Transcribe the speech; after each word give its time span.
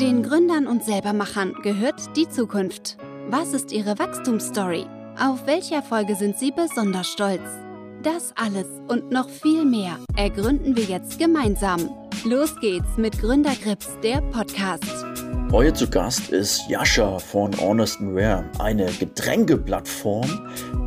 Den 0.00 0.22
Gründern 0.22 0.68
und 0.68 0.84
Selbermachern 0.84 1.54
gehört 1.64 2.16
die 2.16 2.28
Zukunft. 2.28 2.98
Was 3.30 3.52
ist 3.52 3.72
ihre 3.72 3.98
Wachstumsstory? 3.98 4.86
Auf 5.20 5.44
welche 5.44 5.74
Erfolge 5.74 6.14
sind 6.14 6.38
sie 6.38 6.52
besonders 6.52 7.08
stolz? 7.08 7.42
Das 8.04 8.32
alles 8.36 8.68
und 8.86 9.10
noch 9.10 9.28
viel 9.28 9.64
mehr 9.64 9.98
ergründen 10.16 10.76
wir 10.76 10.84
jetzt 10.84 11.18
gemeinsam. 11.18 11.90
Los 12.24 12.54
geht's 12.60 12.96
mit 12.96 13.18
Gründergrips, 13.18 13.98
der 14.00 14.20
Podcast. 14.30 15.04
Heute 15.50 15.72
zu 15.72 15.90
Gast 15.90 16.30
ist 16.30 16.68
Jascha 16.68 17.18
von 17.18 17.50
Honest 17.58 17.98
Rare, 18.00 18.48
eine 18.60 18.86
Getränkeplattform, 19.00 20.28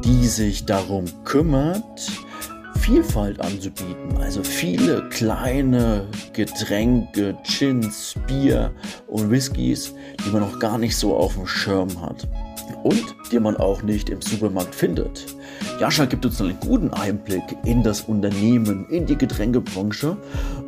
die 0.05 0.25
sich 0.25 0.65
darum 0.65 1.03
kümmert, 1.25 2.09
Vielfalt 2.79 3.39
anzubieten. 3.41 4.17
Also 4.21 4.41
viele 4.41 5.00
kleine 5.21 6.07
Getränke, 6.33 7.37
Gins, 7.43 8.15
Bier 8.25 8.71
und 9.07 9.29
Whiskys, 9.29 9.93
die 10.25 10.31
man 10.31 10.41
noch 10.41 10.57
gar 10.57 10.79
nicht 10.79 10.97
so 10.97 11.15
auf 11.15 11.35
dem 11.35 11.45
Schirm 11.45 11.89
hat. 12.01 12.27
Und 12.81 13.03
die 13.31 13.39
man 13.39 13.55
auch 13.57 13.83
nicht 13.83 14.09
im 14.09 14.19
Supermarkt 14.19 14.73
findet. 14.73 15.27
Jascha 15.79 16.05
gibt 16.05 16.25
uns 16.25 16.41
einen 16.41 16.59
guten 16.59 16.91
Einblick 16.91 17.43
in 17.65 17.83
das 17.83 18.01
Unternehmen, 18.01 18.87
in 18.89 19.05
die 19.05 19.15
Getränkebranche 19.15 20.17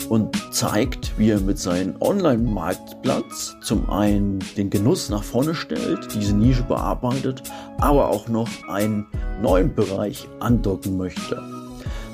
und 0.10 0.54
zeigt, 0.54 1.18
wie 1.18 1.32
er 1.32 1.40
mit 1.40 1.58
seinem 1.58 1.96
Online-Marktplatz 1.99 3.55
zum 3.63 3.90
einen 3.90 4.38
den 4.55 4.70
Genuss 4.70 5.10
nach 5.10 5.24
vorne 5.24 5.55
stellt, 5.55 6.13
diese 6.13 6.35
Nische 6.35 6.62
bearbeitet, 6.62 7.41
aber 7.80 8.08
auch 8.08 8.27
noch 8.27 8.49
einen 8.70 9.08
neuen 9.41 9.74
Bereich 9.74 10.27
andocken 10.40 10.96
möchte. 10.96 11.41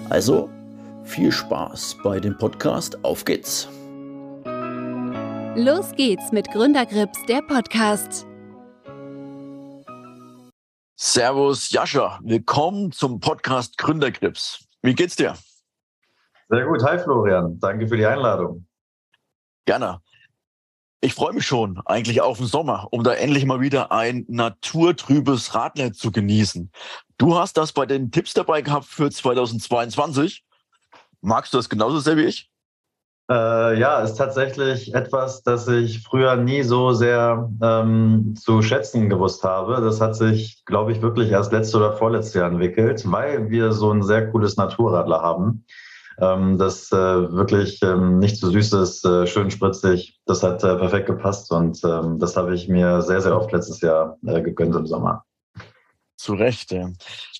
Also 0.09 0.49
viel 1.09 1.31
Spaß 1.31 1.97
bei 2.03 2.19
dem 2.19 2.37
Podcast. 2.37 3.03
Auf 3.03 3.25
geht's! 3.25 3.67
Los 5.55 5.91
geht's 5.95 6.31
mit 6.31 6.49
Gründergrips, 6.51 7.25
der 7.25 7.41
Podcast. 7.41 8.27
Servus 10.95 11.71
Jascha, 11.71 12.19
willkommen 12.23 12.91
zum 12.91 13.19
Podcast 13.19 13.77
Gründergrips. 13.79 14.67
Wie 14.83 14.93
geht's 14.93 15.15
dir? 15.15 15.35
Sehr 16.47 16.65
gut. 16.65 16.83
Hi 16.83 16.99
Florian, 16.99 17.59
danke 17.59 17.87
für 17.87 17.97
die 17.97 18.05
Einladung. 18.05 18.67
Gerne. 19.65 20.01
Ich 21.01 21.13
freue 21.15 21.33
mich 21.33 21.45
schon 21.45 21.81
eigentlich 21.85 22.21
auf 22.21 22.37
den 22.37 22.47
Sommer, 22.47 22.87
um 22.91 23.03
da 23.03 23.13
endlich 23.13 23.45
mal 23.45 23.61
wieder 23.61 23.91
ein 23.91 24.25
naturtrübes 24.27 25.55
Radler 25.55 25.91
zu 25.91 26.11
genießen. 26.11 26.71
Du 27.17 27.35
hast 27.35 27.57
das 27.57 27.71
bei 27.71 27.85
den 27.87 28.11
Tipps 28.11 28.33
dabei 28.33 28.61
gehabt 28.61 28.85
für 28.85 29.09
2022. 29.09 30.43
Magst 31.21 31.53
du 31.53 31.57
das 31.57 31.69
genauso 31.69 31.99
sehr 31.99 32.17
wie 32.17 32.25
ich? 32.25 32.49
Äh, 33.29 33.79
ja, 33.79 33.99
ist 33.99 34.15
tatsächlich 34.15 34.93
etwas, 34.95 35.43
das 35.43 35.67
ich 35.67 36.01
früher 36.01 36.35
nie 36.35 36.63
so 36.63 36.93
sehr 36.93 37.49
ähm, 37.61 38.33
zu 38.35 38.61
schätzen 38.61 39.09
gewusst 39.09 39.43
habe. 39.43 39.81
Das 39.81 40.01
hat 40.01 40.15
sich, 40.15 40.63
glaube 40.65 40.91
ich, 40.91 41.01
wirklich 41.01 41.29
erst 41.29 41.51
letzte 41.51 41.77
oder 41.77 41.93
vorletzte 41.93 42.39
Jahr 42.39 42.49
entwickelt, 42.49 43.03
weil 43.11 43.49
wir 43.49 43.71
so 43.71 43.91
ein 43.91 44.01
sehr 44.01 44.31
cooles 44.31 44.57
Naturradler 44.57 45.21
haben 45.21 45.65
ähm, 46.21 46.57
das 46.57 46.91
äh, 46.91 46.95
wirklich 46.95 47.81
ähm, 47.81 48.19
nicht 48.19 48.37
so 48.37 48.49
süß 48.49 48.73
ist, 48.73 49.05
äh, 49.05 49.25
schön 49.25 49.51
spritzig. 49.51 50.19
Das 50.25 50.43
hat 50.43 50.63
äh, 50.63 50.75
perfekt 50.75 51.07
gepasst 51.07 51.51
und 51.51 51.79
ähm, 51.83 52.19
das 52.19 52.35
habe 52.35 52.53
ich 52.55 52.67
mir 52.67 53.01
sehr, 53.01 53.21
sehr 53.21 53.35
oft 53.35 53.51
letztes 53.51 53.81
Jahr 53.81 54.17
äh, 54.25 54.41
gegönnt 54.41 54.75
im 54.75 54.85
Sommer. 54.85 55.23
Zu 56.17 56.33
Recht. 56.33 56.71
Ja. 56.71 56.89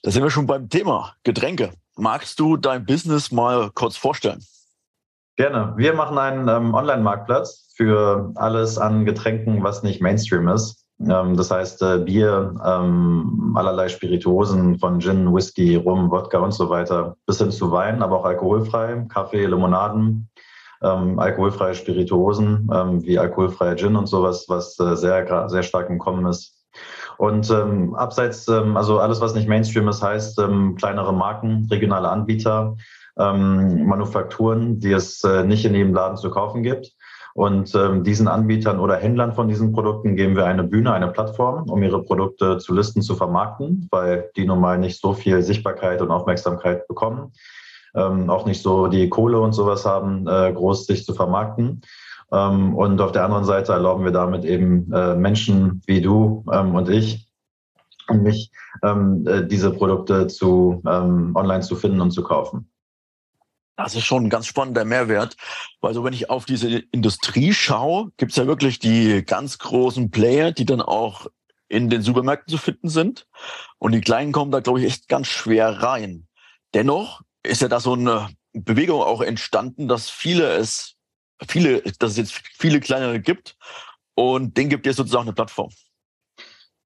Da 0.03 0.11
sind 0.11 0.23
wir 0.23 0.29
schon 0.29 0.45
beim 0.45 0.69
Thema 0.69 1.13
Getränke. 1.23 1.71
Magst 1.99 2.39
du 2.39 2.55
dein 2.55 2.85
Business 2.85 3.29
mal 3.29 3.71
kurz 3.73 3.97
vorstellen? 3.97 4.41
Gerne. 5.35 5.73
Wir 5.75 5.93
machen 5.93 6.17
einen 6.17 6.47
ähm, 6.47 6.73
Online-Marktplatz 6.73 7.73
für 7.75 8.31
alles 8.35 8.77
an 8.77 9.05
Getränken, 9.05 9.63
was 9.63 9.83
nicht 9.83 10.01
Mainstream 10.01 10.47
ist. 10.47 10.85
Ähm, 11.01 11.35
das 11.35 11.51
heißt 11.51 11.81
äh, 11.81 11.97
Bier, 11.99 12.55
ähm, 12.65 13.53
allerlei 13.55 13.89
Spirituosen 13.89 14.79
von 14.79 15.01
Gin, 15.01 15.33
Whisky, 15.33 15.75
Rum, 15.75 16.09
Wodka 16.09 16.39
und 16.39 16.53
so 16.53 16.69
weiter, 16.69 17.17
bis 17.25 17.39
hin 17.39 17.51
zu 17.51 17.71
Wein, 17.71 18.01
aber 18.01 18.19
auch 18.19 18.25
alkoholfrei, 18.25 19.05
Kaffee, 19.09 19.45
Limonaden, 19.45 20.29
ähm, 20.81 21.19
alkoholfreie 21.19 21.75
Spirituosen 21.75 22.69
ähm, 22.73 23.03
wie 23.03 23.19
alkoholfreier 23.19 23.75
Gin 23.75 23.97
und 23.97 24.07
sowas, 24.07 24.45
was 24.47 24.79
äh, 24.79 24.95
sehr, 24.95 25.49
sehr 25.49 25.63
stark 25.63 25.89
im 25.89 25.99
Kommen 25.99 26.25
ist. 26.25 26.58
Und 27.19 27.51
ähm, 27.51 27.95
abseits, 27.95 28.47
ähm, 28.47 28.77
also 28.77 28.99
alles, 28.99 29.19
was 29.19 29.35
nicht 29.35 29.49
Mainstream 29.49 29.89
ist, 29.89 30.01
heißt 30.01 30.39
ähm, 30.39 30.77
kleinere 30.77 31.13
Marken, 31.13 31.67
regionale 31.69 32.07
Anbieter, 32.07 32.77
ähm, 33.17 33.85
Manufakturen, 33.85 34.79
die 34.79 34.93
es 34.93 35.21
äh, 35.25 35.43
nicht 35.43 35.65
in 35.65 35.75
jedem 35.75 35.93
Laden 35.93 36.15
zu 36.15 36.31
kaufen 36.31 36.63
gibt. 36.63 36.93
Und 37.33 37.75
ähm, 37.75 38.05
diesen 38.05 38.29
Anbietern 38.29 38.79
oder 38.79 38.95
Händlern 38.95 39.33
von 39.33 39.49
diesen 39.49 39.73
Produkten 39.73 40.15
geben 40.15 40.37
wir 40.37 40.45
eine 40.45 40.63
Bühne, 40.63 40.93
eine 40.93 41.09
Plattform, 41.09 41.69
um 41.69 41.83
ihre 41.83 42.01
Produkte 42.01 42.57
zu 42.57 42.73
listen, 42.73 43.01
zu 43.01 43.15
vermarkten, 43.15 43.89
weil 43.91 44.29
die 44.37 44.45
nun 44.45 44.61
mal 44.61 44.77
nicht 44.77 45.01
so 45.01 45.11
viel 45.11 45.41
Sichtbarkeit 45.41 46.01
und 46.01 46.11
Aufmerksamkeit 46.11 46.87
bekommen, 46.87 47.33
ähm, 47.95 48.29
auch 48.29 48.45
nicht 48.45 48.61
so 48.61 48.87
die 48.87 49.09
Kohle 49.09 49.41
und 49.41 49.51
sowas 49.51 49.85
haben, 49.85 50.25
äh, 50.25 50.53
groß 50.53 50.85
sich 50.85 51.03
zu 51.03 51.13
vermarkten. 51.13 51.81
Ähm, 52.31 52.75
und 52.75 53.01
auf 53.01 53.11
der 53.11 53.25
anderen 53.25 53.45
Seite 53.45 53.73
erlauben 53.73 54.03
wir 54.03 54.11
damit 54.11 54.45
eben 54.45 54.91
äh, 54.93 55.15
Menschen 55.15 55.81
wie 55.85 56.01
du 56.01 56.45
ähm, 56.51 56.75
und 56.75 56.89
ich, 56.89 57.27
mich 58.11 58.51
ähm, 58.83 59.25
äh, 59.27 59.45
diese 59.45 59.71
Produkte 59.71 60.27
zu 60.27 60.81
ähm, 60.87 61.35
online 61.35 61.61
zu 61.61 61.75
finden 61.75 62.01
und 62.01 62.11
zu 62.11 62.23
kaufen. 62.23 62.71
Das 63.77 63.95
ist 63.95 64.03
schon 64.03 64.25
ein 64.25 64.29
ganz 64.29 64.45
spannender 64.45 64.83
Mehrwert, 64.83 65.37
weil 65.79 65.93
so 65.93 66.03
wenn 66.03 66.11
ich 66.11 66.29
auf 66.29 66.45
diese 66.45 66.79
Industrie 66.91 67.53
schaue, 67.53 68.11
gibt 68.17 68.31
es 68.31 68.37
ja 68.37 68.45
wirklich 68.45 68.79
die 68.79 69.23
ganz 69.25 69.57
großen 69.57 70.11
Player, 70.11 70.51
die 70.51 70.65
dann 70.65 70.81
auch 70.81 71.27
in 71.69 71.89
den 71.89 72.01
Supermärkten 72.01 72.51
zu 72.51 72.57
finden 72.57 72.89
sind. 72.89 73.25
Und 73.77 73.93
die 73.93 74.01
Kleinen 74.01 74.33
kommen 74.33 74.51
da, 74.51 74.59
glaube 74.59 74.79
ich, 74.79 74.85
echt 74.85 75.07
ganz 75.07 75.27
schwer 75.27 75.81
rein. 75.81 76.27
Dennoch 76.73 77.21
ist 77.43 77.61
ja 77.61 77.67
da 77.69 77.79
so 77.79 77.93
eine 77.93 78.27
Bewegung 78.51 79.01
auch 79.01 79.21
entstanden, 79.21 79.87
dass 79.87 80.09
viele 80.09 80.49
es, 80.49 80.95
viele, 81.47 81.81
dass 81.99 82.11
es 82.11 82.17
jetzt 82.17 82.41
viele 82.57 82.79
kleinere 82.79 83.19
gibt 83.19 83.55
und 84.15 84.57
denen 84.57 84.69
gibt 84.69 84.85
es 84.87 84.97
sozusagen 84.97 85.23
eine 85.23 85.33
Plattform. 85.33 85.69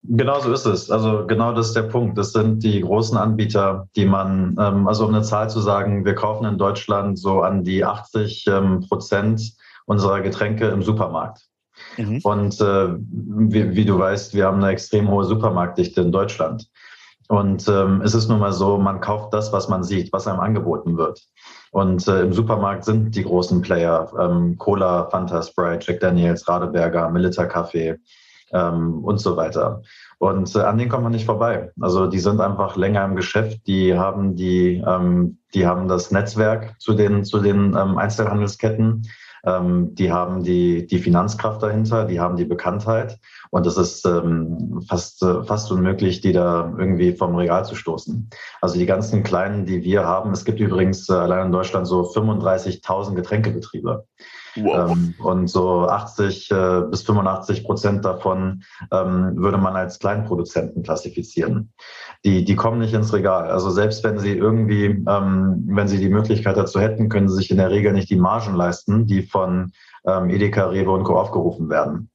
Genau 0.05 0.41
so 0.41 0.51
ist 0.51 0.65
es. 0.65 0.91
Also 0.91 1.25
genau 1.27 1.53
das 1.53 1.67
ist 1.67 1.75
der 1.75 1.83
Punkt. 1.83 2.17
Das 2.17 2.33
sind 2.33 2.61
die 2.61 2.81
großen 2.81 3.17
Anbieter, 3.17 3.87
die 3.95 4.05
man, 4.05 4.55
ähm, 4.59 4.87
also 4.87 5.05
um 5.05 5.13
eine 5.13 5.23
Zahl 5.23 5.49
zu 5.49 5.61
sagen, 5.61 6.03
wir 6.03 6.13
kaufen 6.13 6.45
in 6.45 6.57
Deutschland 6.57 7.17
so 7.17 7.41
an 7.41 7.63
die 7.63 7.85
80 7.85 8.47
ähm, 8.47 8.81
Prozent 8.81 9.53
unserer 9.85 10.19
Getränke 10.19 10.67
im 10.67 10.83
Supermarkt. 10.83 11.47
Mhm. 11.97 12.19
Und 12.23 12.59
äh, 12.59 12.95
wie, 12.97 13.75
wie, 13.75 13.85
du 13.85 13.97
weißt, 13.97 14.33
wir 14.33 14.45
haben 14.45 14.57
eine 14.57 14.73
extrem 14.73 15.09
hohe 15.09 15.23
Supermarktdichte 15.23 16.01
in 16.01 16.11
Deutschland. 16.11 16.67
Und 17.29 17.67
ähm, 17.69 18.01
es 18.01 18.13
ist 18.13 18.27
nun 18.27 18.39
mal 18.39 18.51
so, 18.51 18.77
man 18.77 18.99
kauft 18.99 19.33
das, 19.33 19.53
was 19.53 19.69
man 19.69 19.83
sieht, 19.83 20.11
was 20.11 20.27
einem 20.27 20.41
angeboten 20.41 20.97
wird. 20.97 21.21
Und 21.73 22.07
äh, 22.07 22.21
im 22.21 22.33
Supermarkt 22.33 22.85
sind 22.85 23.15
die 23.15 23.23
großen 23.23 23.61
Player 23.61 24.11
ähm, 24.19 24.57
Cola, 24.57 25.09
Fanta, 25.09 25.41
Sprite, 25.41 25.85
Jack 25.85 25.99
Daniels, 26.01 26.47
Radeberger, 26.47 27.09
Milita 27.09 27.45
Kaffee, 27.45 27.97
ähm, 28.53 29.03
und 29.03 29.17
so 29.19 29.35
weiter. 29.35 29.81
Und 30.19 30.55
äh, 30.55 30.59
an 30.59 30.77
denen 30.77 30.89
kommt 30.89 31.03
man 31.03 31.11
nicht 31.11 31.25
vorbei. 31.25 31.71
Also 31.81 32.07
die 32.07 32.19
sind 32.19 32.39
einfach 32.39 32.77
länger 32.77 33.03
im 33.03 33.15
Geschäft, 33.15 33.67
die 33.67 33.97
haben 33.97 34.35
die, 34.35 34.83
ähm, 34.85 35.39
die 35.53 35.65
haben 35.65 35.87
das 35.87 36.11
Netzwerk 36.11 36.79
zu 36.79 36.93
den, 36.93 37.25
zu 37.25 37.39
den 37.39 37.75
ähm, 37.75 37.97
Einzelhandelsketten, 37.97 39.07
ähm, 39.45 39.93
die 39.95 40.11
haben 40.11 40.43
die, 40.43 40.87
die 40.87 40.99
Finanzkraft 40.99 41.61
dahinter, 41.61 42.05
die 42.05 42.19
haben 42.19 42.37
die 42.37 42.45
Bekanntheit. 42.45 43.19
Und 43.49 43.67
es 43.67 43.77
ist 43.77 44.05
ähm, 44.05 44.81
fast, 44.87 45.21
äh, 45.21 45.43
fast 45.43 45.71
unmöglich, 45.71 46.21
die 46.21 46.31
da 46.31 46.73
irgendwie 46.77 47.13
vom 47.13 47.35
Regal 47.35 47.65
zu 47.65 47.75
stoßen. 47.75 48.29
Also 48.61 48.79
die 48.79 48.85
ganzen 48.85 49.23
kleinen, 49.23 49.65
die 49.65 49.83
wir 49.83 50.05
haben, 50.05 50.31
es 50.31 50.45
gibt 50.45 50.59
übrigens 50.59 51.09
äh, 51.09 51.13
allein 51.13 51.47
in 51.47 51.51
Deutschland 51.51 51.87
so 51.87 52.01
35.000 52.01 53.15
Getränkebetriebe. 53.15 54.05
Wow. 54.55 54.91
Ähm, 54.91 55.15
und 55.19 55.47
so 55.47 55.87
80 55.87 56.51
äh, 56.51 56.81
bis 56.89 57.03
85 57.03 57.63
Prozent 57.63 58.05
davon 58.05 58.63
ähm, 58.91 59.35
würde 59.35 59.57
man 59.57 59.75
als 59.75 59.99
Kleinproduzenten 59.99 60.83
klassifizieren. 60.83 61.73
Die, 62.23 62.45
die 62.45 62.55
kommen 62.55 62.79
nicht 62.79 62.93
ins 62.93 63.13
Regal. 63.13 63.49
Also 63.49 63.69
selbst 63.69 64.03
wenn 64.03 64.19
sie 64.19 64.37
irgendwie, 64.37 64.85
ähm, 64.85 65.63
wenn 65.67 65.87
sie 65.87 65.99
die 65.99 66.09
Möglichkeit 66.09 66.57
dazu 66.57 66.79
hätten, 66.79 67.09
können 67.09 67.29
sie 67.29 67.35
sich 67.35 67.51
in 67.51 67.57
der 67.57 67.71
Regel 67.71 67.93
nicht 67.93 68.09
die 68.09 68.15
Margen 68.15 68.55
leisten, 68.55 69.07
die 69.07 69.23
von 69.23 69.71
ähm, 70.05 70.29
Edeka, 70.29 70.67
Rewe 70.67 70.91
und 70.91 71.03
Co. 71.03 71.17
aufgerufen 71.17 71.69
werden. 71.69 72.09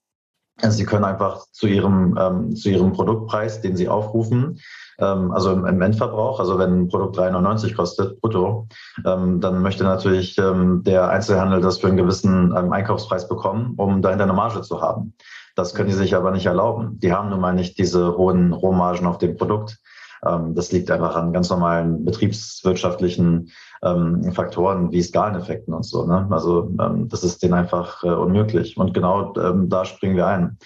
Also 0.61 0.77
sie 0.77 0.87
können 0.87 1.05
einfach 1.05 1.47
zu 1.53 1.69
ihrem, 1.69 2.19
ähm, 2.21 2.57
zu 2.57 2.69
ihrem 2.69 2.93
Produktpreis, 2.93 3.61
den 3.61 3.77
sie 3.77 3.89
aufrufen, 3.89 4.59
ähm, 4.99 5.31
also 5.31 5.53
im, 5.53 5.65
im, 5.67 5.81
Endverbrauch, 5.81 6.41
also 6.41 6.59
wenn 6.59 6.83
ein 6.83 6.89
Produkt 6.89 7.17
3,99 7.17 7.77
kostet, 7.77 8.21
brutto, 8.21 8.67
ähm, 9.07 9.41
dann 9.41 9.63
möchte 9.63 9.85
natürlich 9.85 10.37
ähm, 10.39 10.83
der 10.83 11.09
Einzelhandel 11.11 11.61
das 11.61 11.79
für 11.79 11.87
einen 11.87 11.97
gewissen 11.97 12.55
ähm, 12.57 12.73
Einkaufspreis 12.73 13.29
bekommen, 13.29 13.75
um 13.77 14.03
dahinter 14.03 14.25
eine 14.25 14.33
Marge 14.33 14.63
zu 14.63 14.81
haben. 14.81 15.15
Das 15.55 15.75
können 15.75 15.89
die 15.89 15.95
sich 15.95 16.15
aber 16.15 16.31
nicht 16.33 16.47
erlauben. 16.47 16.99
Die 17.01 17.13
haben 17.13 17.31
nun 17.31 17.41
mal 17.41 17.55
nicht 17.55 17.79
diese 17.79 18.17
hohen 18.17 18.53
Rohmargen 18.53 19.07
auf 19.07 19.19
dem 19.19 19.37
Produkt. 19.37 19.79
Ähm, 20.27 20.55
das 20.55 20.73
liegt 20.73 20.91
einfach 20.91 21.17
an 21.17 21.33
ganz 21.33 21.51
normalen 21.51 22.05
betriebswirtschaftlichen 22.05 23.51
ähm, 23.83 24.33
Faktoren 24.33 24.91
wie 24.91 25.03
Skaleneffekten 25.03 25.73
und 25.73 25.85
so. 25.85 26.05
Ne? 26.05 26.27
Also 26.31 26.71
ähm, 26.81 27.09
das 27.09 27.23
ist 27.23 27.43
denen 27.43 27.55
einfach 27.55 28.03
äh, 28.03 28.09
unmöglich. 28.09 28.77
Und 28.77 28.95
genau 28.95 29.33
da 29.33 29.85
springen 29.85 30.17
wir 30.17 30.27
ein, 30.27 30.59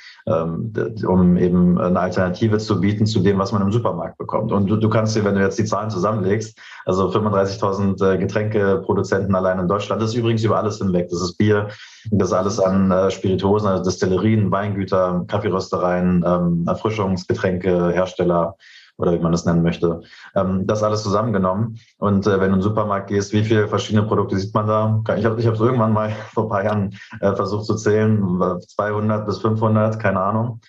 um 1.07 1.37
eben 1.37 1.79
eine 1.79 1.99
Alternative 1.99 2.59
zu 2.59 2.81
bieten 2.81 3.07
zu 3.07 3.21
dem, 3.21 3.39
was 3.39 3.53
man 3.53 3.63
im 3.63 3.73
Supermarkt 3.73 4.19
bekommt. 4.19 4.53
Und 4.53 4.69
du, 4.69 4.77
du 4.77 4.89
kannst 4.89 5.17
dir, 5.17 5.25
wenn 5.25 5.35
du 5.35 5.41
jetzt 5.41 5.59
die 5.59 5.65
Zahlen 5.65 5.91
zusammenlegst, 5.91 6.59
also 6.85 7.09
35.000 7.11 8.15
äh, 8.15 8.19
Getränkeproduzenten 8.19 9.35
allein 9.35 9.59
in 9.59 9.69
Deutschland, 9.69 10.01
das 10.01 10.11
ist 10.11 10.17
übrigens 10.17 10.45
über 10.45 10.59
alles 10.59 10.79
hinweg. 10.79 11.09
Das 11.11 11.21
ist 11.21 11.37
Bier, 11.37 11.69
das 12.11 12.29
ist 12.29 12.35
alles 12.35 12.61
an 12.61 12.91
äh, 12.91 13.11
Spirituosen, 13.11 13.69
also 13.69 13.85
Destillerien, 13.85 14.51
Weingüter, 14.51 15.25
Kaffeeröstereien, 15.27 16.23
Erfrischungsgetränke, 16.67 17.91
Hersteller, 17.91 18.57
oder 19.03 19.13
wie 19.13 19.19
man 19.19 19.33
das 19.33 19.45
nennen 19.45 19.63
möchte. 19.63 20.03
Ähm, 20.35 20.67
das 20.67 20.83
alles 20.83 21.03
zusammengenommen. 21.03 21.79
Und 21.99 22.27
äh, 22.27 22.41
wenn 22.41 22.41
du 22.41 22.47
in 22.47 22.53
den 22.53 22.63
Supermarkt 22.63 23.09
gehst, 23.09 23.33
wie 23.33 23.43
viele 23.43 23.67
verschiedene 23.67 24.07
Produkte 24.07 24.39
sieht 24.39 24.55
man 24.55 24.67
da? 24.67 25.03
Ich 25.17 25.25
habe 25.25 25.39
ich 25.41 25.47
es 25.47 25.61
irgendwann 25.61 25.93
mal 25.93 26.11
vor 26.33 26.45
ein 26.45 26.49
paar 26.49 26.65
Jahren 26.65 26.97
äh, 27.21 27.35
versucht 27.35 27.67
zu 27.67 27.75
zählen, 27.75 28.23
200 28.69 29.27
bis 29.27 29.39
500, 29.39 29.99
keine 29.99 30.21
Ahnung. 30.21 30.61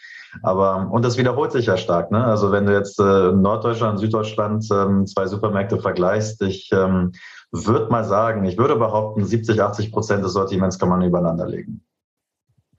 Aber, 0.41 0.89
und 0.91 1.05
das 1.05 1.17
wiederholt 1.17 1.51
sich 1.51 1.67
ja 1.67 1.77
stark. 1.77 2.09
Ne? 2.09 2.23
Also 2.23 2.51
wenn 2.51 2.65
du 2.65 2.73
jetzt 2.73 2.99
äh, 2.99 3.31
Norddeutschland, 3.31 3.99
Süddeutschland 3.99 4.65
ähm, 4.71 5.05
zwei 5.05 5.27
Supermärkte 5.27 5.79
vergleichst, 5.79 6.41
ich 6.41 6.71
ähm, 6.73 7.11
würde 7.51 7.91
mal 7.91 8.03
sagen, 8.03 8.43
ich 8.45 8.57
würde 8.57 8.75
behaupten, 8.75 9.23
70, 9.23 9.61
80 9.61 9.91
Prozent 9.91 10.25
des 10.25 10.33
Sortiments 10.33 10.79
kann 10.79 10.89
man 10.89 11.03
übereinander 11.03 11.47
legen. 11.47 11.83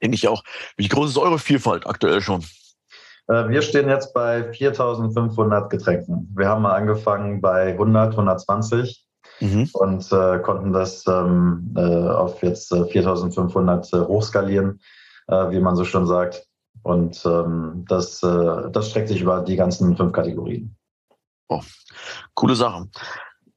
Denke 0.03 0.17
ich 0.17 0.27
auch. 0.27 0.43
Wie 0.77 0.89
groß 0.89 1.11
ist 1.11 1.19
eure 1.19 1.39
Vielfalt 1.39 1.87
aktuell 1.87 2.21
schon? 2.21 2.45
Äh, 3.29 3.49
wir 3.49 3.62
stehen 3.62 3.88
jetzt 3.88 4.12
bei 4.12 4.53
4500 4.53 5.71
Getränken. 5.71 6.32
Wir 6.37 6.49
haben 6.49 6.62
mal 6.62 6.75
angefangen 6.75 7.41
bei 7.41 7.73
100, 7.73 8.12
120 8.12 9.06
mhm. 9.41 9.71
und 9.73 10.12
äh, 10.12 10.38
konnten 10.41 10.73
das 10.73 11.06
ähm, 11.06 11.75
äh, 11.76 11.81
auf 11.81 12.43
jetzt 12.43 12.73
äh, 12.73 12.85
4500 12.85 13.93
äh, 13.93 14.00
hochskalieren, 14.00 14.81
äh, 15.29 15.50
wie 15.50 15.61
man 15.61 15.76
so 15.76 15.85
schon 15.85 16.06
sagt. 16.06 16.47
Und 16.82 17.25
ähm, 17.25 17.87
das, 17.88 18.21
das 18.21 18.91
streckt 18.91 19.09
sich 19.09 19.23
über 19.23 19.41
die 19.41 19.56
ganzen 19.56 19.97
fünf 19.97 20.12
Kategorien. 20.12 20.77
Oh, 21.49 21.62
coole 22.35 22.56
Sache. 22.56 22.88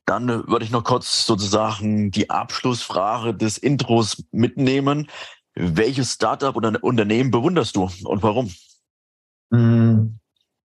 Dann 0.06 0.48
würde 0.48 0.64
ich 0.64 0.72
noch 0.72 0.86
kurz 0.86 1.26
sozusagen 1.26 2.10
die 2.10 2.30
Abschlussfrage 2.30 3.34
des 3.34 3.58
Intros 3.58 4.24
mitnehmen. 4.32 5.10
Welches 5.56 6.14
Startup 6.14 6.56
oder 6.56 6.82
Unternehmen 6.82 7.30
bewunderst 7.30 7.76
du 7.76 7.90
und 8.06 8.24
warum? 8.24 8.50
Hm, 9.52 10.20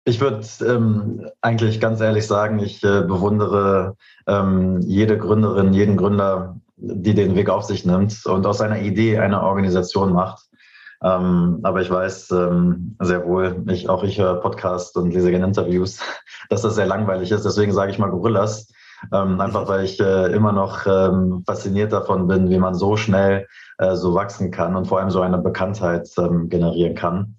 ich 0.06 0.22
würde 0.22 0.46
ähm, 0.66 1.28
eigentlich 1.42 1.82
ganz 1.82 2.00
ehrlich 2.00 2.28
sagen, 2.28 2.60
ich 2.60 2.84
äh, 2.84 3.02
bewundere 3.02 3.96
ähm, 4.26 4.80
jede 4.82 5.18
Gründerin, 5.18 5.74
jeden 5.74 5.98
Gründer, 5.98 6.56
die 6.78 7.14
den 7.14 7.36
Weg 7.36 7.50
auf 7.50 7.66
sich 7.66 7.86
nimmt 7.86 8.26
und 8.26 8.46
aus 8.46 8.62
einer 8.62 8.80
Idee 8.80 9.18
eine 9.18 9.44
Organisation 9.44 10.14
macht. 10.14 10.48
Ähm, 11.04 11.60
aber 11.64 11.82
ich 11.82 11.90
weiß 11.90 12.32
ähm, 12.32 12.96
sehr 13.02 13.26
wohl, 13.26 13.64
ich, 13.68 13.90
auch 13.90 14.04
ich 14.04 14.18
höre 14.18 14.40
Podcasts 14.40 14.96
und 14.96 15.14
lese 15.14 15.30
gerne 15.30 15.46
Interviews, 15.46 16.00
dass 16.50 16.62
das 16.62 16.76
sehr 16.76 16.88
langweilig 16.88 17.32
ist. 17.32 17.44
Deswegen 17.44 17.74
sage 17.74 17.92
ich 17.92 18.00
mal 18.00 18.10
Gorillas, 18.10 18.72
ähm, 19.14 19.40
einfach 19.40 19.68
weil 19.68 19.84
ich 19.84 20.00
äh, 20.00 20.32
immer 20.32 20.54
noch 20.54 20.86
ähm, 20.88 21.44
fasziniert 21.46 21.92
davon 21.92 22.28
bin, 22.28 22.50
wie 22.50 22.58
man 22.58 22.74
so 22.74 22.96
schnell 22.98 23.48
äh, 23.78 23.96
so 23.96 24.16
wachsen 24.16 24.52
kann 24.52 24.76
und 24.76 24.88
vor 24.88 25.00
allem 25.00 25.12
so 25.12 25.22
eine 25.22 25.38
Bekanntheit 25.38 26.10
ähm, 26.18 26.50
generieren 26.50 26.96
kann. 26.96 27.36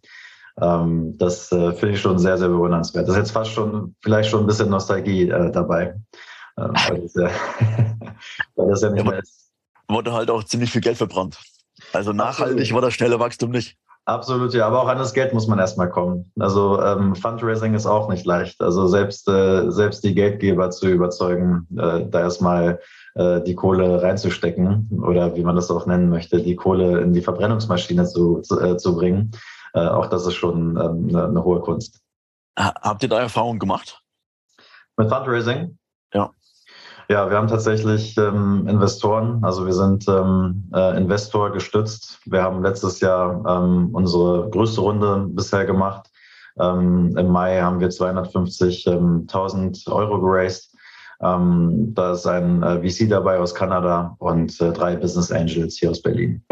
Ähm, 0.61 1.17
das 1.19 1.53
äh, 1.53 1.73
finde 1.73 1.95
ich 1.95 2.01
schon 2.01 2.19
sehr, 2.19 2.37
sehr 2.39 2.49
bewundernswert. 2.49 3.07
Das 3.07 3.15
ist 3.15 3.19
jetzt 3.19 3.31
fast 3.33 3.53
schon, 3.53 3.95
vielleicht 4.03 4.31
schon 4.31 4.41
ein 4.41 4.47
bisschen 4.47 4.71
Nostalgie 4.71 5.29
äh, 5.29 5.51
dabei. 5.53 5.95
Ähm, 6.59 6.73
weil, 6.89 7.03
das 7.03 7.15
ja, 7.15 7.31
weil 8.57 8.69
das 8.69 8.83
ja 8.83 8.91
nicht 8.91 9.05
ja, 9.05 9.11
mehr 9.11 9.21
ist. 9.21 9.51
Wurde 9.89 10.13
halt 10.13 10.31
auch 10.31 10.45
ziemlich 10.45 10.71
viel 10.71 10.81
Geld 10.81 10.97
verbrannt. 10.97 11.39
Also 11.93 12.13
nachhaltig 12.13 12.61
Absolut. 12.61 12.75
war 12.75 12.83
das 12.83 12.95
schnelle 12.95 13.21
Wachstum 13.21 13.51
nicht. 13.51 13.77
Absolut, 14.09 14.55
ja, 14.55 14.67
aber 14.67 14.83
auch 14.83 14.89
an 14.89 14.97
das 14.97 15.13
Geld 15.13 15.35
muss 15.35 15.49
man 15.49 15.59
erstmal 15.59 15.91
kommen. 15.91 16.33
Also 16.39 16.81
ähm, 16.81 17.15
Fundraising 17.15 17.75
ist 17.75 17.85
auch 17.85 18.09
nicht 18.09 18.25
leicht. 18.25 18.59
Also 18.63 18.87
selbst, 18.87 19.29
äh, 19.29 19.71
selbst 19.71 20.03
die 20.03 20.15
Geldgeber 20.15 20.71
zu 20.71 20.89
überzeugen, 20.89 21.67
äh, 21.77 22.07
da 22.09 22.21
erstmal 22.21 22.81
äh, 23.17 23.43
die 23.43 23.55
Kohle 23.55 24.03
reinzustecken 24.03 24.89
oder 25.05 25.37
wie 25.37 25.45
man 25.45 25.57
das 25.57 25.71
auch 25.71 25.85
nennen 25.85 26.09
möchte, 26.09 26.41
die 26.41 26.57
Kohle 26.57 27.03
in 27.03 27.13
die 27.13 27.21
Verbrennungsmaschine 27.21 28.07
zu, 28.07 28.41
zu, 28.41 28.59
äh, 28.59 28.79
zu 28.79 28.97
bringen, 28.97 29.31
äh, 29.33 29.37
auch 29.87 30.07
das 30.07 30.27
ist 30.27 30.35
schon 30.35 30.77
ähm, 30.77 31.09
eine, 31.09 31.29
eine, 31.29 31.45
hohe 31.45 31.61
Kunst. 31.61 32.01
Habt 32.59 33.03
ihr 33.03 33.09
da 33.09 33.21
Erfahrungen 33.21 33.59
gemacht? 33.59 34.03
Mit 34.97 35.09
Fundraising? 35.09 35.79
Ja. 36.13 36.31
Ja, 37.11 37.31
wir 37.31 37.39
haben 37.39 37.49
tatsächlich 37.49 38.19
ähm, 38.19 38.67
Investoren, 38.69 39.43
also 39.43 39.65
wir 39.65 39.73
sind 39.73 40.07
ähm, 40.09 40.71
äh, 40.75 40.97
Investor 40.99 41.53
gestützt. 41.53 42.21
Wir 42.27 42.43
haben 42.43 42.63
letztes 42.63 43.01
Jahr 43.01 43.43
ähm, 43.49 43.91
unsere 43.95 44.51
größte 44.51 44.83
Runde 44.83 45.27
bisher 45.31 45.65
gemacht. 45.65 46.11
Ähm, 46.61 47.17
Im 47.17 47.29
Mai 47.29 47.61
haben 47.61 47.81
wir 47.81 47.89
250.000 47.89 48.93
ähm, 48.93 49.93
Euro 49.93 50.21
geraced. 50.21 50.75
Ähm, 51.21 51.95
da 51.95 52.13
ist 52.13 52.27
ein 52.27 52.63
äh, 52.63 52.89
VC 52.89 53.09
dabei 53.09 53.39
aus 53.39 53.55
Kanada 53.55 54.15
und 54.19 54.61
äh, 54.61 54.73
drei 54.73 54.97
Business 54.97 55.33
Angels 55.33 55.79
hier 55.79 55.91
aus 55.91 56.03
Berlin. 56.03 56.45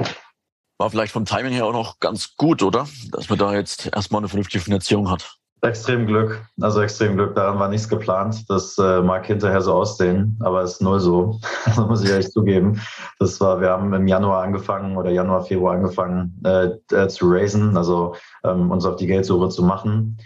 War 0.79 0.91
vielleicht 0.91 1.13
vom 1.13 1.25
Timing 1.25 1.53
her 1.53 1.65
auch 1.65 1.73
noch 1.73 2.01
ganz 2.01 2.37
gut, 2.37 2.63
oder? 2.63 2.87
Dass 3.11 3.31
man 3.31 3.39
da 3.39 3.55
jetzt 3.55 3.91
erstmal 3.95 4.21
eine 4.21 4.29
vernünftige 4.29 4.63
Finanzierung 4.63 5.11
hat. 5.11 5.39
Extrem 5.63 6.07
Glück, 6.07 6.47
also 6.61 6.83
extrem 6.83 7.17
Glück. 7.17 7.35
Daran 7.35 7.59
war 7.59 7.69
nichts 7.69 7.89
geplant. 7.89 8.45
Das 8.49 8.77
äh, 8.77 9.01
mag 9.01 9.25
hinterher 9.25 9.63
so 9.63 9.73
aussehen, 9.73 10.39
aber 10.41 10.61
es 10.61 10.73
ist 10.73 10.83
null 10.83 11.01
so. 11.01 11.41
das 11.65 11.79
muss 11.79 12.05
ich 12.05 12.11
ehrlich 12.11 12.31
zugeben. 12.31 12.81
Das 13.19 13.41
war, 13.41 13.61
wir 13.61 13.71
haben 13.71 13.93
im 13.95 14.07
Januar 14.07 14.43
angefangen 14.43 14.99
oder 14.99 15.11
Januar, 15.11 15.45
Februar 15.45 15.75
angefangen 15.75 16.39
äh, 16.45 16.69
äh, 16.95 17.09
zu 17.09 17.31
raisen, 17.31 17.75
also 17.77 18.15
ähm, 18.45 18.71
uns 18.71 18.85
auf 18.85 18.97
die 18.97 19.07
Geldsuche 19.07 19.49
zu 19.49 19.65
machen. 19.65 20.19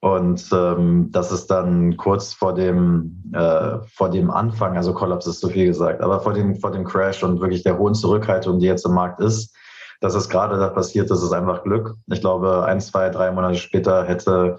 Und 0.00 0.48
ähm, 0.52 1.08
das 1.10 1.32
ist 1.32 1.48
dann 1.48 1.96
kurz 1.96 2.32
vor 2.32 2.54
dem, 2.54 3.24
äh, 3.34 3.78
vor 3.92 4.08
dem 4.08 4.30
Anfang, 4.30 4.76
also 4.76 4.94
Kollaps 4.94 5.26
ist 5.26 5.40
zu 5.40 5.48
viel 5.48 5.66
gesagt, 5.66 6.00
aber 6.00 6.20
vor 6.20 6.32
dem, 6.32 6.54
vor 6.60 6.70
dem 6.70 6.84
Crash 6.84 7.24
und 7.24 7.40
wirklich 7.40 7.64
der 7.64 7.76
hohen 7.76 7.94
Zurückhaltung, 7.94 8.60
die 8.60 8.66
jetzt 8.66 8.86
im 8.86 8.92
Markt 8.92 9.20
ist, 9.20 9.56
dass 10.00 10.14
es 10.14 10.28
gerade 10.28 10.58
da 10.58 10.68
passiert, 10.68 11.10
das 11.10 11.22
ist 11.22 11.32
einfach 11.32 11.62
Glück. 11.62 11.94
Ich 12.06 12.20
glaube, 12.20 12.64
ein, 12.64 12.80
zwei, 12.80 13.08
drei 13.10 13.30
Monate 13.30 13.56
später 13.56 14.04
hätte 14.04 14.56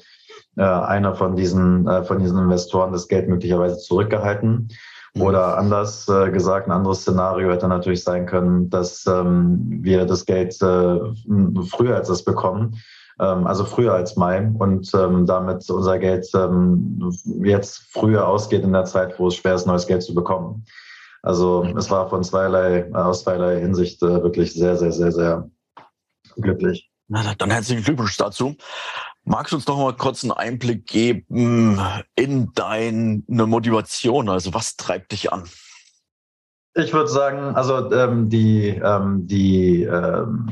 äh, 0.58 0.64
einer 0.64 1.16
von 1.16 1.36
diesen, 1.36 1.88
äh, 1.88 2.04
von 2.04 2.20
diesen 2.20 2.40
Investoren 2.40 2.92
das 2.92 3.08
Geld 3.08 3.30
möglicherweise 3.30 3.78
zurückgehalten. 3.78 4.70
Mhm. 5.14 5.22
Oder 5.22 5.58
anders 5.58 6.08
äh, 6.08 6.32
gesagt, 6.32 6.68
ein 6.68 6.72
anderes 6.72 7.02
Szenario 7.02 7.52
hätte 7.52 7.68
natürlich 7.68 8.04
sein 8.04 8.26
können, 8.26 8.70
dass 8.70 9.06
ähm, 9.08 9.60
wir 9.82 10.06
das 10.06 10.26
Geld 10.26 10.62
äh, 10.62 11.00
früher 11.70 11.96
als 11.96 12.10
es 12.10 12.24
bekommen, 12.24 12.78
ähm, 13.20 13.48
also 13.48 13.66
früher 13.66 13.94
als 13.94 14.16
Mai 14.16 14.52
und 14.58 14.92
ähm, 14.94 15.26
damit 15.26 15.70
unser 15.70 16.00
Geld 16.00 16.28
ähm, 16.36 17.12
jetzt 17.44 17.88
früher 17.92 18.28
ausgeht 18.28 18.64
in 18.64 18.74
der 18.74 18.86
Zeit, 18.86 19.20
wo 19.20 19.28
es 19.28 19.36
schwer 19.36 19.56
ist, 19.56 19.66
neues 19.66 19.88
Geld 19.88 20.04
zu 20.04 20.14
bekommen. 20.14 20.66
Also 21.24 21.66
es 21.78 21.90
war 21.90 22.10
von 22.10 22.24
zweierlei, 22.24 22.94
aus 22.94 23.24
zweierlei 23.24 23.60
Hinsicht 23.60 24.02
äh, 24.04 24.24
wirklich 24.24 24.54
sehr, 24.54 24.78
sehr, 24.78 24.92
sehr, 24.92 25.12
sehr 25.12 25.50
glücklich. 26.36 26.90
Na, 27.08 27.34
dann 27.38 27.52
herzlichen 27.52 27.84
Glückwunsch 27.84 28.18
dazu. 28.18 28.56
Magst 29.24 29.52
du 29.52 29.58
uns 29.58 29.68
noch 29.68 29.78
mal 29.78 29.94
kurz 29.94 30.24
einen 30.24 30.32
Einblick 30.32 30.86
geben 30.88 31.80
in 32.16 32.52
deine 32.54 33.24
Motivation? 33.28 34.30
Also 34.30 34.54
was 34.54 34.78
treibt 34.78 35.12
dich 35.12 35.32
an? 35.32 35.44
Ich 36.76 36.94
würde 36.94 37.10
sagen, 37.10 37.56
also 37.56 37.92
ähm, 37.92 38.30
die, 38.30 38.68
ähm, 38.70 39.26
die, 39.26 39.84
ähm, 39.84 40.46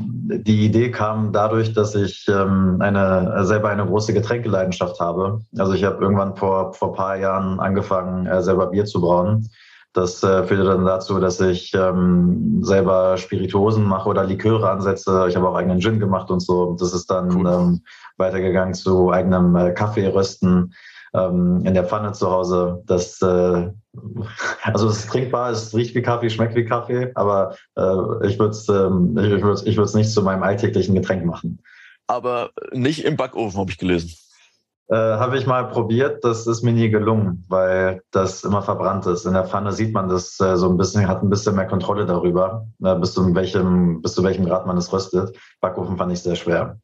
die 0.44 0.66
Idee 0.66 0.90
kam 0.90 1.32
dadurch, 1.32 1.72
dass 1.72 1.94
ich 1.94 2.26
ähm, 2.28 2.78
eine, 2.80 3.46
selber 3.46 3.68
eine 3.68 3.86
große 3.86 4.12
Getränkeleidenschaft 4.12 4.98
habe. 4.98 5.40
Also 5.56 5.74
ich 5.74 5.84
habe 5.84 6.02
irgendwann 6.02 6.34
vor, 6.34 6.74
vor 6.74 6.94
paar 6.94 7.16
Jahren 7.16 7.60
angefangen, 7.60 8.26
äh, 8.26 8.42
selber 8.42 8.66
Bier 8.66 8.86
zu 8.86 9.00
brauen. 9.00 9.48
Das 9.96 10.22
äh, 10.22 10.44
führte 10.44 10.64
dann 10.64 10.84
dazu, 10.84 11.18
dass 11.18 11.40
ich 11.40 11.72
ähm, 11.72 12.62
selber 12.62 13.16
Spirituosen 13.16 13.82
mache 13.82 14.10
oder 14.10 14.24
Liköre 14.24 14.68
ansetze. 14.68 15.24
Ich 15.26 15.36
habe 15.36 15.48
auch 15.48 15.54
eigenen 15.54 15.80
Gin 15.80 15.98
gemacht 15.98 16.30
und 16.30 16.40
so. 16.40 16.76
Das 16.78 16.92
ist 16.92 17.10
dann 17.10 17.34
cool. 17.34 17.46
ähm, 17.50 17.80
weitergegangen 18.18 18.74
zu 18.74 19.10
eigenem 19.10 19.56
äh, 19.56 19.72
Kaffeerösten 19.72 20.74
ähm, 21.14 21.62
in 21.64 21.72
der 21.72 21.84
Pfanne 21.84 22.12
zu 22.12 22.30
Hause. 22.30 22.82
Das, 22.84 23.22
äh, 23.22 23.70
also 24.64 24.88
es 24.88 24.98
ist 24.98 25.08
trinkbar, 25.08 25.50
es 25.50 25.74
riecht 25.74 25.94
wie 25.94 26.02
Kaffee, 26.02 26.28
schmeckt 26.28 26.54
wie 26.56 26.66
Kaffee, 26.66 27.10
aber 27.14 27.56
äh, 27.78 28.26
ich 28.26 28.38
würde 28.38 28.50
es 28.50 28.68
ähm, 28.68 29.16
ich 29.16 29.42
würd's, 29.42 29.62
ich 29.62 29.78
würd's 29.78 29.94
nicht 29.94 30.10
zu 30.10 30.22
meinem 30.22 30.42
alltäglichen 30.42 30.94
Getränk 30.94 31.24
machen. 31.24 31.58
Aber 32.06 32.50
nicht 32.72 33.02
im 33.02 33.16
Backofen, 33.16 33.58
habe 33.58 33.70
ich 33.70 33.78
gelesen. 33.78 34.12
Äh, 34.88 34.94
Habe 34.94 35.36
ich 35.36 35.46
mal 35.46 35.68
probiert, 35.68 36.24
das 36.24 36.46
ist 36.46 36.62
mir 36.62 36.72
nie 36.72 36.90
gelungen, 36.90 37.44
weil 37.48 38.02
das 38.12 38.44
immer 38.44 38.62
verbrannt 38.62 39.04
ist. 39.06 39.26
In 39.26 39.32
der 39.32 39.44
Pfanne 39.44 39.72
sieht 39.72 39.92
man 39.92 40.08
das 40.08 40.38
äh, 40.38 40.56
so 40.56 40.68
ein 40.68 40.76
bisschen, 40.76 41.08
hat 41.08 41.22
ein 41.22 41.30
bisschen 41.30 41.56
mehr 41.56 41.66
Kontrolle 41.66 42.06
darüber, 42.06 42.68
äh, 42.84 42.94
bis, 42.94 43.12
zu 43.12 43.34
welchem, 43.34 44.00
bis 44.00 44.14
zu 44.14 44.22
welchem 44.22 44.44
Grad 44.44 44.66
man 44.66 44.76
es 44.76 44.92
röstet. 44.92 45.36
Backofen 45.60 45.96
fand 45.96 46.12
ich 46.12 46.22
sehr 46.22 46.36
schwer. 46.36 46.78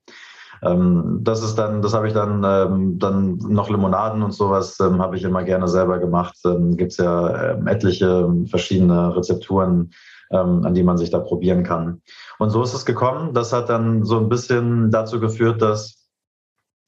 Ähm, 0.65 1.21
das 1.23 1.45
ist 1.45 1.57
dann, 1.57 1.81
das 1.81 1.95
habe 1.95 2.09
ich 2.09 2.15
dann, 2.15 2.43
ähm, 2.45 2.99
dann 2.99 3.37
noch 3.37 3.71
Limonaden 3.71 4.23
und 4.23 4.33
sowas 4.33 4.79
ähm, 4.81 5.01
habe 5.01 5.17
ich 5.17 5.23
immer 5.23 5.45
gerne 5.45 5.69
selber 5.69 6.01
gemacht. 6.01 6.37
Ähm, 6.45 6.77
Gibt 6.77 6.93
es 6.93 6.99
ja 6.99 7.53
ähm, 7.53 7.69
etliche 7.69 8.29
verschiedene 8.47 9.15
Rezepturen, 9.15 9.93
ähm, 10.33 10.65
an 10.65 10.75
die 10.75 10.83
man 10.83 10.99
sich 10.99 11.11
da 11.11 11.21
probieren 11.21 11.63
kann. 11.63 12.03
Und 12.41 12.51
so 12.51 12.65
ist 12.65 12.75
es 12.75 12.85
gekommen. 12.85 13.33
Das 13.33 13.53
hat 13.53 13.69
dann 13.69 14.05
so 14.05 14.19
ein 14.19 14.29
bisschen 14.29 14.91
dazu 14.91 15.21
geführt, 15.21 15.63
dass 15.63 16.02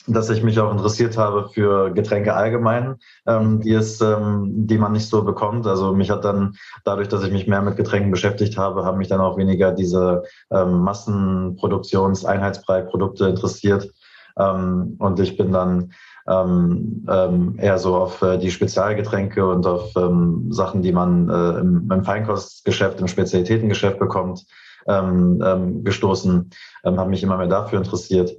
dass 0.07 0.31
ich 0.31 0.43
mich 0.43 0.59
auch 0.61 0.71
interessiert 0.71 1.17
habe 1.17 1.49
für 1.49 1.91
Getränke 1.93 2.35
allgemein, 2.35 2.97
ähm, 3.27 3.61
die 3.61 3.73
es, 3.73 4.01
ähm, 4.01 4.67
die 4.67 4.79
man 4.79 4.93
nicht 4.93 5.09
so 5.09 5.25
bekommt. 5.25 5.67
Also 5.67 5.93
mich 5.93 6.11
hat 6.11 6.25
dann 6.25 6.55
dadurch, 6.85 7.09
dass 7.09 7.25
ich 7.25 7.33
mich 7.33 7.47
mehr 7.47 7.63
mit 7.63 7.77
Getränken 7.77 8.11
beschäftigt 8.11 8.59
habe, 8.59 8.85
haben 8.85 8.99
mich 8.99 9.09
dann 9.09 9.21
auch 9.21 9.39
weniger 9.39 9.73
diese 9.73 10.25
ähm, 10.51 10.83
Massenproduktions-Einheitsbrei-Produkte 10.83 13.29
interessiert. 13.29 13.91
Ähm, 14.39 14.97
und 14.99 15.21
ich 15.21 15.37
bin 15.37 15.53
dann 15.53 15.93
ähm, 16.27 17.05
ähm, 17.09 17.57
eher 17.59 17.79
so 17.79 17.97
auf 17.97 18.23
äh, 18.23 18.39
die 18.39 18.51
Spezialgetränke 18.51 19.47
und 19.47 19.67
auf 19.67 19.95
ähm, 19.97 20.47
Sachen, 20.51 20.83
die 20.83 20.93
man 20.93 21.29
äh, 21.29 21.61
im, 21.61 21.91
im 21.91 22.05
Feinkostgeschäft, 22.05 23.01
im 23.01 23.09
Spezialitätengeschäft 23.09 23.99
bekommt, 23.99 24.45
ähm, 24.87 25.43
ähm, 25.45 25.85
gestoßen, 25.85 26.51
ähm, 26.85 26.99
habe 26.99 27.11
mich 27.11 27.23
immer 27.23 27.37
mehr 27.37 27.47
dafür 27.47 27.79
interessiert. 27.79 28.33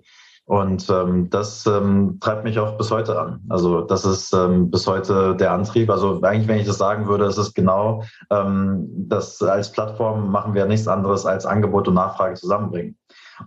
Und 0.45 0.87
ähm, 0.91 1.29
das 1.31 1.65
ähm, 1.65 2.19
treibt 2.21 2.43
mich 2.43 2.59
auch 2.59 2.77
bis 2.77 2.91
heute 2.91 3.19
an. 3.19 3.41
Also 3.49 3.81
das 3.81 4.05
ist 4.05 4.31
ähm, 4.31 4.69
bis 4.69 4.85
heute 4.85 5.35
der 5.35 5.51
Antrieb. 5.51 5.89
Also 5.89 6.21
eigentlich, 6.21 6.47
wenn 6.47 6.59
ich 6.59 6.67
das 6.67 6.77
sagen 6.77 7.07
würde, 7.07 7.25
ist 7.25 7.37
es 7.37 7.53
genau, 7.55 8.03
ähm, 8.29 8.87
dass 9.07 9.41
als 9.41 9.71
Plattform 9.71 10.31
machen 10.31 10.53
wir 10.53 10.67
nichts 10.67 10.87
anderes 10.87 11.25
als 11.25 11.47
Angebot 11.47 11.87
und 11.87 11.95
Nachfrage 11.95 12.35
zusammenbringen. 12.35 12.95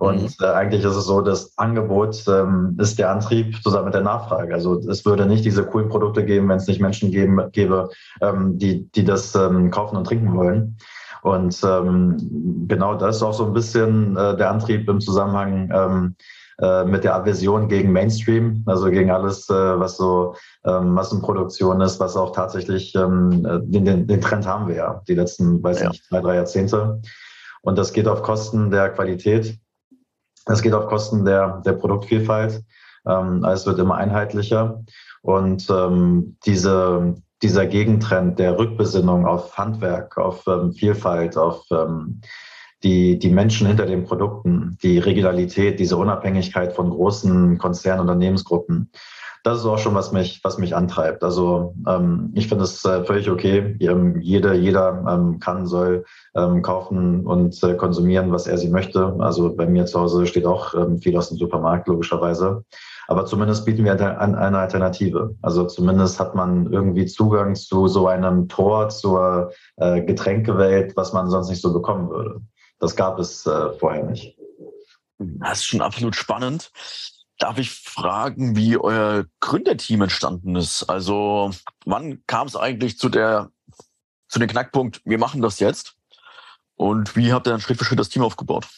Und 0.01 0.23
mhm. 0.23 0.29
äh, 0.45 0.47
eigentlich 0.47 0.85
ist 0.85 0.97
es 0.97 1.07
so, 1.07 1.21
das 1.21 1.57
Angebot 1.57 2.25
ähm, 2.27 2.77
ist 2.81 2.99
der 2.99 3.13
Antrieb 3.13 3.63
zusammen 3.63 3.87
mit 3.87 3.95
der 3.95 4.03
Nachfrage. 4.03 4.53
Also 4.53 4.81
es 4.81 5.07
würde 5.07 5.25
nicht 5.25 5.45
diese 5.45 5.65
coolen 5.65 5.89
Produkte 5.89 6.25
geben, 6.25 6.49
wenn 6.49 6.57
es 6.57 6.67
nicht 6.67 6.81
Menschen 6.81 7.13
geben, 7.13 7.41
gäbe, 7.53 7.91
ähm, 8.21 8.59
die, 8.59 8.91
die 8.91 9.05
das 9.05 9.37
ähm, 9.37 9.71
kaufen 9.71 9.97
und 9.97 10.05
trinken 10.05 10.37
wollen. 10.37 10.77
Und 11.23 11.61
ähm, 11.65 12.67
genau 12.69 12.95
das 12.95 13.17
ist 13.17 13.23
auch 13.23 13.35
so 13.35 13.47
ein 13.47 13.53
bisschen 13.53 14.17
äh, 14.17 14.37
der 14.37 14.51
Antrieb 14.51 14.89
im 14.89 15.01
Zusammenhang 15.01 15.71
ähm, 15.73 16.17
äh, 16.61 16.85
mit 16.85 17.05
der 17.05 17.15
Aversion 17.15 17.69
gegen 17.69 17.93
Mainstream, 17.93 18.65
also 18.67 18.91
gegen 18.91 19.11
alles, 19.11 19.49
äh, 19.49 19.79
was 19.79 19.97
so 19.97 20.35
ähm, 20.65 20.91
Massenproduktion 20.91 21.81
ist, 21.81 22.01
was 22.01 22.17
auch 22.17 22.33
tatsächlich, 22.33 22.95
ähm, 22.97 23.47
äh, 23.47 23.61
den, 23.63 23.85
den, 23.85 24.07
den 24.09 24.21
Trend 24.21 24.47
haben 24.47 24.67
wir 24.67 24.75
ja, 24.75 25.03
die 25.07 25.15
letzten, 25.15 25.63
weiß 25.63 25.81
ja. 25.81 25.89
nicht, 25.91 26.05
zwei, 26.07 26.21
drei 26.21 26.35
Jahrzehnte. 26.35 27.01
Und 27.63 27.79
das 27.79 27.93
geht 27.93 28.09
auf 28.09 28.23
Kosten 28.23 28.71
der 28.71 28.91
Qualität. 28.91 29.57
Es 30.47 30.63
geht 30.63 30.75
auf 30.75 30.87
Kosten 30.87 31.25
der, 31.25 31.63
der 31.65 31.75
Produktvielfalt. 31.75 32.63
Ähm, 33.07 33.45
es 33.45 33.65
wird 33.67 33.79
immer 33.79 33.95
einheitlicher. 33.97 34.83
Und 35.23 35.69
ähm, 35.71 36.39
diese, 36.45 37.15
dieser 37.43 37.67
Gegentrend 37.67 38.39
der 38.39 38.59
Rückbesinnung 38.59 39.27
auf 39.27 39.57
Handwerk, 39.57 40.17
auf 40.19 40.45
ähm, 40.47 40.73
Vielfalt, 40.73 41.37
auf 41.37 41.65
ähm, 41.71 42.21
die, 42.83 43.19
die 43.19 43.31
Menschen 43.31 43.67
hinter 43.67 43.87
den 43.87 44.05
Produkten, 44.05 44.79
die 44.83 44.99
Regionalität, 44.99 45.81
diese 45.81 45.97
Unabhängigkeit 45.97 46.73
von 46.73 46.91
großen 46.91 47.59
Konzernen, 47.59 48.03
Unternehmensgruppen. 48.03 48.91
Das 49.45 49.59
ist 49.59 49.67
auch 49.67 49.79
schon, 49.79 49.95
was 49.95 50.13
mich, 50.13 50.41
was 50.43 50.59
mich 50.59 50.75
antreibt. 50.75 51.23
Also 51.23 51.75
ähm, 51.87 52.33
ich 52.35 52.49
finde 52.49 52.65
es 52.65 52.85
äh, 52.85 53.05
völlig 53.05 53.31
okay. 53.31 53.77
Jeder, 53.79 54.53
jeder 54.55 55.05
ähm, 55.09 55.39
kann, 55.39 55.67
soll 55.67 56.05
ähm, 56.35 56.63
kaufen 56.63 57.25
und 57.27 57.63
äh, 57.63 57.75
konsumieren, 57.75 58.33
was 58.33 58.47
er 58.47 58.59
sie 58.59 58.69
möchte. 58.69 59.17
Also 59.21 59.55
bei 59.55 59.67
mir 59.67 59.87
zu 59.87 60.01
Hause 60.01 60.27
steht 60.27 60.45
auch 60.45 60.75
ähm, 60.75 60.99
viel 60.99 61.17
aus 61.17 61.29
dem 61.29 61.39
Supermarkt, 61.39 61.89
logischerweise. 61.89 62.65
Aber 63.07 63.25
zumindest 63.25 63.65
bieten 63.65 63.85
wir 63.85 63.93
eine 63.93 64.59
Alternative. 64.59 65.35
Also 65.41 65.65
zumindest 65.65 66.21
hat 66.21 66.35
man 66.35 66.71
irgendwie 66.71 67.07
Zugang 67.07 67.55
zu 67.55 67.89
so 67.89 68.07
einem 68.07 68.49
Tor 68.49 68.91
zur 68.91 69.53
äh, 69.77 70.03
Getränkewelt, 70.03 70.95
was 70.95 71.15
man 71.15 71.31
sonst 71.31 71.49
nicht 71.49 71.63
so 71.63 71.73
bekommen 71.73 72.11
würde. 72.11 72.43
Das 72.81 72.97
gab 72.97 73.19
es 73.19 73.47
äh, 73.47 73.73
vorher 73.79 74.05
nicht. 74.05 74.37
Das 75.19 75.59
ist 75.59 75.65
schon 75.65 75.81
absolut 75.81 76.15
spannend. 76.15 76.71
Darf 77.39 77.59
ich 77.59 77.71
fragen, 77.71 78.57
wie 78.57 78.77
euer 78.77 79.25
Gründerteam 79.41 80.03
entstanden 80.03 80.57
ist? 80.57 80.85
Also 80.85 81.51
wann 81.85 82.23
kam 82.27 82.47
es 82.47 82.57
eigentlich 82.57 82.99
zu 82.99 83.09
der 83.09 83.51
zu 84.29 84.39
dem 84.39 84.49
Knackpunkt, 84.49 85.01
wir 85.05 85.19
machen 85.19 85.43
das 85.43 85.59
jetzt? 85.59 85.97
Und 86.77 87.17
wie 87.17 87.33
habt 87.33 87.47
ihr 87.47 87.51
dann 87.51 87.61
Schritt 87.61 87.79
für 87.79 87.85
Schritt 87.85 87.99
das 87.99 88.09
Team 88.09 88.23
aufgebaut? 88.23 88.69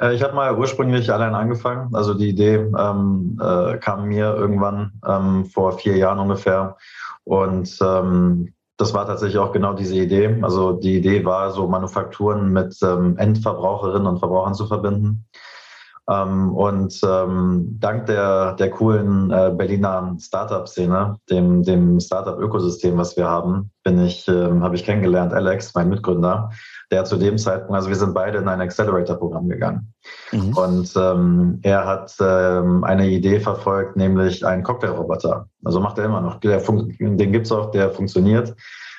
Äh, 0.00 0.14
ich 0.14 0.22
habe 0.22 0.34
mal 0.34 0.56
ursprünglich 0.56 1.12
allein 1.12 1.34
angefangen. 1.34 1.94
Also 1.94 2.14
die 2.14 2.28
Idee 2.28 2.56
ähm, 2.56 3.40
äh, 3.42 3.78
kam 3.78 4.06
mir 4.06 4.34
irgendwann 4.34 4.92
ähm, 5.06 5.46
vor 5.46 5.78
vier 5.78 5.96
Jahren 5.96 6.18
ungefähr. 6.18 6.76
Und 7.24 7.76
ähm, 7.80 8.53
das 8.76 8.92
war 8.92 9.06
tatsächlich 9.06 9.38
auch 9.38 9.52
genau 9.52 9.74
diese 9.74 9.94
Idee. 9.96 10.38
Also 10.42 10.72
die 10.72 10.96
Idee 10.96 11.24
war, 11.24 11.50
so 11.52 11.68
Manufakturen 11.68 12.52
mit 12.52 12.76
ähm, 12.82 13.16
Endverbraucherinnen 13.16 14.06
und 14.06 14.18
Verbrauchern 14.18 14.54
zu 14.54 14.66
verbinden. 14.66 15.26
Ähm, 16.10 16.54
und 16.54 17.00
ähm, 17.02 17.76
dank 17.80 18.06
der, 18.06 18.52
der 18.54 18.70
coolen 18.70 19.30
äh, 19.30 19.52
Berliner 19.56 20.14
Startup-Szene, 20.18 21.16
dem, 21.30 21.62
dem 21.62 21.98
Startup-Ökosystem, 21.98 22.96
was 22.98 23.16
wir 23.16 23.26
haben, 23.26 23.70
bin 23.84 23.98
ich, 24.04 24.28
ähm, 24.28 24.62
habe 24.62 24.74
ich 24.74 24.84
kennengelernt, 24.84 25.32
Alex, 25.32 25.74
mein 25.74 25.88
Mitgründer, 25.88 26.50
der 26.90 27.04
zu 27.04 27.16
dem 27.16 27.38
Zeitpunkt, 27.38 27.74
also 27.74 27.88
wir 27.88 27.96
sind 27.96 28.12
beide 28.12 28.38
in 28.38 28.48
ein 28.48 28.60
Accelerator-Programm 28.60 29.48
gegangen. 29.48 29.94
Mhm. 30.32 30.56
Und 30.56 30.92
ähm, 30.96 31.60
er 31.62 31.86
hat 31.86 32.14
ähm, 32.20 32.84
eine 32.84 33.08
Idee 33.08 33.40
verfolgt, 33.40 33.96
nämlich 33.96 34.44
einen 34.44 34.62
Cocktailroboter. 34.62 35.48
Also 35.64 35.80
macht 35.80 35.96
er 35.96 36.04
immer 36.04 36.20
noch. 36.20 36.38
Der 36.40 36.58
den 36.60 37.32
gibt's 37.32 37.50
auch, 37.50 37.70
der 37.70 37.90
funktioniert. 37.90 38.54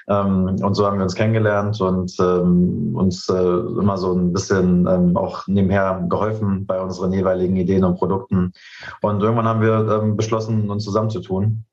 Ähm, 0.07 0.57
und 0.61 0.73
so 0.75 0.85
haben 0.85 0.97
wir 0.97 1.03
uns 1.03 1.15
kennengelernt 1.15 1.81
und 1.81 2.15
ähm, 2.19 2.95
uns 2.95 3.27
äh, 3.29 3.33
immer 3.33 3.97
so 3.97 4.13
ein 4.13 4.33
bisschen 4.33 4.87
ähm, 4.87 5.17
auch 5.17 5.47
nebenher 5.47 6.05
geholfen 6.09 6.65
bei 6.65 6.79
unseren 6.79 7.11
jeweiligen 7.11 7.55
Ideen 7.55 7.83
und 7.83 7.97
Produkten. 7.97 8.53
Und 9.01 9.21
irgendwann 9.21 9.47
haben 9.47 9.61
wir 9.61 10.01
ähm, 10.01 10.15
beschlossen, 10.15 10.69
uns 10.69 10.83
zusammenzutun. 10.83 11.65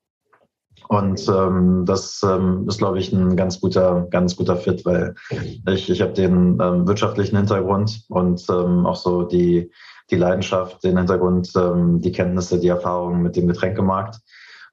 Und 0.89 1.27
ähm, 1.29 1.85
das 1.85 2.21
ähm, 2.23 2.65
ist, 2.67 2.77
glaube 2.77 2.99
ich, 2.99 3.13
ein 3.13 3.35
ganz 3.35 3.59
guter, 3.59 4.07
ganz 4.09 4.35
guter 4.35 4.57
Fit, 4.57 4.85
weil 4.85 5.15
ich, 5.67 5.89
ich 5.89 6.01
habe 6.01 6.13
den 6.13 6.59
ähm, 6.61 6.87
wirtschaftlichen 6.87 7.37
Hintergrund 7.37 8.03
und 8.09 8.43
ähm, 8.49 8.85
auch 8.85 8.95
so 8.95 9.23
die, 9.23 9.71
die 10.11 10.15
Leidenschaft, 10.15 10.83
den 10.83 10.97
Hintergrund, 10.97 11.51
ähm, 11.55 12.01
die 12.01 12.11
Kenntnisse, 12.11 12.59
die 12.59 12.67
Erfahrungen 12.67 13.21
mit 13.21 13.35
dem 13.35 13.47
Getränkemarkt. 13.47 14.19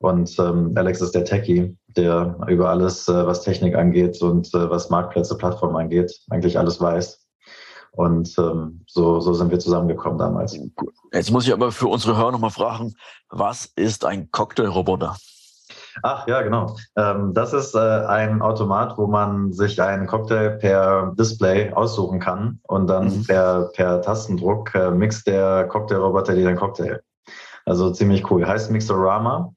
Und 0.00 0.36
ähm, 0.38 0.72
Alex 0.74 1.00
ist 1.00 1.14
der 1.14 1.24
Techie, 1.24 1.76
der 1.96 2.36
über 2.48 2.70
alles, 2.70 3.08
äh, 3.08 3.26
was 3.26 3.42
Technik 3.42 3.74
angeht 3.74 4.20
und 4.22 4.52
äh, 4.54 4.70
was 4.70 4.90
Marktplätze, 4.90 5.36
Plattformen 5.36 5.76
angeht, 5.76 6.20
eigentlich 6.30 6.58
alles 6.58 6.80
weiß. 6.80 7.26
Und 7.92 8.36
ähm, 8.38 8.84
so, 8.86 9.20
so 9.20 9.34
sind 9.34 9.50
wir 9.50 9.58
zusammengekommen 9.58 10.18
damals. 10.18 10.58
Jetzt 11.12 11.30
muss 11.30 11.46
ich 11.46 11.52
aber 11.52 11.72
für 11.72 11.88
unsere 11.88 12.16
Hörer 12.16 12.32
nochmal 12.32 12.50
fragen, 12.50 12.94
was 13.30 13.66
ist 13.66 14.04
ein 14.04 14.30
Cocktailroboter? 14.30 15.16
Ach 16.02 16.26
ja, 16.26 16.42
genau. 16.42 16.76
Ähm, 16.96 17.34
das 17.34 17.52
ist 17.52 17.74
äh, 17.74 17.78
ein 17.78 18.42
Automat, 18.42 18.96
wo 18.96 19.06
man 19.06 19.52
sich 19.52 19.80
einen 19.82 20.06
Cocktail 20.06 20.50
per 20.58 21.14
Display 21.18 21.72
aussuchen 21.72 22.20
kann 22.20 22.60
und 22.68 22.86
dann 22.86 23.18
mhm. 23.18 23.24
per, 23.24 23.70
per 23.74 24.02
Tastendruck 24.02 24.74
äh, 24.74 24.90
mixt 24.90 25.26
der 25.26 25.66
Cocktailroboter 25.68 26.34
dir 26.34 26.46
den 26.46 26.56
Cocktail. 26.56 27.00
Also 27.66 27.90
ziemlich 27.90 28.30
cool. 28.30 28.46
Heißt 28.46 28.70
Mixorama 28.70 29.52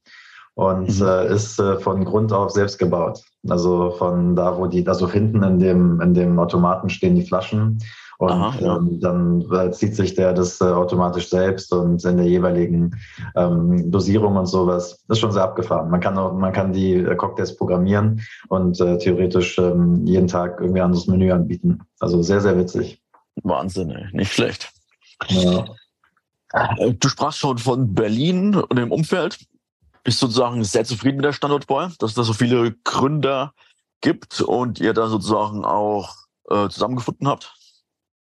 und 0.54 1.00
mhm. 1.00 1.06
äh, 1.06 1.32
ist 1.32 1.58
äh, 1.58 1.78
von 1.78 2.04
Grund 2.04 2.32
auf 2.32 2.50
selbst 2.50 2.78
gebaut. 2.78 3.22
Also 3.48 3.90
von 3.92 4.36
da, 4.36 4.56
wo 4.56 4.66
die, 4.66 4.86
also 4.86 5.10
hinten 5.10 5.42
in 5.42 5.58
dem, 5.58 6.00
in 6.00 6.14
dem 6.14 6.38
Automaten 6.38 6.88
stehen 6.88 7.16
die 7.16 7.26
Flaschen 7.26 7.78
und 8.18 8.30
Aha, 8.30 8.54
ja. 8.60 8.76
ähm, 8.76 9.00
dann 9.00 9.44
äh, 9.52 9.70
zieht 9.72 9.96
sich 9.96 10.14
der 10.14 10.32
das 10.32 10.60
äh, 10.60 10.64
automatisch 10.64 11.28
selbst 11.28 11.72
und 11.72 12.04
in 12.04 12.16
der 12.16 12.26
jeweiligen 12.26 12.96
ähm, 13.34 13.90
Dosierung 13.90 14.36
und 14.36 14.46
sowas. 14.46 15.02
Das 15.08 15.16
ist 15.16 15.20
schon 15.20 15.32
sehr 15.32 15.42
abgefahren. 15.42 15.90
Man 15.90 16.00
kann 16.00 16.16
auch, 16.16 16.32
man 16.32 16.52
kann 16.52 16.72
die 16.72 16.94
äh, 16.94 17.16
Cocktails 17.16 17.56
programmieren 17.56 18.22
und 18.48 18.80
äh, 18.80 18.98
theoretisch 18.98 19.58
ähm, 19.58 20.06
jeden 20.06 20.28
Tag 20.28 20.60
irgendwie 20.60 20.80
ein 20.80 20.86
anderes 20.86 21.08
Menü 21.08 21.32
anbieten. 21.32 21.80
Also 21.98 22.22
sehr, 22.22 22.40
sehr 22.40 22.56
witzig. 22.56 23.02
Wahnsinn, 23.42 23.90
ey. 23.90 24.06
nicht 24.12 24.32
schlecht. 24.32 24.70
Ja. 25.28 25.64
Du 27.00 27.08
sprachst 27.08 27.40
schon 27.40 27.58
von 27.58 27.94
Berlin 27.94 28.54
und 28.54 28.78
dem 28.78 28.92
Umfeld 28.92 29.38
bist 30.04 30.20
sozusagen 30.20 30.62
sehr 30.62 30.84
zufrieden 30.84 31.16
mit 31.16 31.24
der 31.24 31.32
Standortwahl, 31.32 31.92
dass 31.98 32.10
es 32.10 32.14
da 32.14 32.22
so 32.22 32.34
viele 32.34 32.72
Gründer 32.84 33.52
gibt 34.00 34.40
und 34.42 34.78
ihr 34.80 34.92
da 34.92 35.08
sozusagen 35.08 35.64
auch 35.64 36.14
äh, 36.50 36.68
zusammengefunden 36.68 37.26
habt? 37.26 37.54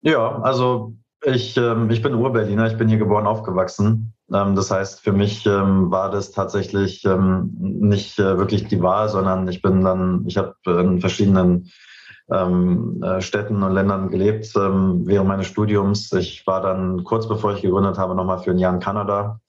Ja, 0.02 0.40
also 0.42 0.94
ich, 1.24 1.56
ähm, 1.56 1.90
ich 1.90 2.02
bin 2.02 2.14
Ur-Berliner, 2.14 2.66
ich 2.66 2.78
bin 2.78 2.88
hier 2.88 2.98
geboren, 2.98 3.26
aufgewachsen. 3.26 4.14
Ähm, 4.32 4.54
das 4.54 4.70
heißt, 4.70 5.00
für 5.00 5.12
mich 5.12 5.44
ähm, 5.46 5.90
war 5.90 6.10
das 6.10 6.32
tatsächlich 6.32 7.04
ähm, 7.04 7.50
nicht 7.58 8.18
äh, 8.18 8.38
wirklich 8.38 8.68
die 8.68 8.82
Wahl, 8.82 9.08
sondern 9.08 9.48
ich 9.48 9.62
bin 9.62 9.82
dann, 9.82 10.24
ich 10.26 10.36
habe 10.36 10.54
in 10.66 11.00
verschiedenen 11.00 11.70
ähm, 12.30 13.02
äh, 13.02 13.20
Städten 13.20 13.62
und 13.62 13.72
Ländern 13.72 14.10
gelebt 14.10 14.52
ähm, 14.56 15.02
während 15.06 15.28
meines 15.28 15.46
Studiums. 15.46 16.12
Ich 16.12 16.46
war 16.46 16.60
dann 16.62 17.04
kurz 17.04 17.26
bevor 17.26 17.54
ich 17.54 17.62
gegründet 17.62 17.98
habe 17.98 18.14
nochmal 18.14 18.38
für 18.38 18.52
ein 18.52 18.58
Jahr 18.58 18.72
in 18.72 18.80
Kanada 18.80 19.40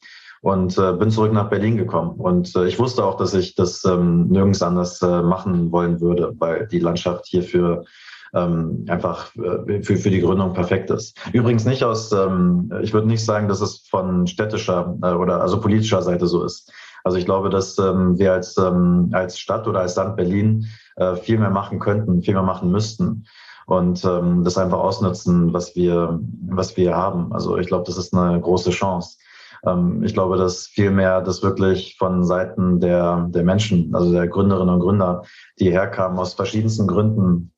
und 0.41 0.77
äh, 0.77 0.93
bin 0.93 1.11
zurück 1.11 1.33
nach 1.33 1.49
Berlin 1.49 1.77
gekommen. 1.77 2.19
Und 2.19 2.55
äh, 2.55 2.65
ich 2.65 2.79
wusste 2.79 3.05
auch, 3.05 3.15
dass 3.15 3.33
ich 3.33 3.55
das 3.55 3.85
ähm, 3.85 4.27
nirgends 4.27 4.61
anders 4.61 5.01
äh, 5.01 5.21
machen 5.21 5.71
wollen 5.71 6.01
würde, 6.01 6.33
weil 6.39 6.67
die 6.67 6.79
Landschaft 6.79 7.27
hierfür 7.27 7.85
ähm, 8.33 8.85
einfach 8.87 9.35
äh, 9.35 9.83
für, 9.83 9.97
für 9.97 10.09
die 10.09 10.21
Gründung 10.21 10.53
perfekt 10.53 10.89
ist. 10.89 11.17
Übrigens 11.31 11.65
nicht 11.65 11.83
aus, 11.83 12.11
ähm, 12.11 12.71
ich 12.81 12.93
würde 12.93 13.07
nicht 13.07 13.23
sagen, 13.23 13.47
dass 13.47 13.61
es 13.61 13.87
von 13.89 14.25
städtischer 14.25 14.97
äh, 15.03 15.13
oder 15.13 15.41
also 15.41 15.59
politischer 15.59 16.01
Seite 16.01 16.27
so 16.27 16.43
ist. 16.43 16.71
Also 17.03 17.17
ich 17.17 17.25
glaube, 17.25 17.49
dass 17.49 17.77
ähm, 17.77 18.17
wir 18.17 18.33
als, 18.33 18.57
ähm, 18.57 19.09
als 19.11 19.39
Stadt 19.39 19.67
oder 19.67 19.81
als 19.81 19.95
Land 19.95 20.15
Berlin 20.15 20.67
äh, 20.95 21.15
viel 21.15 21.37
mehr 21.37 21.49
machen 21.49 21.79
könnten, 21.79 22.21
viel 22.21 22.33
mehr 22.33 22.43
machen 22.43 22.71
müssten 22.71 23.25
und 23.65 24.03
ähm, 24.05 24.43
das 24.43 24.57
einfach 24.57 24.79
ausnutzen, 24.79 25.53
was 25.53 25.75
wir, 25.75 26.19
was 26.47 26.77
wir 26.77 26.95
haben. 26.95 27.31
Also 27.33 27.57
ich 27.57 27.67
glaube, 27.67 27.85
das 27.85 27.97
ist 27.97 28.13
eine 28.13 28.39
große 28.39 28.71
Chance. 28.71 29.17
Ähm, 29.65 30.03
ich 30.03 30.13
glaube, 30.13 30.37
dass 30.37 30.67
viel 30.67 30.91
mehr 30.91 31.21
das 31.21 31.43
wirklich 31.43 31.95
von 31.97 32.23
Seiten 32.25 32.79
der, 32.79 33.27
der 33.29 33.43
Menschen, 33.43 33.93
also 33.93 34.11
der 34.11 34.27
Gründerinnen 34.27 34.75
und 34.75 34.81
Gründer, 34.81 35.23
die 35.59 35.71
herkamen 35.71 36.17
aus 36.19 36.33
verschiedensten 36.33 36.87
Gründen 36.87 37.51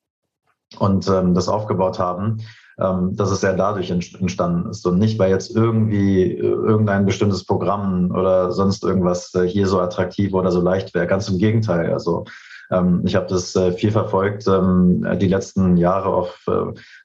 und 0.80 1.08
ähm, 1.08 1.34
das 1.34 1.50
aufgebaut 1.50 2.00
haben, 2.00 2.40
ähm, 2.80 3.16
dass 3.16 3.30
es 3.30 3.44
ja 3.44 3.54
dadurch 3.54 3.92
entstanden 3.92 4.70
ist 4.70 4.86
und 4.88 4.98
nicht, 4.98 5.20
weil 5.20 5.30
jetzt 5.30 5.56
irgendwie 5.56 6.32
äh, 6.32 6.42
irgendein 6.42 7.06
bestimmtes 7.06 7.46
Programm 7.46 8.12
oder 8.12 8.52
sonst 8.52 8.84
irgendwas 8.84 9.34
äh, 9.36 9.48
hier 9.48 9.68
so 9.68 9.80
attraktiv 9.80 10.34
oder 10.34 10.52
so 10.52 10.62
leicht 10.62 10.94
wäre. 10.96 11.06
Ganz 11.06 11.30
im 11.30 11.38
Gegenteil. 11.38 11.94
Also 11.94 12.26
ähm, 12.72 13.04
ich 13.06 13.16
habe 13.16 13.28
das 13.28 13.56
äh, 13.56 13.74
viel 13.74 13.92
verfolgt, 13.92 14.48
ähm, 14.48 15.06
die 15.20 15.28
letzten 15.28 15.78
Jahre 15.78 16.10
auf 16.10 16.44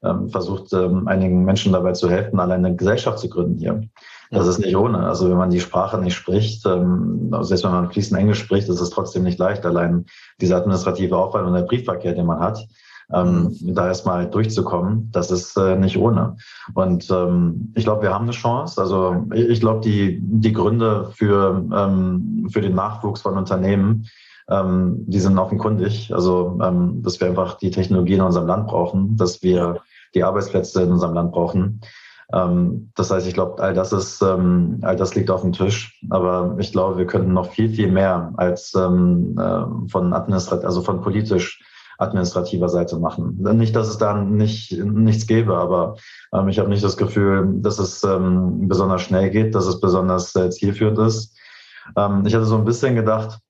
ähm, 0.02 0.30
versucht, 0.30 0.72
einigen 0.72 1.44
Menschen 1.44 1.72
dabei 1.72 1.92
zu 1.92 2.08
helfen, 2.08 2.40
alleine 2.40 2.68
eine 2.68 2.76
Gesellschaft 2.76 3.18
zu 3.18 3.28
gründen 3.28 3.58
hier. 3.58 3.82
Das 4.30 4.47
ist 4.47 4.58
nicht 4.58 4.76
ohne. 4.76 4.99
Also 5.06 5.30
wenn 5.30 5.38
man 5.38 5.50
die 5.50 5.61
Sprache 5.61 5.99
nicht 5.99 6.14
spricht, 6.14 6.62
selbst 6.62 7.64
wenn 7.64 7.70
man 7.70 7.90
fließend 7.90 8.20
Englisch 8.20 8.40
spricht, 8.40 8.68
ist 8.68 8.80
es 8.80 8.90
trotzdem 8.90 9.23
nicht 9.23 9.38
leicht. 9.38 9.64
Allein 9.64 10.04
dieser 10.40 10.58
administrative 10.58 11.16
Aufwand 11.16 11.47
und 11.47 11.54
der 11.54 11.62
Briefverkehr, 11.62 12.14
den 12.14 12.26
man 12.26 12.40
hat, 12.40 12.66
ähm, 13.12 13.56
da 13.62 13.88
erstmal 13.88 14.28
durchzukommen, 14.28 15.11
das 15.12 15.30
ist 15.30 15.56
äh, 15.56 15.76
nicht 15.76 15.97
ohne. 15.97 16.37
Und 16.75 17.11
ähm, 17.11 17.73
ich 17.75 17.85
glaube, 17.85 18.02
wir 18.02 18.12
haben 18.12 18.25
eine 18.25 18.32
Chance. 18.32 18.80
Also 18.80 19.26
ich 19.32 19.61
glaube, 19.61 19.80
die, 19.80 20.20
die 20.20 20.52
Gründe 20.52 21.11
für, 21.14 21.64
ähm, 21.75 22.49
für 22.52 22.61
den 22.61 22.75
Nachwuchs 22.75 23.23
von 23.23 23.38
Unternehmen, 23.38 24.06
ähm, 24.50 25.04
die 25.06 25.20
sind 25.20 25.38
offenkundig. 25.38 26.12
Also, 26.12 26.58
ähm, 26.62 27.02
dass 27.02 27.20
wir 27.20 27.28
einfach 27.28 27.54
die 27.58 27.70
Technologie 27.70 28.14
in 28.14 28.20
unserem 28.20 28.47
Land 28.47 28.66
brauchen, 28.66 29.16
dass 29.16 29.42
wir 29.42 29.80
die 30.14 30.25
Arbeitsplätze 30.25 30.82
in 30.82 30.92
unserem 30.92 31.14
Land 31.14 31.32
brauchen. 31.32 31.80
Ähm, 32.32 32.90
das 32.94 33.11
heißt, 33.11 33.26
ich 33.26 33.35
glaube, 33.35 33.62
all 33.62 33.75
das 33.75 33.92
ist, 33.92 34.20
ähm, 34.23 34.78
all 34.82 34.97
das 34.97 35.14
liegt 35.14 35.30
auf 35.30 35.42
dem 35.42 35.52
Tisch. 35.52 36.00
Aber 36.11 36.56
ich 36.58 36.73
glaube, 36.73 36.99
wir 36.99 37.06
könnten 37.06 37.32
noch 37.32 37.50
viel, 37.50 37.70
viel 37.70 37.90
mehr 37.90 38.32
als 38.37 38.75
ähm, 38.75 39.38
äh, 39.38 39.88
von 39.88 40.12
administrat, 40.12 40.64
also 40.64 40.82
von 40.82 41.00
politisch 41.00 41.62
administrativer 41.99 42.68
Seite 42.68 42.97
machen. 42.97 43.37
Nicht, 43.56 43.75
dass 43.75 43.88
es 43.88 43.99
da 43.99 44.14
nicht, 44.14 44.73
nichts 44.73 45.26
gäbe, 45.26 45.56
aber 45.56 45.97
ähm, 46.32 46.49
ich 46.49 46.58
habe 46.58 46.68
nicht 46.68 46.85
das 46.85 46.97
Gefühl, 46.97 47.49
dass 47.56 47.80
es 47.80 48.04
ähm, 48.04 48.68
besonders 48.68 49.02
schnell 49.02 49.30
geht, 49.30 49.54
dass 49.54 49.66
es 49.66 49.80
besonders 49.80 50.35
äh, 50.37 50.49
zielführend 50.50 50.99
ist. 50.99 51.37
Ähm, 51.97 52.25
ich 52.25 52.35
hatte 52.35 52.44
so 52.44 52.56
ein 52.56 52.64
bisschen 52.64 52.94
gedacht, 52.94 53.40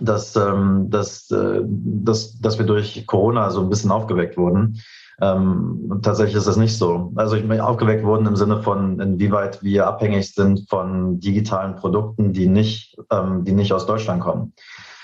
dass, 0.00 0.36
ähm, 0.36 0.90
dass, 0.90 1.30
äh, 1.30 1.62
dass, 1.64 2.38
dass 2.40 2.58
wir 2.58 2.66
durch 2.66 3.04
Corona 3.06 3.50
so 3.50 3.62
ein 3.62 3.68
bisschen 3.68 3.90
aufgeweckt 3.90 4.36
wurden. 4.36 4.80
Ähm, 5.20 6.00
tatsächlich 6.02 6.36
ist 6.36 6.46
das 6.46 6.56
nicht 6.56 6.76
so. 6.76 7.12
Also 7.16 7.36
ich 7.36 7.48
bin 7.48 7.60
aufgeweckt 7.60 8.04
worden 8.04 8.26
im 8.26 8.36
Sinne 8.36 8.62
von, 8.62 9.00
inwieweit 9.00 9.62
wir 9.62 9.86
abhängig 9.86 10.34
sind 10.34 10.68
von 10.68 11.20
digitalen 11.20 11.76
Produkten, 11.76 12.32
die 12.32 12.46
nicht, 12.46 12.96
ähm, 13.10 13.44
die 13.44 13.52
nicht 13.52 13.72
aus 13.72 13.86
Deutschland 13.86 14.20
kommen. 14.20 14.52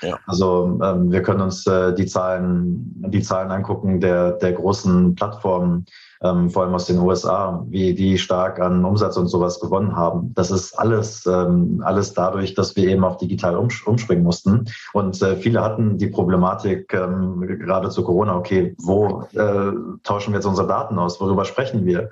Ja. 0.03 0.19
Also 0.27 0.81
ähm, 0.83 1.11
wir 1.11 1.23
können 1.23 1.41
uns 1.41 1.67
äh, 1.67 1.95
die 1.95 2.07
Zahlen, 2.07 2.93
die 3.09 3.23
Zahlen 3.23 3.51
angucken 3.51 4.01
der, 4.01 4.33
der 4.33 4.53
großen 4.53 5.15
Plattformen, 5.15 5.87
ähm, 6.23 6.51
vor 6.51 6.65
allem 6.65 6.75
aus 6.75 6.87
den 6.87 6.99
USA, 6.99 7.65
wie 7.69 7.95
die 7.95 8.19
stark 8.19 8.61
an 8.61 8.85
Umsatz 8.85 9.17
und 9.17 9.29
sowas 9.29 9.61
gewonnen 9.61 9.97
haben. 9.97 10.33
Das 10.35 10.51
ist 10.51 10.79
alles, 10.79 11.27
ähm, 11.27 11.83
alles 11.85 12.15
dadurch, 12.15 12.55
dass 12.55 12.77
wir 12.77 12.89
eben 12.89 13.05
auf 13.05 13.17
digital 13.17 13.57
umsch 13.57 13.87
umspringen 13.87 14.25
mussten. 14.25 14.67
Und 14.93 15.21
äh, 15.23 15.37
viele 15.37 15.63
hatten 15.63 15.99
die 15.99 16.09
Problematik 16.09 16.93
ähm, 16.95 17.41
gerade 17.41 17.91
zu 17.91 18.05
Corona, 18.05 18.37
okay, 18.37 18.75
wo 18.79 19.25
äh, 19.33 19.73
tauschen 20.03 20.33
wir 20.33 20.39
jetzt 20.39 20.47
unsere 20.47 20.69
Daten 20.69 20.99
aus? 20.99 21.21
Worüber 21.21 21.45
sprechen 21.45 21.85
wir? 21.85 22.11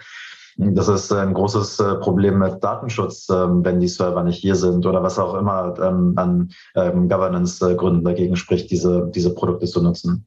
Das 0.56 0.88
ist 0.88 1.12
ein 1.12 1.32
großes 1.32 1.80
äh, 1.80 1.94
Problem 1.96 2.38
mit 2.38 2.62
Datenschutz, 2.62 3.28
ähm, 3.30 3.64
wenn 3.64 3.80
die 3.80 3.88
Server 3.88 4.22
nicht 4.22 4.40
hier 4.40 4.56
sind 4.56 4.84
oder 4.84 5.02
was 5.02 5.18
auch 5.18 5.34
immer 5.34 5.74
ähm, 5.80 6.12
an 6.16 6.50
ähm, 6.74 7.08
Governance-Gründen 7.08 8.04
dagegen 8.04 8.36
spricht, 8.36 8.70
diese, 8.70 9.10
diese 9.14 9.34
Produkte 9.34 9.66
zu 9.66 9.82
nutzen. 9.82 10.26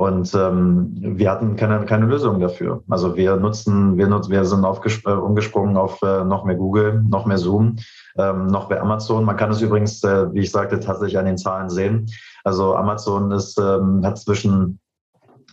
Und 0.00 0.34
ähm, 0.34 0.94
wir 0.98 1.30
hatten 1.30 1.56
keine, 1.56 1.84
keine 1.84 2.06
Lösung 2.06 2.40
dafür. 2.40 2.82
Also 2.88 3.16
wir 3.16 3.36
nutzen, 3.36 3.98
wir, 3.98 4.08
nutzen, 4.08 4.32
wir 4.32 4.46
sind 4.46 4.64
äh, 4.64 5.10
umgesprungen 5.10 5.76
auf 5.76 6.00
äh, 6.00 6.24
noch 6.24 6.46
mehr 6.46 6.56
Google, 6.56 7.02
noch 7.06 7.26
mehr 7.26 7.36
Zoom, 7.36 7.76
ähm, 8.16 8.46
noch 8.46 8.70
mehr 8.70 8.80
Amazon. 8.80 9.26
Man 9.26 9.36
kann 9.36 9.50
es 9.50 9.60
übrigens, 9.60 10.02
äh, 10.02 10.32
wie 10.32 10.40
ich 10.40 10.52
sagte, 10.52 10.80
tatsächlich 10.80 11.18
an 11.18 11.26
den 11.26 11.36
Zahlen 11.36 11.68
sehen. 11.68 12.06
Also 12.44 12.76
Amazon 12.76 13.30
ist, 13.30 13.58
ähm, 13.58 14.00
hat 14.02 14.16
zwischen 14.16 14.80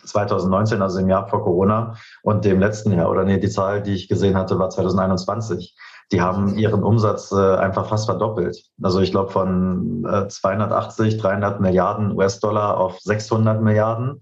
2019, 0.06 0.82
also 0.82 1.00
im 1.00 1.10
Jahr 1.10 1.28
vor 1.28 1.44
Corona 1.44 1.98
und 2.24 2.46
dem 2.46 2.62
letzten 2.62 2.94
Jahr, 2.94 3.12
oder 3.12 3.26
nee, 3.26 3.40
die 3.40 3.50
Zahl, 3.50 3.84
die 3.84 3.96
ich 3.96 4.08
gesehen 4.08 4.38
hatte, 4.38 4.58
war 4.58 4.70
2021. 4.70 5.76
Die 6.12 6.22
haben 6.22 6.58
ihren 6.58 6.84
Umsatz 6.84 7.32
äh, 7.32 7.56
einfach 7.56 7.90
fast 7.90 8.06
verdoppelt. 8.06 8.64
Also 8.82 9.02
ich 9.02 9.12
glaube 9.12 9.32
von 9.32 10.06
äh, 10.10 10.28
280, 10.28 11.18
300 11.18 11.60
Milliarden 11.60 12.12
US-Dollar 12.14 12.78
auf 12.78 13.00
600 13.00 13.62
Milliarden. 13.62 14.22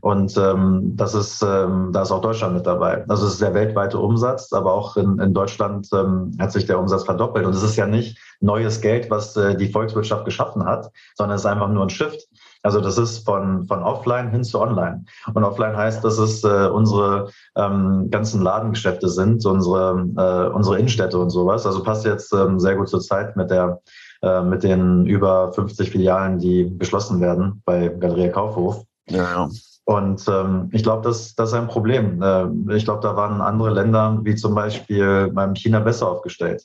Und 0.00 0.36
ähm, 0.38 0.92
das 0.96 1.14
ist, 1.14 1.42
ähm, 1.42 1.90
da 1.92 2.02
ist 2.02 2.10
auch 2.10 2.22
Deutschland 2.22 2.54
mit 2.54 2.66
dabei. 2.66 3.04
Also 3.08 3.26
es 3.26 3.34
ist 3.34 3.42
der 3.42 3.54
weltweite 3.54 3.98
Umsatz, 3.98 4.52
aber 4.52 4.72
auch 4.72 4.96
in, 4.96 5.18
in 5.18 5.34
Deutschland 5.34 5.88
ähm, 5.92 6.34
hat 6.38 6.52
sich 6.52 6.66
der 6.66 6.78
Umsatz 6.78 7.04
verdoppelt. 7.04 7.44
Und 7.44 7.54
es 7.54 7.62
ist 7.62 7.76
ja 7.76 7.86
nicht 7.86 8.18
neues 8.40 8.80
Geld, 8.80 9.10
was 9.10 9.36
äh, 9.36 9.54
die 9.54 9.68
Volkswirtschaft 9.68 10.24
geschaffen 10.24 10.64
hat, 10.64 10.90
sondern 11.14 11.36
es 11.36 11.42
ist 11.42 11.46
einfach 11.46 11.68
nur 11.68 11.84
ein 11.84 11.90
Shift. 11.90 12.26
Also 12.62 12.80
das 12.80 12.98
ist 12.98 13.24
von, 13.24 13.66
von 13.66 13.82
offline 13.82 14.30
hin 14.30 14.44
zu 14.44 14.60
online. 14.60 15.04
Und 15.34 15.44
offline 15.44 15.76
heißt, 15.76 16.04
dass 16.04 16.18
es 16.18 16.44
äh, 16.44 16.68
unsere 16.68 17.30
ähm, 17.56 18.08
ganzen 18.10 18.42
Ladengeschäfte 18.42 19.08
sind, 19.08 19.44
unsere, 19.44 20.08
äh, 20.16 20.54
unsere 20.54 20.78
Innenstädte 20.78 21.18
und 21.18 21.30
sowas. 21.30 21.66
Also 21.66 21.82
passt 21.82 22.04
jetzt 22.04 22.32
ähm, 22.32 22.60
sehr 22.60 22.76
gut 22.76 22.88
zur 22.88 23.00
Zeit 23.00 23.36
mit 23.36 23.50
der 23.50 23.80
äh, 24.22 24.42
mit 24.42 24.62
den 24.62 25.04
über 25.06 25.52
50 25.52 25.90
Filialen, 25.90 26.38
die 26.38 26.72
geschlossen 26.78 27.20
werden 27.20 27.60
bei 27.64 27.88
Galeria 27.88 28.28
Kaufhof. 28.28 28.84
Ja, 29.08 29.16
ja. 29.16 29.48
Und 29.84 30.24
ähm, 30.28 30.68
ich 30.70 30.84
glaube, 30.84 31.02
das, 31.02 31.34
das 31.34 31.48
ist 31.48 31.54
ein 31.54 31.66
Problem. 31.66 32.22
Äh, 32.22 32.76
ich 32.76 32.84
glaube, 32.84 33.00
da 33.02 33.16
waren 33.16 33.40
andere 33.40 33.70
Länder, 33.70 34.20
wie 34.22 34.36
zum 34.36 34.54
Beispiel 34.54 35.28
beim 35.32 35.54
China, 35.54 35.80
besser 35.80 36.08
aufgestellt 36.08 36.62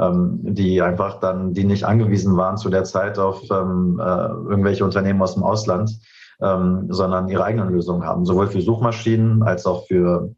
ähm, 0.00 0.40
die 0.42 0.80
einfach 0.82 1.20
dann, 1.20 1.52
die 1.52 1.64
nicht 1.64 1.84
angewiesen 1.84 2.36
waren 2.36 2.56
zu 2.56 2.70
der 2.70 2.84
Zeit 2.84 3.18
auf 3.18 3.42
ähm, 3.50 4.00
äh, 4.00 4.02
irgendwelche 4.02 4.84
Unternehmen 4.84 5.22
aus 5.22 5.34
dem 5.34 5.42
Ausland, 5.42 5.90
ähm, 6.40 6.86
sondern 6.88 7.28
ihre 7.28 7.44
eigenen 7.44 7.70
Lösungen 7.70 8.04
haben, 8.04 8.24
sowohl 8.24 8.48
für 8.48 8.60
Suchmaschinen 8.60 9.42
als 9.42 9.66
auch 9.66 9.86
für 9.86 10.34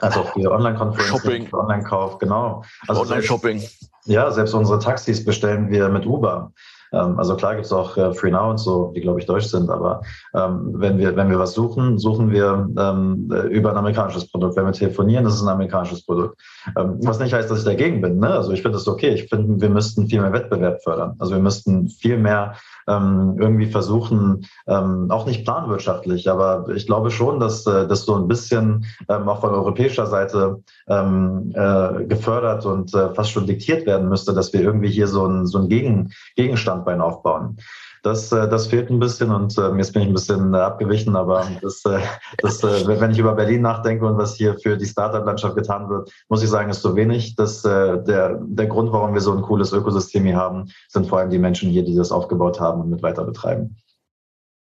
als 0.00 0.16
auch 0.16 0.32
für 0.32 0.50
Online-Conferencing, 0.50 1.46
für 1.46 1.58
Online-Kauf, 1.58 2.18
genau. 2.18 2.64
Also 2.88 3.02
Online-Shopping. 3.02 3.62
Ja, 4.06 4.30
selbst 4.32 4.52
unsere 4.52 4.80
Taxis 4.80 5.24
bestellen 5.24 5.70
wir 5.70 5.88
mit 5.88 6.04
Uber. 6.04 6.52
Ähm, 6.94 7.18
also 7.18 7.36
klar 7.36 7.54
gibt 7.54 7.66
es 7.66 7.72
auch 7.72 7.96
äh, 7.96 8.14
Free 8.14 8.30
Now 8.30 8.50
und 8.50 8.58
so, 8.58 8.92
die 8.94 9.00
glaube 9.00 9.20
ich 9.20 9.26
deutsch 9.26 9.46
sind, 9.46 9.68
aber 9.70 10.02
ähm, 10.34 10.72
wenn 10.74 10.98
wir 10.98 11.16
wenn 11.16 11.30
wir 11.30 11.38
was 11.38 11.54
suchen, 11.54 11.98
suchen 11.98 12.30
wir 12.30 12.68
ähm, 12.78 13.30
über 13.50 13.70
ein 13.70 13.76
amerikanisches 13.76 14.30
Produkt. 14.30 14.56
Wenn 14.56 14.66
wir 14.66 14.72
telefonieren, 14.72 15.24
das 15.24 15.34
ist 15.34 15.42
ein 15.42 15.48
amerikanisches 15.48 16.04
Produkt. 16.04 16.40
Ähm, 16.76 16.98
was 17.02 17.18
nicht 17.18 17.32
heißt, 17.32 17.50
dass 17.50 17.58
ich 17.60 17.64
dagegen 17.64 18.00
bin. 18.00 18.18
Ne? 18.18 18.28
Also 18.28 18.52
ich 18.52 18.62
finde 18.62 18.78
es 18.78 18.88
okay. 18.88 19.10
Ich 19.10 19.28
finde, 19.28 19.60
wir 19.60 19.70
müssten 19.70 20.06
viel 20.06 20.20
mehr 20.20 20.32
Wettbewerb 20.32 20.82
fördern. 20.82 21.14
Also 21.18 21.34
wir 21.34 21.42
müssten 21.42 21.88
viel 21.88 22.18
mehr 22.18 22.54
ähm, 22.88 23.36
irgendwie 23.38 23.66
versuchen, 23.66 24.46
ähm, 24.66 25.10
auch 25.10 25.26
nicht 25.26 25.44
planwirtschaftlich, 25.44 26.30
aber 26.30 26.66
ich 26.74 26.86
glaube 26.86 27.10
schon, 27.10 27.40
dass 27.40 27.66
äh, 27.66 27.86
das 27.86 28.04
so 28.04 28.14
ein 28.14 28.28
bisschen 28.28 28.86
ähm, 29.08 29.28
auch 29.28 29.40
von 29.40 29.50
europäischer 29.50 30.06
Seite 30.06 30.62
ähm, 30.88 31.52
äh, 31.54 32.04
gefördert 32.04 32.66
und 32.66 32.94
äh, 32.94 33.14
fast 33.14 33.30
schon 33.30 33.46
diktiert 33.46 33.86
werden 33.86 34.08
müsste, 34.08 34.34
dass 34.34 34.52
wir 34.52 34.60
irgendwie 34.60 34.90
hier 34.90 35.08
so 35.08 35.26
ein, 35.26 35.46
so 35.46 35.58
ein 35.58 35.68
Gegen, 35.68 36.12
Gegenstandbein 36.36 37.00
aufbauen. 37.00 37.58
Das, 38.04 38.30
äh, 38.32 38.46
das 38.46 38.66
fehlt 38.66 38.90
ein 38.90 38.98
bisschen 38.98 39.30
und 39.30 39.56
äh, 39.56 39.74
jetzt 39.76 39.94
bin 39.94 40.02
ich 40.02 40.08
ein 40.08 40.14
bisschen 40.14 40.52
äh, 40.52 40.58
abgewichen, 40.58 41.16
aber 41.16 41.48
das, 41.62 41.82
äh, 41.86 42.00
das, 42.42 42.62
wenn 42.62 43.10
ich 43.10 43.18
über 43.18 43.32
Berlin 43.32 43.62
nachdenke 43.62 44.04
und 44.04 44.18
was 44.18 44.36
hier 44.36 44.58
für 44.58 44.76
die 44.76 44.84
Startup-Landschaft 44.84 45.56
getan 45.56 45.88
wird, 45.88 46.12
muss 46.28 46.42
ich 46.42 46.50
sagen, 46.50 46.68
ist 46.68 46.82
zu 46.82 46.94
wenig. 46.96 47.34
Das, 47.34 47.62
der, 47.62 48.38
der 48.42 48.66
Grund, 48.66 48.92
warum 48.92 49.14
wir 49.14 49.22
so 49.22 49.32
ein 49.32 49.40
cooles 49.40 49.72
Ökosystem 49.72 50.24
hier 50.24 50.36
haben, 50.36 50.70
sind 50.88 51.06
vor 51.06 51.18
allem 51.18 51.30
die 51.30 51.38
Menschen 51.38 51.70
hier, 51.70 51.82
die 51.82 51.94
das 51.94 52.12
aufgebaut 52.12 52.60
haben 52.60 52.82
und 52.82 52.90
mit 52.90 53.02
weiter 53.02 53.24
betreiben. 53.24 53.76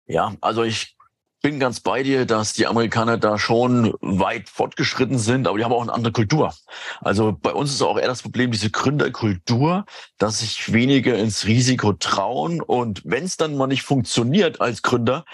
Ja, 0.05 0.33
also 0.41 0.63
ich 0.63 0.97
bin 1.41 1.59
ganz 1.59 1.79
bei 1.79 2.03
dir, 2.03 2.25
dass 2.25 2.53
die 2.53 2.67
Amerikaner 2.67 3.17
da 3.17 3.37
schon 3.37 3.93
weit 4.01 4.49
fortgeschritten 4.49 5.17
sind, 5.17 5.47
aber 5.47 5.57
die 5.57 5.63
haben 5.63 5.71
auch 5.71 5.81
eine 5.81 5.93
andere 5.93 6.11
Kultur. 6.11 6.53
Also 7.01 7.31
bei 7.31 7.53
uns 7.53 7.71
ist 7.71 7.81
auch 7.81 7.97
eher 7.97 8.07
das 8.07 8.21
Problem, 8.21 8.51
diese 8.51 8.69
Gründerkultur, 8.69 9.85
dass 10.17 10.39
sich 10.39 10.73
wenige 10.73 11.13
ins 11.13 11.45
Risiko 11.45 11.93
trauen. 11.93 12.61
Und 12.61 13.01
wenn 13.05 13.23
es 13.23 13.37
dann 13.37 13.55
mal 13.55 13.67
nicht 13.67 13.83
funktioniert 13.83 14.59
als 14.59 14.81
Gründer, 14.81 15.25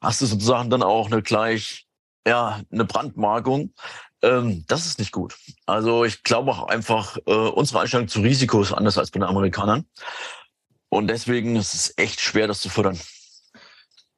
hast 0.00 0.20
du 0.20 0.26
sozusagen 0.26 0.70
dann 0.70 0.82
auch 0.82 1.06
eine 1.06 1.22
gleich, 1.22 1.86
ja, 2.26 2.60
eine 2.72 2.84
Brandmarkung. 2.84 3.74
Ähm, 4.22 4.64
das 4.66 4.86
ist 4.86 4.98
nicht 4.98 5.12
gut. 5.12 5.36
Also 5.66 6.04
ich 6.04 6.22
glaube 6.22 6.52
auch 6.52 6.68
einfach, 6.68 7.18
äh, 7.26 7.32
unsere 7.32 7.80
Einstellung 7.80 8.08
zu 8.08 8.20
Risiko 8.20 8.62
ist 8.62 8.72
anders 8.72 8.98
als 8.98 9.10
bei 9.10 9.20
den 9.20 9.28
Amerikanern. 9.28 9.86
Und 10.88 11.08
deswegen 11.08 11.56
ist 11.56 11.74
es 11.74 11.94
echt 11.96 12.20
schwer, 12.20 12.46
das 12.48 12.60
zu 12.60 12.68
fördern. 12.68 12.98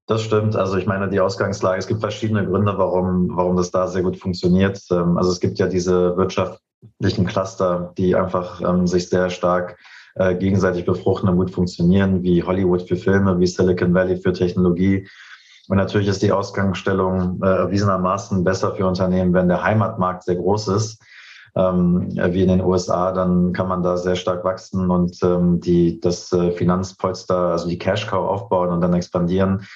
Das 0.07 0.23
stimmt. 0.23 0.57
Also 0.57 0.77
ich 0.77 0.87
meine, 0.87 1.09
die 1.09 1.21
Ausgangslage, 1.21 1.79
es 1.79 1.87
gibt 1.87 2.01
verschiedene 2.01 2.45
Gründe, 2.45 2.75
warum, 2.77 3.31
warum 3.35 3.57
das 3.57 3.71
da 3.71 3.87
sehr 3.87 4.03
gut 4.03 4.17
funktioniert. 4.17 4.81
Ähm, 4.91 5.17
also 5.17 5.31
es 5.31 5.41
gibt 5.41 5.59
ja 5.59 5.69
diese 5.69 6.17
wirtschaftlichen 6.17 7.27
Cluster, 7.27 7.93
die 7.97 8.15
einfach 8.17 8.61
ähm, 8.61 8.87
sich 8.87 9.09
sehr 9.09 9.31
stark 9.31 9.79
äh, 10.17 10.35
gegenseitig 10.35 10.85
befruchten 10.85 11.29
und 11.29 11.37
gut 11.37 11.51
funktionieren, 11.51 12.23
wie 12.23 12.43
Hollywood 12.43 12.83
für 12.83 12.97
Filme, 12.97 13.39
wie 13.39 13.47
Silicon 13.47 13.95
Valley 13.95 14.17
für 14.17 14.33
Technologie. 14.33 15.09
Und 15.69 15.77
natürlich 15.77 16.09
ist 16.09 16.23
die 16.23 16.33
Ausgangsstellung 16.33 17.41
äh, 17.43 17.47
erwiesenermaßen 17.47 18.43
besser 18.43 18.75
für 18.75 18.87
Unternehmen, 18.87 19.33
wenn 19.33 19.49
der 19.49 19.63
Heimatmarkt 19.63 20.25
sehr 20.25 20.37
groß 20.37 20.69
ist 20.69 21.01
ähm, 21.55 22.09
wie 22.11 22.43
in 22.43 22.49
den 22.49 22.63
USA, 22.63 23.13
dann 23.13 23.53
kann 23.53 23.69
man 23.69 23.83
da 23.83 23.97
sehr 23.97 24.17
stark 24.17 24.45
wachsen 24.45 24.91
und 24.91 25.23
ähm, 25.23 25.61
die, 25.61 26.01
das 26.01 26.33
äh, 26.33 26.53
Finanzpolster, 26.53 27.37
also 27.37 27.69
die 27.69 27.79
Cash 27.79 28.07
Cow 28.07 28.27
aufbauen 28.29 28.71
und 28.71 28.81
dann 28.81 28.95
expandieren. 28.95 29.67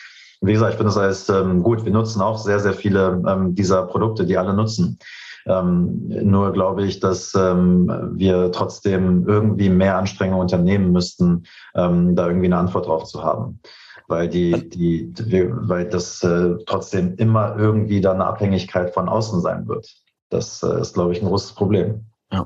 Wie 0.40 0.52
gesagt, 0.52 0.72
ich 0.72 0.76
finde 0.76 0.90
das 0.90 0.98
alles 0.98 1.28
ähm, 1.28 1.62
gut. 1.62 1.84
Wir 1.84 1.92
nutzen 1.92 2.20
auch 2.20 2.38
sehr, 2.38 2.60
sehr 2.60 2.74
viele 2.74 3.22
ähm, 3.26 3.54
dieser 3.54 3.86
Produkte, 3.86 4.26
die 4.26 4.36
alle 4.36 4.54
nutzen. 4.54 4.98
Ähm, 5.46 6.08
nur 6.08 6.52
glaube 6.52 6.84
ich, 6.84 7.00
dass 7.00 7.34
ähm, 7.34 7.90
wir 8.14 8.50
trotzdem 8.52 9.26
irgendwie 9.26 9.68
mehr 9.68 9.96
Anstrengungen 9.96 10.42
unternehmen 10.42 10.92
müssten, 10.92 11.44
ähm, 11.74 12.16
da 12.16 12.26
irgendwie 12.26 12.46
eine 12.46 12.58
Antwort 12.58 12.86
drauf 12.86 13.04
zu 13.04 13.22
haben. 13.22 13.60
Weil 14.08 14.28
die, 14.28 14.68
die, 14.68 15.12
die 15.12 15.48
weil 15.50 15.88
das 15.88 16.22
äh, 16.22 16.56
trotzdem 16.66 17.14
immer 17.16 17.56
irgendwie 17.56 18.00
da 18.00 18.12
eine 18.12 18.26
Abhängigkeit 18.26 18.92
von 18.92 19.08
außen 19.08 19.40
sein 19.40 19.66
wird. 19.68 19.88
Das 20.30 20.62
äh, 20.62 20.80
ist, 20.80 20.94
glaube 20.94 21.12
ich, 21.12 21.22
ein 21.22 21.28
großes 21.28 21.52
Problem. 21.52 22.04
Ja. 22.32 22.44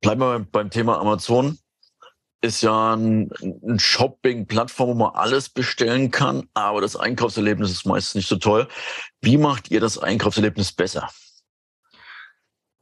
Bleiben 0.00 0.20
wir 0.20 0.46
beim 0.50 0.70
Thema 0.70 0.98
Amazon 0.98 1.58
ist 2.42 2.62
ja 2.62 2.94
ein, 2.94 3.30
ein 3.42 3.78
Shopping-Plattform, 3.78 4.88
wo 4.90 4.94
man 4.94 5.14
alles 5.14 5.48
bestellen 5.48 6.10
kann, 6.10 6.44
aber 6.54 6.80
das 6.80 6.96
Einkaufserlebnis 6.96 7.70
ist 7.70 7.86
meistens 7.86 8.14
nicht 8.14 8.28
so 8.28 8.36
toll. 8.36 8.68
Wie 9.20 9.36
macht 9.36 9.70
ihr 9.70 9.80
das 9.80 9.98
Einkaufserlebnis 9.98 10.72
besser? 10.72 11.08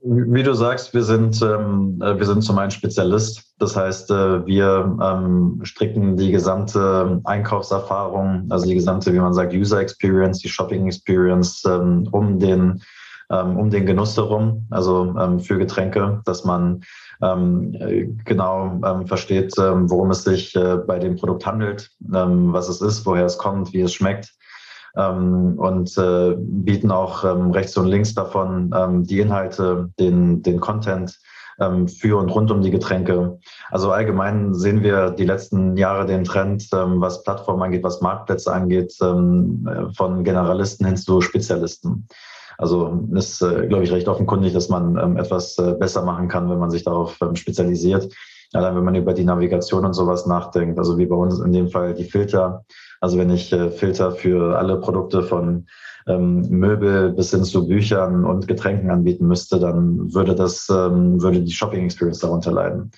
Wie 0.01 0.45
du 0.45 0.55
sagst, 0.55 0.95
wir 0.95 1.03
sind, 1.03 1.43
ähm, 1.43 2.01
äh, 2.01 2.17
wir 2.17 2.25
sind 2.25 2.43
zum 2.43 2.57
einen 2.59 2.71
Spezialist. 2.71 3.43
Das 3.59 3.75
heißt, 3.75 4.11
äh, 4.13 4.47
wir 4.47 4.97
ähm, 5.03 5.61
stricken 5.65 6.17
die 6.17 6.31
gesamte 6.31 7.21
Einkaufserfahrung, 7.25 8.47
also 8.49 8.67
die 8.67 8.77
gesamte, 8.77 9.13
wie 9.13 9.19
man 9.19 9.35
sagt, 9.35 9.53
User 9.53 9.81
Experience, 9.81 10.39
die 10.39 10.49
Shopping 10.49 10.87
Experience 10.87 11.65
ähm, 11.65 12.09
um 12.13 12.39
den 12.39 12.81
ähm, 13.31 13.59
um 13.59 13.71
den 13.71 13.85
Genuss 13.87 14.17
herum, 14.17 14.67
also 14.71 15.15
ähm, 15.19 15.41
für 15.41 15.59
Getränke, 15.59 16.23
dass 16.25 16.45
man 16.45 16.83
ähm, 17.23 18.19
genau 18.25 18.81
ähm, 18.85 19.07
versteht, 19.07 19.53
ähm, 19.59 19.91
worum 19.91 20.11
es 20.11 20.25
sich 20.25 20.55
äh, 20.55 20.77
bei 20.77 20.99
dem 20.99 21.17
Produkt 21.17 21.47
handelt, 21.47 21.91
ähm, 22.15 22.53
was 22.53 22.69
es 22.69 22.81
ist, 22.81 23.05
woher 23.07 23.25
es 23.25 23.39
kommt, 23.39 23.73
wie 23.73 23.81
es 23.81 23.93
schmeckt. 23.93 24.35
Ähm, 24.97 25.55
und 25.59 25.97
äh, 25.99 26.35
bieten 26.39 26.91
auch 26.91 27.25
ähm, 27.25 27.51
rechts 27.51 27.77
und 27.77 27.87
links 27.87 28.15
davon 28.15 28.71
die 29.07 29.21
Inhalte, 29.21 29.91
den, 29.99 30.43
den 30.43 30.61
Content 30.61 31.19
für 31.89 32.17
und 32.17 32.29
rund 32.29 32.53
um 32.53 32.63
die 32.63 32.71
Getränke. 32.71 33.37
Also 33.73 33.91
allgemein 33.91 34.55
sehen 34.55 34.85
wir 34.85 35.11
die 35.11 35.25
letzten 35.25 35.77
Jahre 35.77 36.07
den 36.07 36.23
Trend, 36.23 36.69
was 36.71 37.25
Plattformen 37.25 37.65
angeht, 37.65 37.83
was 37.83 38.01
Marktplätze 38.01 38.53
angeht, 38.53 38.95
ähm, 39.03 39.69
von 39.97 40.23
Generalisten 40.23 40.87
hin 40.87 40.97
zu 40.97 41.21
Spezialisten. 41.21 42.07
Also 42.59 43.07
ist, 43.15 43.41
äh, 43.41 43.69
glaube 43.69 43.85
ich, 43.85 43.93
recht 43.93 44.09
offenkundig, 44.09 44.53
dass 44.53 44.69
man 44.69 44.99
ähm, 44.99 45.17
etwas 45.17 45.57
äh, 45.59 45.75
besser 45.79 46.03
machen 46.03 46.27
kann, 46.29 46.51
wenn 46.51 46.59
man 46.59 46.71
sich 46.71 46.83
darauf 46.83 47.17
ähm, 47.23 47.37
spezialisiert. 47.37 48.13
Allein 48.53 48.75
wenn 48.77 48.85
man 48.85 48.95
über 48.97 49.15
die 49.15 49.25
Navigation 49.25 49.85
und 49.85 49.93
sowas 49.93 50.27
nachdenkt, 50.27 50.79
also 50.79 50.99
wie 50.99 51.07
bei 51.07 51.15
uns 51.15 51.39
in 51.39 51.53
dem 51.53 51.69
Fall 51.69 51.95
die 51.95 52.05
Filter. 52.05 52.65
Also 53.01 53.17
wenn 53.17 53.31
ich 53.31 53.53
äh, 53.53 53.71
Filter 53.71 54.11
für 54.11 54.59
alle 54.59 54.81
Produkte 54.81 55.23
von 55.23 55.67
ähm, 56.09 56.49
Möbel 56.49 57.13
bis 57.13 57.31
hin 57.31 57.45
zu 57.45 57.69
Büchern 57.69 58.25
und 58.25 58.49
Getränken 58.49 58.91
anbieten 58.91 59.29
müsste, 59.29 59.61
dann 59.61 60.13
würde 60.13 60.35
das, 60.35 60.69
ähm, 60.69 61.23
würde 61.23 61.43
die 61.43 61.53
Shopping 61.53 61.85
Experience 61.85 62.19
darunter 62.19 62.51
leiden. 62.51 62.91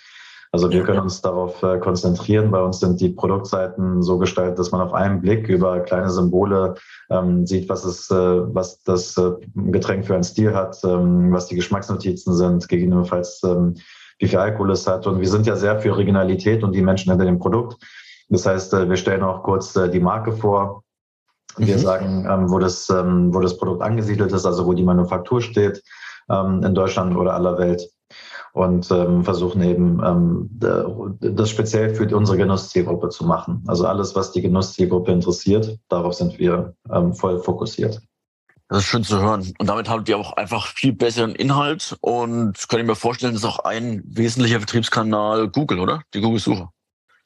Also 0.53 0.69
wir 0.71 0.83
können 0.83 1.01
uns 1.01 1.21
darauf 1.21 1.63
äh, 1.63 1.79
konzentrieren. 1.79 2.51
Bei 2.51 2.61
uns 2.61 2.81
sind 2.81 3.01
die 3.01 3.11
Produktseiten 3.11 4.03
so 4.03 4.19
gestaltet, 4.19 4.59
dass 4.59 4.73
man 4.73 4.81
auf 4.81 4.93
einen 4.93 5.21
Blick 5.21 5.49
über 5.49 5.79
kleine 5.81 6.11
Symbole 6.11 6.75
ähm, 7.09 7.47
sieht, 7.47 7.69
was 7.69 7.85
es, 7.85 8.11
äh, 8.11 8.15
was 8.17 8.83
das 8.83 9.17
äh, 9.17 9.31
Getränk 9.55 10.07
für 10.07 10.15
einen 10.15 10.25
Stil 10.25 10.53
hat, 10.53 10.77
ähm, 10.83 11.33
was 11.33 11.47
die 11.47 11.55
Geschmacksnotizen 11.55 12.35
sind, 12.35 12.69
gegebenenfalls 12.69 13.41
ähm, 13.45 13.77
wie 14.19 14.27
viel 14.27 14.39
Alkohol 14.39 14.73
es 14.73 14.89
hat. 14.89 15.07
Und 15.07 15.21
wir 15.21 15.29
sind 15.29 15.47
ja 15.47 15.55
sehr 15.55 15.79
für 15.79 15.93
Originalität 15.93 16.65
und 16.65 16.73
die 16.73 16.83
Menschen 16.83 17.11
hinter 17.11 17.27
dem 17.27 17.39
Produkt. 17.39 17.81
Das 18.29 18.45
heißt, 18.45 18.75
äh, 18.75 18.89
wir 18.89 18.97
stellen 18.97 19.23
auch 19.23 19.45
kurz 19.45 19.77
äh, 19.77 19.89
die 19.89 20.01
Marke 20.01 20.33
vor. 20.33 20.83
Wir 21.59 21.77
mhm. 21.77 21.81
sagen, 21.81 22.27
ähm, 22.29 22.51
wo, 22.51 22.59
das, 22.59 22.91
ähm, 22.91 23.33
wo 23.33 23.41
das 23.41 23.57
Produkt 23.57 23.83
angesiedelt 23.83 24.33
ist, 24.33 24.47
also 24.47 24.67
wo 24.67 24.73
die 24.73 24.85
Manufaktur 24.85 25.41
steht, 25.41 25.83
ähm, 26.29 26.63
in 26.65 26.75
Deutschland 26.75 27.17
oder 27.17 27.35
aller 27.35 27.57
Welt 27.59 27.89
und 28.53 28.91
ähm, 28.91 29.25
versuchen 29.25 29.63
eben 29.63 30.01
ähm, 30.05 30.51
das 31.21 31.51
speziell 31.51 31.95
für 31.95 32.15
unsere 32.17 32.39
Genusszielgruppe 32.39 33.09
zu 33.11 33.25
machen. 33.25 33.63
Also 33.67 33.87
alles, 33.87 34.15
was 34.15 34.33
die 34.33 34.43
Genusszielgruppe 34.43 35.13
interessiert, 35.13 35.79
darauf 35.89 36.15
sind 36.15 36.39
wir 36.39 36.75
ähm, 36.93 37.15
voll 37.15 37.39
fokussiert. 37.39 38.01
Das 38.69 38.79
ist 38.79 38.85
schön 38.85 39.03
zu 39.03 39.21
hören. 39.21 39.53
Und 39.59 39.67
damit 39.69 39.89
habt 39.89 40.09
ihr 40.09 40.17
auch 40.17 40.37
einfach 40.37 40.69
viel 40.69 40.93
besseren 40.93 41.35
Inhalt 41.35 41.97
und 42.01 42.69
könnt 42.69 42.83
ihr 42.83 42.87
mir 42.87 42.95
vorstellen, 42.95 43.33
das 43.33 43.43
ist 43.43 43.49
auch 43.49 43.59
ein 43.61 44.03
wesentlicher 44.07 44.59
Vertriebskanal 44.59 45.49
Google, 45.49 45.81
oder? 45.81 46.03
Die 46.15 46.21
Google-Suche. 46.21 46.69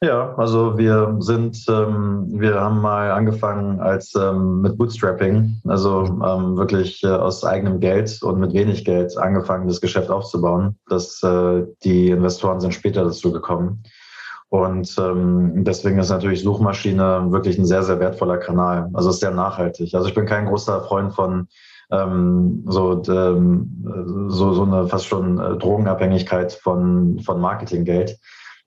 Ja, 0.01 0.35
also 0.35 0.77
wir 0.77 1.15
sind, 1.19 1.65
ähm, 1.69 2.27
wir 2.29 2.59
haben 2.59 2.81
mal 2.81 3.11
angefangen 3.11 3.79
als 3.79 4.13
ähm, 4.15 4.61
mit 4.61 4.77
Bootstrapping, 4.77 5.61
also 5.65 6.03
ähm, 6.03 6.57
wirklich 6.57 7.01
äh, 7.03 7.07
aus 7.07 7.43
eigenem 7.45 7.79
Geld 7.79 8.21
und 8.21 8.39
mit 8.39 8.53
wenig 8.53 8.83
Geld 8.83 9.17
angefangen, 9.17 9.67
das 9.67 9.79
Geschäft 9.79 10.09
aufzubauen. 10.09 10.77
Das, 10.89 11.23
äh, 11.23 11.63
die 11.83 12.09
Investoren 12.09 12.59
sind 12.59 12.73
später 12.73 13.05
dazu 13.05 13.31
gekommen. 13.31 13.83
Und 14.49 14.95
ähm, 14.99 15.63
deswegen 15.63 15.97
ist 15.97 16.09
natürlich 16.09 16.43
Suchmaschine 16.43 17.27
wirklich 17.29 17.57
ein 17.57 17.65
sehr, 17.65 17.83
sehr 17.83 17.99
wertvoller 17.99 18.37
Kanal. 18.37 18.89
Also 18.93 19.09
ist 19.09 19.21
sehr 19.21 19.31
nachhaltig. 19.31 19.95
Also 19.95 20.07
ich 20.07 20.13
bin 20.13 20.25
kein 20.25 20.45
großer 20.45 20.81
Freund 20.83 21.13
von 21.13 21.47
ähm, 21.91 22.63
so, 22.67 23.01
ähm, 23.07 24.27
so, 24.27 24.53
so 24.53 24.63
eine 24.63 24.87
fast 24.87 25.07
schon 25.07 25.39
äh, 25.39 25.57
Drogenabhängigkeit 25.57 26.53
von, 26.53 27.19
von 27.19 27.39
Marketinggeld. 27.39 28.17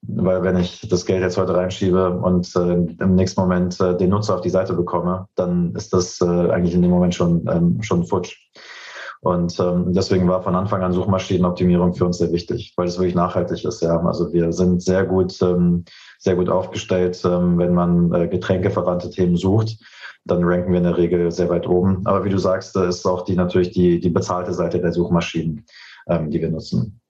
Weil 0.02 0.42
wenn 0.42 0.56
ich 0.56 0.88
das 0.88 1.04
Geld 1.04 1.22
jetzt 1.22 1.36
heute 1.36 1.54
reinschiebe 1.54 2.10
und 2.10 2.54
äh, 2.54 2.72
im 3.02 3.14
nächsten 3.14 3.40
Moment 3.40 3.80
äh, 3.80 3.96
den 3.96 4.10
Nutzer 4.10 4.36
auf 4.36 4.40
die 4.40 4.50
Seite 4.50 4.74
bekomme, 4.74 5.26
dann 5.34 5.74
ist 5.74 5.92
das 5.92 6.20
äh, 6.20 6.24
eigentlich 6.24 6.74
in 6.74 6.82
dem 6.82 6.90
Moment 6.90 7.14
schon, 7.14 7.46
ähm, 7.50 7.82
schon 7.82 8.04
futsch. 8.04 8.36
Und 9.20 9.58
ähm, 9.58 9.92
deswegen 9.92 10.28
war 10.28 10.42
von 10.42 10.54
Anfang 10.54 10.82
an 10.82 10.92
Suchmaschinenoptimierung 10.92 11.94
für 11.94 12.06
uns 12.06 12.18
sehr 12.18 12.32
wichtig, 12.32 12.74
weil 12.76 12.86
es 12.86 12.98
wirklich 12.98 13.16
nachhaltig 13.16 13.64
ist. 13.64 13.82
Ja, 13.82 13.98
also 14.00 14.32
wir 14.32 14.52
sind 14.52 14.80
sehr 14.80 15.04
gut, 15.04 15.36
ähm, 15.42 15.84
sehr 16.20 16.36
gut 16.36 16.48
aufgestellt, 16.48 17.20
ähm, 17.24 17.58
wenn 17.58 17.74
man 17.74 18.12
äh, 18.12 18.28
getränkeverwandte 18.28 19.10
Themen 19.10 19.36
sucht. 19.36 19.76
Dann 20.24 20.44
ranken 20.44 20.70
wir 20.70 20.78
in 20.78 20.84
der 20.84 20.96
Regel 20.96 21.32
sehr 21.32 21.48
weit 21.48 21.66
oben. 21.66 22.06
Aber 22.06 22.24
wie 22.24 22.30
du 22.30 22.38
sagst, 22.38 22.76
ist 22.76 23.06
auch 23.06 23.22
die 23.22 23.34
natürlich 23.34 23.72
die, 23.72 23.98
die 23.98 24.10
bezahlte 24.10 24.54
Seite 24.54 24.80
der 24.80 24.92
Suchmaschinen, 24.92 25.64
ähm, 26.08 26.30
die 26.30 26.40
wir 26.40 26.50
nutzen. 26.50 27.00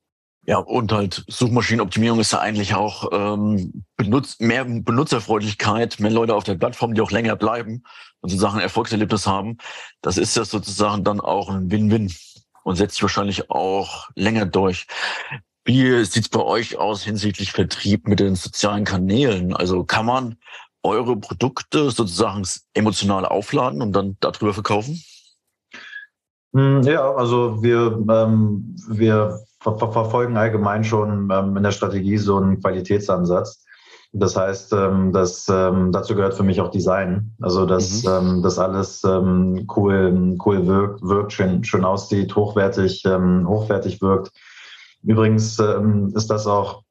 Ja, 0.48 0.56
und 0.56 0.92
halt 0.92 1.26
Suchmaschinenoptimierung 1.28 2.20
ist 2.20 2.32
ja 2.32 2.38
eigentlich 2.38 2.74
auch 2.74 3.11
ähm, 3.12 3.84
benutz 3.98 4.40
mehr 4.40 4.64
Benutzerfreundlichkeit, 4.64 6.00
mehr 6.00 6.11
Leute 6.11 6.34
auf 6.34 6.44
der 6.44 6.54
Plattform, 6.54 6.94
die 6.94 7.02
auch 7.02 7.11
länger 7.11 7.37
bleiben 7.37 7.82
und 8.22 8.30
sozusagen 8.30 8.58
Erfolgserlebnis 8.58 9.26
haben. 9.26 9.58
Das 10.00 10.16
ist 10.16 10.34
ja 10.38 10.46
sozusagen 10.46 11.04
dann 11.04 11.20
auch 11.20 11.50
ein 11.50 11.70
Win-Win 11.70 12.11
und 12.64 12.76
setzt 12.76 12.94
sich 12.94 13.02
wahrscheinlich 13.02 13.50
auch 13.50 14.08
länger 14.14 14.46
durch. 14.46 14.87
Wie 15.66 16.02
sieht's 16.06 16.30
bei 16.30 16.40
euch 16.40 16.78
aus 16.78 17.02
hinsichtlich 17.02 17.52
Vertrieb 17.52 18.08
mit 18.08 18.18
den 18.18 18.34
sozialen 18.34 18.84
Kanälen? 18.84 19.54
Also 19.54 19.84
kann 19.84 20.06
man 20.06 20.38
eure 20.82 21.18
Produkte 21.18 21.90
sozusagen 21.90 22.48
emotional 22.72 23.26
aufladen 23.26 23.82
und 23.82 23.92
dann 23.92 24.16
darüber 24.20 24.54
verkaufen? 24.54 24.98
Hm, 26.54 26.84
ja, 26.84 27.14
also 27.14 27.62
wir, 27.62 28.02
ähm, 28.08 28.74
wir 28.88 29.44
ver 29.76 29.78
ver 29.78 29.92
verfolgen 29.92 30.37
allgemein 30.37 30.85
schon 30.85 31.28
ähm, 31.31 31.57
in 31.57 31.62
der 31.62 31.72
Strategie 31.72 32.18
so 32.18 32.37
einen 32.37 32.61
Qualitätsansatz. 32.61 33.64
Das 34.12 34.37
heißt, 34.37 34.72
ähm, 34.72 35.12
das, 35.12 35.48
ähm, 35.50 35.92
dazu 35.92 36.14
gehört 36.14 36.35
für 36.35 36.42
mich 36.42 36.61
auch 36.61 36.70
Design. 36.70 37.33
Also, 37.42 37.66
dass 37.66 38.04
mhm. 38.04 38.11
ähm, 38.11 38.42
das 38.42 38.59
alles 38.59 39.04
ähm, 39.04 39.66
cool, 39.76 40.37
cool 40.44 40.66
wirkt, 40.66 41.02
wirkt 41.02 41.33
schön, 41.33 41.62
schön 41.62 41.85
aussieht, 41.85 42.35
hochwertig, 42.35 43.04
ähm, 43.04 43.46
hochwertig 43.46 44.00
wirkt. 44.00 44.33
Übrigens 45.02 45.59
ähm, 45.59 46.11
ist 46.14 46.31
das 46.31 46.46
auch 46.46 46.83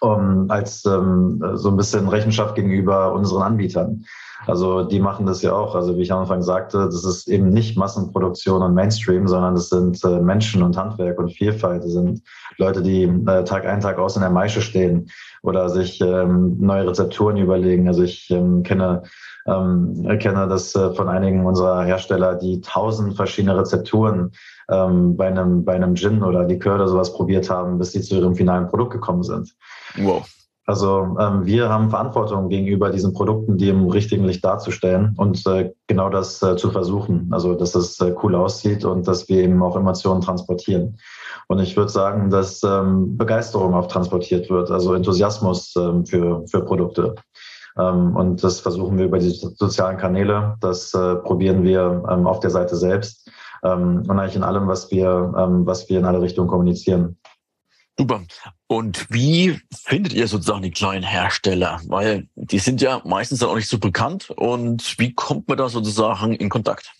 um, 0.00 0.46
als 0.50 0.84
ähm, 0.86 1.42
so 1.54 1.68
ein 1.70 1.76
bisschen 1.76 2.08
Rechenschaft 2.08 2.54
gegenüber 2.54 3.12
unseren 3.12 3.42
Anbietern. 3.42 4.04
Also 4.46 4.84
die 4.84 5.00
machen 5.00 5.26
das 5.26 5.42
ja 5.42 5.52
auch. 5.52 5.74
Also 5.74 5.96
wie 5.96 6.02
ich 6.02 6.12
am 6.12 6.20
Anfang 6.20 6.42
sagte, 6.42 6.86
das 6.86 7.04
ist 7.04 7.28
eben 7.28 7.50
nicht 7.50 7.76
Massenproduktion 7.76 8.62
und 8.62 8.74
Mainstream, 8.74 9.28
sondern 9.28 9.54
das 9.54 9.68
sind 9.68 10.02
äh, 10.04 10.20
Menschen 10.20 10.62
und 10.62 10.76
Handwerk 10.76 11.18
und 11.18 11.30
Vielfalt. 11.30 11.84
Das 11.84 11.92
sind 11.92 12.22
Leute, 12.56 12.82
die 12.82 13.02
äh, 13.04 13.44
Tag 13.44 13.66
ein, 13.66 13.80
Tag 13.80 13.98
aus 13.98 14.16
in 14.16 14.22
der 14.22 14.30
Maische 14.30 14.62
stehen 14.62 15.10
oder 15.42 15.68
sich 15.68 16.00
ähm, 16.00 16.56
neue 16.58 16.88
Rezepturen 16.88 17.36
überlegen. 17.36 17.88
Also 17.88 18.02
ich 18.02 18.30
ähm, 18.30 18.62
kenne 18.62 19.02
ähm, 19.46 20.06
kenne 20.18 20.48
das 20.48 20.74
äh, 20.74 20.92
von 20.94 21.08
einigen 21.08 21.46
unserer 21.46 21.84
Hersteller, 21.84 22.34
die 22.34 22.60
tausend 22.60 23.16
verschiedene 23.16 23.58
Rezepturen 23.58 24.32
ähm, 24.68 25.16
bei 25.16 25.26
einem 25.26 25.64
bei 25.64 25.74
einem 25.74 25.94
Gin 25.94 26.22
oder 26.22 26.44
Likör 26.44 26.76
oder 26.76 26.88
sowas 26.88 27.12
probiert 27.12 27.50
haben, 27.50 27.78
bis 27.78 27.92
sie 27.92 28.02
zu 28.02 28.16
ihrem 28.16 28.34
finalen 28.34 28.68
Produkt 28.68 28.92
gekommen 28.92 29.22
sind. 29.22 29.54
Wow. 29.96 30.26
Also 30.70 31.16
ähm, 31.18 31.44
wir 31.46 31.68
haben 31.68 31.90
Verantwortung 31.90 32.48
gegenüber 32.48 32.90
diesen 32.90 33.12
Produkten, 33.12 33.58
die 33.58 33.70
im 33.70 33.88
richtigen 33.88 34.24
Licht 34.24 34.44
darzustellen 34.44 35.14
und 35.16 35.44
äh, 35.48 35.72
genau 35.88 36.10
das 36.10 36.40
äh, 36.44 36.54
zu 36.54 36.70
versuchen. 36.70 37.26
Also 37.32 37.56
dass 37.56 37.74
es 37.74 37.98
äh, 37.98 38.14
cool 38.22 38.36
aussieht 38.36 38.84
und 38.84 39.08
dass 39.08 39.28
wir 39.28 39.42
eben 39.42 39.60
auch 39.64 39.74
Emotionen 39.74 40.20
transportieren. 40.20 40.96
Und 41.48 41.58
ich 41.58 41.76
würde 41.76 41.90
sagen, 41.90 42.30
dass 42.30 42.62
ähm, 42.62 43.18
Begeisterung 43.18 43.74
auch 43.74 43.88
transportiert 43.88 44.48
wird, 44.48 44.70
also 44.70 44.94
Enthusiasmus 44.94 45.74
ähm, 45.76 46.06
für, 46.06 46.46
für 46.46 46.64
Produkte. 46.64 47.16
Ähm, 47.76 48.14
und 48.14 48.44
das 48.44 48.60
versuchen 48.60 48.96
wir 48.96 49.06
über 49.06 49.18
die 49.18 49.30
sozialen 49.30 49.96
Kanäle. 49.96 50.54
Das 50.60 50.94
äh, 50.94 51.16
probieren 51.16 51.64
wir 51.64 52.04
ähm, 52.08 52.28
auf 52.28 52.38
der 52.38 52.50
Seite 52.50 52.76
selbst 52.76 53.28
ähm, 53.64 54.04
und 54.06 54.20
eigentlich 54.20 54.36
in 54.36 54.44
allem, 54.44 54.68
was 54.68 54.88
wir, 54.92 55.32
was 55.66 55.88
wir 55.88 55.98
in 55.98 56.04
alle 56.04 56.22
Richtungen 56.22 56.46
kommunizieren. 56.46 57.18
Super. 57.98 58.20
Und 58.70 59.08
wie 59.10 59.60
findet 59.74 60.12
ihr 60.12 60.28
sozusagen 60.28 60.62
die 60.62 60.70
kleinen 60.70 61.02
Hersteller? 61.02 61.80
Weil 61.88 62.28
die 62.36 62.60
sind 62.60 62.80
ja 62.80 63.02
meistens 63.04 63.42
auch 63.42 63.56
nicht 63.56 63.68
so 63.68 63.80
bekannt. 63.80 64.30
Und 64.30 64.96
wie 64.96 65.12
kommt 65.12 65.48
man 65.48 65.58
da 65.58 65.68
sozusagen 65.68 66.34
in 66.34 66.48
Kontakt? 66.48 66.92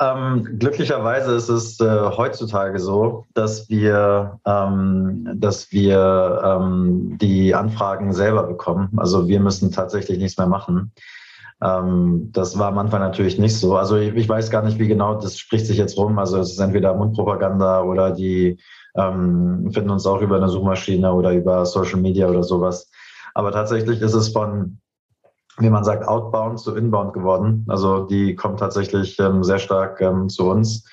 Ähm, 0.00 0.60
glücklicherweise 0.60 1.34
ist 1.34 1.48
es 1.48 1.80
äh, 1.80 1.84
heutzutage 2.16 2.78
so, 2.78 3.26
dass 3.34 3.68
wir, 3.68 4.38
ähm, 4.46 5.28
dass 5.34 5.72
wir 5.72 6.40
ähm, 6.44 7.18
die 7.20 7.52
Anfragen 7.52 8.12
selber 8.12 8.44
bekommen. 8.44 8.90
Also 8.96 9.26
wir 9.26 9.40
müssen 9.40 9.72
tatsächlich 9.72 10.18
nichts 10.18 10.38
mehr 10.38 10.46
machen. 10.46 10.92
Ähm, 11.60 12.30
das 12.32 12.60
war 12.60 12.68
am 12.68 12.78
Anfang 12.78 13.00
natürlich 13.00 13.40
nicht 13.40 13.56
so. 13.56 13.76
Also 13.76 13.96
ich, 13.96 14.14
ich, 14.14 14.28
weiß 14.28 14.50
gar 14.52 14.62
nicht, 14.62 14.78
wie 14.78 14.86
genau, 14.86 15.16
das 15.16 15.36
spricht 15.36 15.66
sich 15.66 15.78
jetzt 15.78 15.96
rum. 15.96 16.20
Also 16.20 16.38
es 16.38 16.52
ist 16.52 16.60
entweder 16.60 16.94
Mundpropaganda 16.94 17.82
oder 17.82 18.12
die 18.12 18.58
ähm, 18.96 19.70
finden 19.72 19.90
uns 19.90 20.06
auch 20.06 20.20
über 20.20 20.36
eine 20.36 20.48
Suchmaschine 20.48 21.12
oder 21.12 21.32
über 21.32 21.64
Social 21.66 22.00
Media 22.00 22.28
oder 22.28 22.42
sowas. 22.42 22.90
Aber 23.34 23.52
tatsächlich 23.52 24.00
ist 24.00 24.14
es 24.14 24.28
von, 24.28 24.78
wie 25.58 25.70
man 25.70 25.84
sagt, 25.84 26.06
outbound 26.06 26.60
zu 26.60 26.74
inbound 26.74 27.12
geworden. 27.12 27.64
Also 27.68 28.04
die 28.04 28.34
kommt 28.34 28.60
tatsächlich 28.60 29.18
ähm, 29.18 29.42
sehr 29.42 29.58
stark 29.58 30.00
ähm, 30.00 30.28
zu 30.28 30.50
uns. 30.50 30.84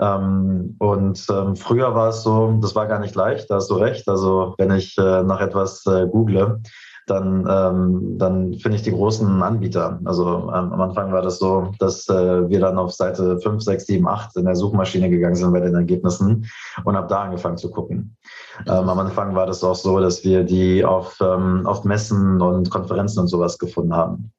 Ähm, 0.00 0.76
und 0.78 1.26
ähm, 1.30 1.56
früher 1.56 1.94
war 1.94 2.08
es 2.08 2.22
so, 2.22 2.58
das 2.60 2.74
war 2.74 2.86
gar 2.86 3.00
nicht 3.00 3.14
leicht, 3.14 3.50
da 3.50 3.56
hast 3.56 3.70
du 3.70 3.74
recht. 3.74 4.08
Also 4.08 4.54
wenn 4.58 4.70
ich 4.70 4.96
äh, 4.98 5.22
nach 5.22 5.40
etwas 5.40 5.84
äh, 5.86 6.06
google, 6.06 6.60
dann, 7.10 7.46
ähm, 7.48 8.18
dann 8.18 8.54
finde 8.54 8.76
ich 8.76 8.82
die 8.82 8.92
großen 8.92 9.42
Anbieter. 9.42 10.00
Also 10.04 10.26
ähm, 10.26 10.72
am 10.72 10.80
Anfang 10.80 11.12
war 11.12 11.22
das 11.22 11.38
so, 11.38 11.72
dass 11.78 12.08
äh, 12.08 12.48
wir 12.48 12.60
dann 12.60 12.78
auf 12.78 12.92
Seite 12.92 13.38
5, 13.40 13.62
6, 13.62 13.86
7, 13.86 14.06
8 14.06 14.36
in 14.36 14.44
der 14.44 14.54
Suchmaschine 14.54 15.10
gegangen 15.10 15.34
sind 15.34 15.52
bei 15.52 15.60
den 15.60 15.74
Ergebnissen 15.74 16.46
und 16.84 16.96
habe 16.96 17.08
da 17.08 17.22
angefangen 17.22 17.56
zu 17.56 17.70
gucken. 17.70 18.16
Ähm, 18.66 18.88
am 18.88 18.98
Anfang 18.98 19.34
war 19.34 19.46
das 19.46 19.64
auch 19.64 19.74
so, 19.74 19.98
dass 20.00 20.24
wir 20.24 20.44
die 20.44 20.84
auf, 20.84 21.18
ähm, 21.20 21.66
auf 21.66 21.84
Messen 21.84 22.40
und 22.40 22.70
Konferenzen 22.70 23.20
und 23.20 23.28
sowas 23.28 23.58
gefunden 23.58 23.94
haben. 23.94 24.32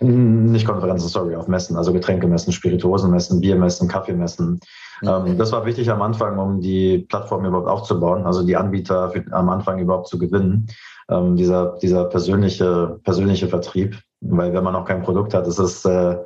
Nicht 0.00 0.66
Konferenzen, 0.66 1.08
sorry, 1.08 1.34
auf 1.34 1.48
Messen, 1.48 1.76
also 1.76 1.92
Getränkemessen, 1.92 2.52
Spirituosenmessen, 2.52 3.40
Biermessen, 3.40 3.88
Kaffeemessen. 3.88 4.60
Mhm. 5.00 5.38
das 5.38 5.52
war 5.52 5.64
wichtig 5.64 5.90
am 5.90 6.02
Anfang, 6.02 6.38
um 6.38 6.60
die 6.60 7.06
Plattform 7.08 7.44
überhaupt 7.44 7.68
aufzubauen, 7.68 8.26
also 8.26 8.44
die 8.44 8.56
Anbieter 8.56 9.12
am 9.30 9.48
Anfang 9.48 9.78
überhaupt 9.78 10.08
zu 10.08 10.18
gewinnen 10.18 10.68
ähm, 11.10 11.36
dieser, 11.36 11.76
dieser 11.78 12.04
persönliche, 12.04 12.98
persönliche 13.04 13.48
Vertrieb. 13.48 13.98
Weil 14.20 14.52
wenn 14.52 14.64
man 14.64 14.72
noch 14.72 14.84
kein 14.84 15.02
Produkt 15.02 15.34
hat, 15.34 15.46
ist 15.46 15.58
es 15.58 15.84
äh, 15.84 16.16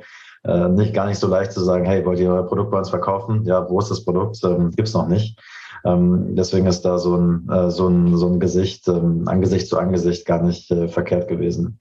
äh, 0.43 0.67
nicht 0.69 0.93
gar 0.93 1.05
nicht 1.05 1.19
so 1.19 1.27
leicht 1.27 1.51
zu 1.51 1.61
sagen, 1.61 1.85
hey, 1.85 2.05
wollt 2.05 2.19
ihr 2.19 2.31
euer 2.31 2.45
Produkt 2.45 2.71
bei 2.71 2.77
uns 2.77 2.89
verkaufen? 2.89 3.43
Ja, 3.45 3.69
wo 3.69 3.79
ist 3.79 3.91
das 3.91 4.03
Produkt? 4.03 4.43
Ähm, 4.43 4.71
gibt's 4.71 4.93
noch 4.93 5.07
nicht. 5.07 5.39
Ähm, 5.85 6.35
deswegen 6.35 6.67
ist 6.67 6.81
da 6.81 6.97
so 6.97 7.15
ein, 7.17 7.49
äh, 7.49 7.69
so 7.69 7.87
ein, 7.87 8.17
so 8.17 8.27
ein 8.27 8.39
Gesicht, 8.39 8.87
ähm, 8.87 9.27
Angesicht 9.27 9.67
zu 9.67 9.77
Angesicht 9.77 10.25
gar 10.25 10.41
nicht 10.41 10.71
äh, 10.71 10.87
verkehrt 10.87 11.27
gewesen. 11.27 11.79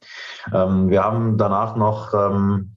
Ähm, 0.52 0.90
wir 0.90 1.04
haben 1.04 1.38
danach 1.38 1.76
noch, 1.76 2.12
ähm, 2.14 2.76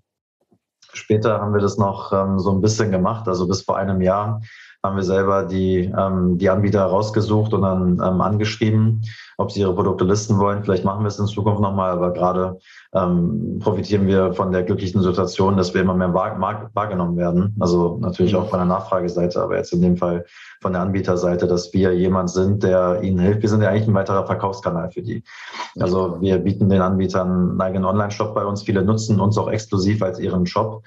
später 0.94 1.42
haben 1.42 1.54
wir 1.54 1.62
das 1.62 1.78
noch 1.78 2.14
ähm, 2.14 2.40
so 2.40 2.52
ein 2.52 2.62
bisschen 2.62 2.92
gemacht, 2.92 3.28
also 3.28 3.48
bis 3.48 3.64
vor 3.64 3.78
einem 3.78 4.02
Jahr 4.02 4.42
haben 4.86 4.96
wir 4.96 5.04
selber 5.04 5.44
die, 5.44 5.92
ähm, 5.98 6.38
die 6.38 6.50
Anbieter 6.50 6.84
rausgesucht 6.84 7.54
und 7.54 7.64
dann 7.64 8.00
ähm, 8.04 8.22
angeschrieben, 8.22 9.02
ob 9.38 9.52
sie 9.52 9.62
ihre 9.62 9.74
Produkte 9.74 10.06
listen 10.06 10.38
wollen. 10.38 10.64
Vielleicht 10.64 10.86
machen 10.86 11.04
wir 11.04 11.08
es 11.08 11.20
in 11.20 11.26
Zukunft 11.28 11.60
nochmal, 11.60 11.92
aber 11.92 12.14
gerade 12.14 12.60
ähm, 12.94 13.60
profitieren 13.60 14.08
wir 14.08 14.34
von 14.34 14.52
der 14.52 14.64
glücklichen 14.64 15.02
Situation, 15.02 15.58
dass 15.58 15.74
wir 15.74 15.82
immer 15.82 15.94
mehr 15.94 16.14
wahr, 16.14 16.70
wahrgenommen 16.74 17.18
werden. 17.18 17.56
Also 17.60 17.98
natürlich 18.00 18.34
mhm. 18.34 18.40
auch 18.40 18.50
von 18.50 18.60
der 18.60 18.68
Nachfrageseite, 18.68 19.42
aber 19.42 19.58
jetzt 19.58 19.74
in 19.74 19.82
dem 19.82 19.98
Fall 19.98 20.26
von 20.62 20.74
der 20.74 20.82
Anbieterseite, 20.82 21.48
dass 21.48 21.74
wir 21.74 21.94
jemand 21.94 22.30
sind, 22.30 22.64
der 22.64 23.02
ihnen 23.02 23.20
hilft. 23.20 23.42
Wir 23.42 23.50
sind 23.50 23.62
ja 23.62 23.70
eigentlich 23.70 23.88
ein 23.88 23.94
weiterer 23.94 24.26
Verkaufskanal 24.26 24.92
für 24.92 25.02
die. 25.02 25.24
Also 25.80 26.18
wir 26.22 26.38
bieten 26.38 26.70
den 26.70 26.82
Anbietern 26.82 27.52
einen 27.52 27.62
eigenen 27.62 27.86
Online-Shop 27.86 28.34
bei 28.34 28.46
uns. 28.46 28.64
Viele 28.64 28.84
nutzen 28.84 29.20
uns 29.20 29.38
auch 29.38 29.50
exklusiv 29.50 30.02
als 30.02 30.20
ihren 30.20 30.46
Shop. 30.46 30.84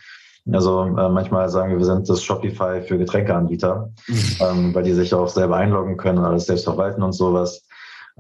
Also 0.52 0.84
äh, 0.84 1.08
manchmal 1.08 1.48
sagen 1.48 1.72
wir, 1.72 1.78
wir 1.78 1.84
sind 1.84 2.08
das 2.08 2.22
Shopify 2.22 2.82
für 2.82 2.98
Getränkeanbieter, 2.98 3.90
mhm. 4.06 4.36
ähm, 4.40 4.74
weil 4.74 4.82
die 4.82 4.94
sich 4.94 5.12
auch 5.14 5.28
selber 5.28 5.56
einloggen 5.56 5.96
können 5.96 6.18
und 6.18 6.24
alles 6.24 6.46
selbst 6.46 6.64
verwalten 6.64 7.02
und 7.02 7.12
sowas. 7.12 7.66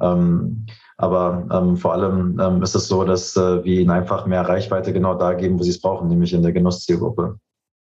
Ähm, 0.00 0.66
aber 0.96 1.46
ähm, 1.50 1.76
vor 1.76 1.92
allem 1.92 2.38
ähm, 2.40 2.62
ist 2.62 2.74
es 2.74 2.88
so, 2.88 3.04
dass 3.04 3.36
äh, 3.36 3.64
wir 3.64 3.80
ihnen 3.80 3.90
einfach 3.90 4.26
mehr 4.26 4.42
Reichweite 4.42 4.92
genau 4.92 5.14
da 5.14 5.34
geben, 5.34 5.58
wo 5.58 5.62
sie 5.62 5.70
es 5.70 5.80
brauchen, 5.80 6.08
nämlich 6.08 6.32
in 6.32 6.42
der 6.42 6.52
Genusszielgruppe. 6.52 7.38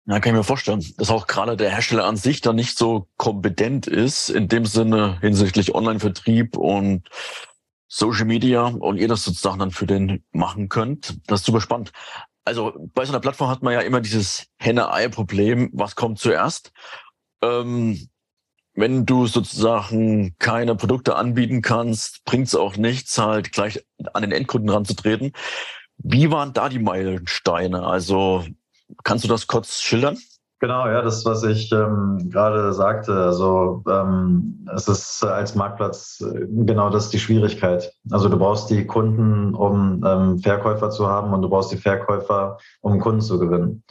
Ja, 0.05 0.19
kann 0.19 0.33
ich 0.33 0.37
mir 0.37 0.43
vorstellen, 0.43 0.85
dass 0.97 1.09
auch 1.09 1.27
gerade 1.27 1.57
der 1.57 1.69
Hersteller 1.69 2.05
an 2.05 2.15
sich 2.15 2.41
da 2.41 2.53
nicht 2.53 2.77
so 2.77 3.07
kompetent 3.17 3.87
ist, 3.87 4.29
in 4.29 4.47
dem 4.47 4.65
Sinne 4.65 5.19
hinsichtlich 5.19 5.73
Online-Vertrieb 5.73 6.57
und 6.57 7.09
Social 7.89 8.25
Media 8.25 8.67
und 8.67 8.97
ihr 8.97 9.07
das 9.07 9.23
sozusagen 9.23 9.59
dann 9.59 9.71
für 9.71 9.85
den 9.85 10.23
machen 10.31 10.69
könnt. 10.69 11.17
Das 11.27 11.41
ist 11.41 11.45
super 11.45 11.61
spannend 11.61 11.91
also 12.47 12.73
bei 12.93 13.03
so 13.03 13.11
einer 13.11 13.19
Plattform 13.19 13.49
hat 13.49 13.61
man 13.61 13.73
ja 13.73 13.81
immer 13.81 13.99
dieses 13.99 14.47
Henne-Ei-Problem, 14.57 15.69
was 15.73 15.95
kommt 15.95 16.17
zuerst. 16.17 16.71
Ähm, 17.41 18.07
wenn 18.73 19.05
du 19.05 19.27
sozusagen 19.27 20.33
keine 20.39 20.75
Produkte 20.75 21.17
anbieten 21.17 21.61
kannst, 21.61 22.23
bringt 22.23 22.47
es 22.47 22.55
auch 22.55 22.77
nichts, 22.77 23.17
halt 23.17 23.51
gleich 23.51 23.85
an 24.13 24.21
den 24.21 24.31
Endkunden 24.31 24.69
ranzutreten. 24.69 25.33
Wie 25.97 26.31
waren 26.31 26.53
da 26.53 26.69
die 26.69 26.79
Meilensteine? 26.79 27.85
Also 27.85 28.45
kannst 29.03 29.25
du 29.25 29.27
das 29.27 29.47
kurz 29.47 29.81
schildern? 29.81 30.17
Genau, 30.59 30.87
ja, 30.87 31.03
das, 31.03 31.23
was 31.23 31.43
ich 31.43 31.71
ähm, 31.71 32.29
gerade 32.31 32.73
sagte. 32.73 33.13
Also 33.13 33.83
ähm, 33.87 34.67
es 34.75 34.87
ist 34.87 35.23
als 35.23 35.53
Marktplatz 35.53 36.19
äh, 36.21 36.47
genau 36.49 36.89
das 36.89 37.09
die 37.09 37.19
Schwierigkeit. 37.19 37.93
Also 38.09 38.27
du 38.27 38.37
brauchst 38.37 38.71
die 38.71 38.85
Kunden, 38.87 39.53
um 39.53 40.03
ähm, 40.03 40.39
Verkäufer 40.39 40.89
zu 40.89 41.07
haben 41.07 41.31
und 41.33 41.43
du 41.43 41.49
brauchst 41.49 41.71
die 41.71 41.77
Verkäufer, 41.77 42.57
um 42.81 42.99
Kunden 42.99 43.21
zu 43.21 43.37
gewinnen. 43.37 43.83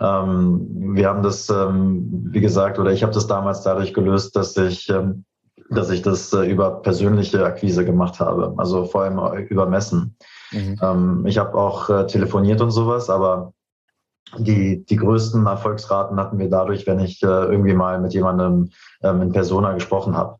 Ähm, 0.00 0.94
wir 0.94 1.06
haben 1.06 1.22
das, 1.22 1.50
ähm, 1.50 2.28
wie 2.30 2.40
gesagt, 2.40 2.78
oder 2.78 2.92
ich 2.92 3.02
habe 3.02 3.12
das 3.12 3.26
damals 3.26 3.62
dadurch 3.62 3.92
gelöst, 3.92 4.34
dass 4.36 4.56
ich 4.56 4.88
ähm, 4.88 5.26
dass 5.70 5.90
ich 5.90 6.02
das 6.02 6.32
äh, 6.32 6.44
über 6.50 6.82
persönliche 6.82 7.44
Akquise 7.44 7.84
gemacht 7.84 8.20
habe, 8.20 8.54
also 8.56 8.86
vor 8.86 9.02
allem 9.02 9.46
über 9.48 9.66
Messen. 9.66 10.16
Mhm. 10.50 10.76
Ähm, 10.82 11.26
ich 11.26 11.38
habe 11.38 11.54
auch 11.54 11.88
äh, 11.90 12.06
telefoniert 12.06 12.60
und 12.60 12.70
sowas, 12.70 13.08
aber 13.08 13.52
die, 14.38 14.84
die 14.84 14.96
größten 14.96 15.46
Erfolgsraten 15.46 16.18
hatten 16.18 16.38
wir 16.38 16.48
dadurch, 16.48 16.86
wenn 16.86 17.00
ich 17.00 17.22
äh, 17.22 17.26
irgendwie 17.26 17.74
mal 17.74 18.00
mit 18.00 18.14
jemandem 18.14 18.70
ähm, 19.02 19.22
in 19.22 19.32
Persona 19.32 19.72
gesprochen 19.72 20.16
habe. 20.16 20.36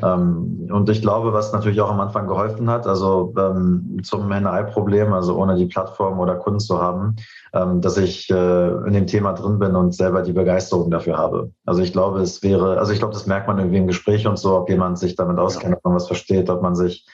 Ähm, 0.00 0.68
und 0.72 0.88
ich 0.88 1.02
glaube, 1.02 1.32
was 1.32 1.52
natürlich 1.52 1.80
auch 1.80 1.90
am 1.90 2.00
Anfang 2.00 2.26
geholfen 2.26 2.70
hat, 2.70 2.86
also 2.86 3.34
ähm, 3.38 4.00
zum 4.02 4.28
NI-Problem, 4.28 5.12
also 5.12 5.36
ohne 5.36 5.54
die 5.56 5.66
Plattform 5.66 6.18
oder 6.18 6.36
Kunden 6.36 6.60
zu 6.60 6.80
haben, 6.80 7.16
ähm, 7.52 7.80
dass 7.80 7.98
ich 7.98 8.30
äh, 8.30 8.68
in 8.86 8.94
dem 8.94 9.06
Thema 9.06 9.32
drin 9.34 9.58
bin 9.58 9.76
und 9.76 9.94
selber 9.94 10.22
die 10.22 10.32
Begeisterung 10.32 10.90
dafür 10.90 11.18
habe. 11.18 11.52
Also 11.66 11.82
ich 11.82 11.92
glaube, 11.92 12.20
es 12.20 12.42
wäre, 12.42 12.78
also 12.78 12.92
ich 12.92 12.98
glaube, 12.98 13.14
das 13.14 13.26
merkt 13.26 13.46
man 13.48 13.58
irgendwie 13.58 13.78
im 13.78 13.86
Gespräch 13.86 14.26
und 14.26 14.38
so, 14.38 14.56
ob 14.56 14.70
jemand 14.70 14.98
sich 14.98 15.14
damit 15.14 15.38
auskennt, 15.38 15.76
ob 15.76 15.84
man 15.84 15.94
was 15.94 16.06
versteht, 16.06 16.48
ob 16.48 16.62
man 16.62 16.74
sich 16.74 17.06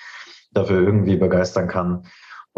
dafür 0.52 0.80
irgendwie 0.80 1.16
begeistern 1.16 1.68
kann. 1.68 2.04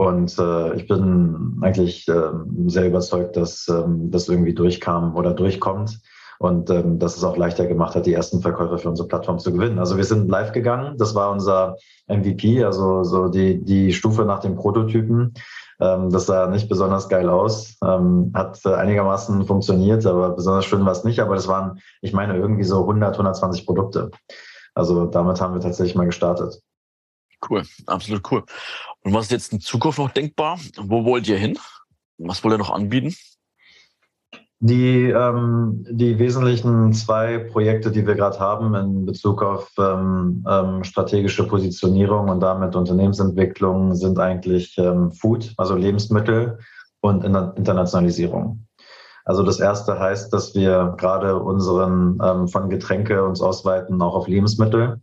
Und 0.01 0.39
äh, 0.39 0.77
ich 0.77 0.89
bin 0.89 1.59
eigentlich 1.61 2.09
äh, 2.09 2.31
sehr 2.69 2.87
überzeugt, 2.87 3.37
dass 3.37 3.69
ähm, 3.69 4.11
das 4.11 4.31
irgendwie 4.31 4.55
durchkam 4.55 5.15
oder 5.15 5.35
durchkommt 5.35 6.01
und 6.39 6.71
ähm, 6.71 6.99
dass 6.99 7.19
es 7.19 7.23
auch 7.23 7.37
leichter 7.37 7.67
gemacht 7.67 7.95
hat, 7.95 8.07
die 8.07 8.15
ersten 8.15 8.41
Verkäufer 8.41 8.79
für 8.79 8.89
unsere 8.89 9.09
Plattform 9.09 9.39
zu 9.39 9.53
gewinnen. 9.53 9.79
Also 9.79 9.99
wir 9.99 10.05
sind 10.05 10.31
live 10.31 10.53
gegangen, 10.53 10.97
das 10.97 11.15
war 11.15 11.31
unser 11.31 11.77
MVP, 12.09 12.65
also 12.65 13.05
so 13.05 13.29
die, 13.29 13.63
die 13.63 13.93
Stufe 13.93 14.25
nach 14.25 14.41
dem 14.41 14.57
Prototypen. 14.57 15.35
Ähm, 15.81 16.09
das 16.09 16.25
sah 16.25 16.47
nicht 16.47 16.71
besonders 16.71 17.11
geil 17.11 17.29
aus, 17.29 17.77
ähm, 17.85 18.33
hat 18.33 18.59
äh, 18.65 18.73
einigermaßen 18.73 19.45
funktioniert, 19.45 20.07
aber 20.07 20.31
besonders 20.31 20.65
schön 20.65 20.87
war 20.87 20.93
es 20.93 21.05
nicht. 21.05 21.21
Aber 21.21 21.35
das 21.35 21.47
waren, 21.47 21.79
ich 22.01 22.15
meine, 22.15 22.39
irgendwie 22.39 22.65
so 22.65 22.81
100, 22.81 23.13
120 23.13 23.67
Produkte. 23.67 24.11
Also 24.75 25.05
damit 25.05 25.43
haben 25.43 25.53
wir 25.53 25.61
tatsächlich 25.61 25.95
mal 25.95 26.07
gestartet. 26.07 26.59
Cool, 27.51 27.65
absolut 27.87 28.23
cool. 28.31 28.45
Und 29.03 29.15
was 29.15 29.27
ist 29.27 29.33
jetzt 29.33 29.53
in 29.53 29.61
Zukunft 29.61 29.99
noch 29.99 30.11
denkbar? 30.11 30.59
Wo 30.77 31.05
wollt 31.05 31.29
ihr 31.29 31.39
hin? 31.39 31.59
Was 32.19 32.45
wollt 32.45 32.55
ihr 32.55 32.59
noch 32.59 32.71
anbieten? 32.71 33.15
Die, 34.63 35.09
ähm, 35.09 35.87
die 35.91 36.19
wesentlichen 36.19 36.93
zwei 36.93 37.39
Projekte, 37.39 37.91
die 37.91 38.07
wir 38.07 38.15
gerade 38.15 38.39
haben 38.39 38.75
in 38.75 39.07
Bezug 39.07 39.43
auf 39.43 39.71
ähm, 39.79 40.45
ähm, 40.47 40.85
strategische 40.85 41.49
Positionierung 41.49 42.29
und 42.29 42.41
damit 42.41 42.77
Unternehmensentwicklung, 42.77 43.95
sind 43.95 44.19
eigentlich 44.19 44.77
ähm, 44.77 45.13
Food, 45.13 45.55
also 45.57 45.77
Lebensmittel 45.77 46.59
und 47.01 47.25
Internationalisierung. 47.25 48.67
Also 49.25 49.43
das 49.43 49.61
erste 49.61 49.99
heißt, 49.99 50.31
dass 50.31 50.55
wir 50.55 50.95
gerade 50.99 51.39
unseren 51.39 52.19
ähm, 52.23 52.49
von 52.49 52.69
Getränke 52.69 53.25
uns 53.25 53.41
ausweiten 53.41 54.03
auch 54.03 54.15
auf 54.15 54.29
Lebensmittel. 54.29 55.01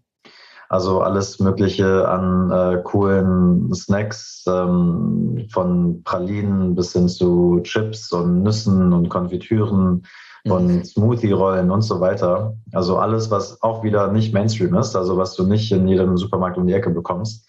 Also 0.70 1.02
alles 1.02 1.40
Mögliche 1.40 2.08
an 2.08 2.52
äh, 2.52 2.82
coolen 2.84 3.74
Snacks, 3.74 4.44
ähm, 4.48 5.48
von 5.50 6.04
Pralinen 6.04 6.76
bis 6.76 6.92
hin 6.94 7.08
zu 7.08 7.62
Chips 7.64 8.12
und 8.12 8.44
Nüssen 8.44 8.92
und 8.92 9.08
Konfitüren 9.08 10.04
mhm. 10.44 10.52
und 10.52 10.86
Smoothie-Rollen 10.86 11.72
und 11.72 11.84
so 11.84 12.02
weiter. 12.02 12.54
Also 12.74 12.98
alles, 12.98 13.32
was 13.32 13.62
auch 13.64 13.84
wieder 13.84 14.12
nicht 14.12 14.34
Mainstream 14.34 14.76
ist, 14.76 14.96
also 14.96 15.18
was 15.18 15.36
du 15.36 15.46
nicht 15.46 15.72
in 15.72 15.88
jedem 15.88 16.18
Supermarkt 16.18 16.58
um 16.58 16.68
die 16.68 16.74
Ecke 16.74 16.90
bekommst. 16.90 17.48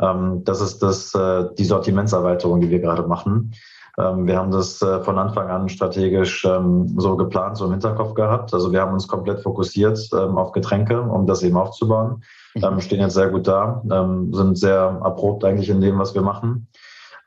Ähm, 0.00 0.42
das 0.44 0.60
ist 0.60 0.82
das, 0.82 1.14
äh, 1.14 1.44
die 1.56 1.64
Sortimentserweiterung, 1.64 2.60
die 2.60 2.70
wir 2.70 2.80
gerade 2.80 3.04
machen. 3.04 3.52
Ähm, 3.96 4.26
wir 4.26 4.36
haben 4.38 4.50
das 4.50 4.82
äh, 4.82 5.00
von 5.04 5.18
Anfang 5.18 5.48
an 5.48 5.68
strategisch 5.68 6.44
ähm, 6.44 6.98
so 6.98 7.16
geplant, 7.16 7.58
so 7.58 7.66
im 7.66 7.70
Hinterkopf 7.70 8.14
gehabt. 8.14 8.52
Also 8.52 8.72
wir 8.72 8.80
haben 8.80 8.92
uns 8.92 9.06
komplett 9.06 9.40
fokussiert 9.40 10.00
ähm, 10.12 10.36
auf 10.36 10.50
Getränke, 10.50 11.00
um 11.00 11.28
das 11.28 11.44
eben 11.44 11.56
aufzubauen 11.56 12.22
ähm, 12.62 12.80
stehen 12.80 13.00
jetzt 13.00 13.14
sehr 13.14 13.28
gut 13.28 13.46
da, 13.46 13.82
ähm, 13.90 14.32
sind 14.32 14.58
sehr 14.58 15.00
erprobt 15.04 15.44
eigentlich 15.44 15.68
in 15.68 15.80
dem, 15.80 15.98
was 15.98 16.14
wir 16.14 16.22
machen. 16.22 16.68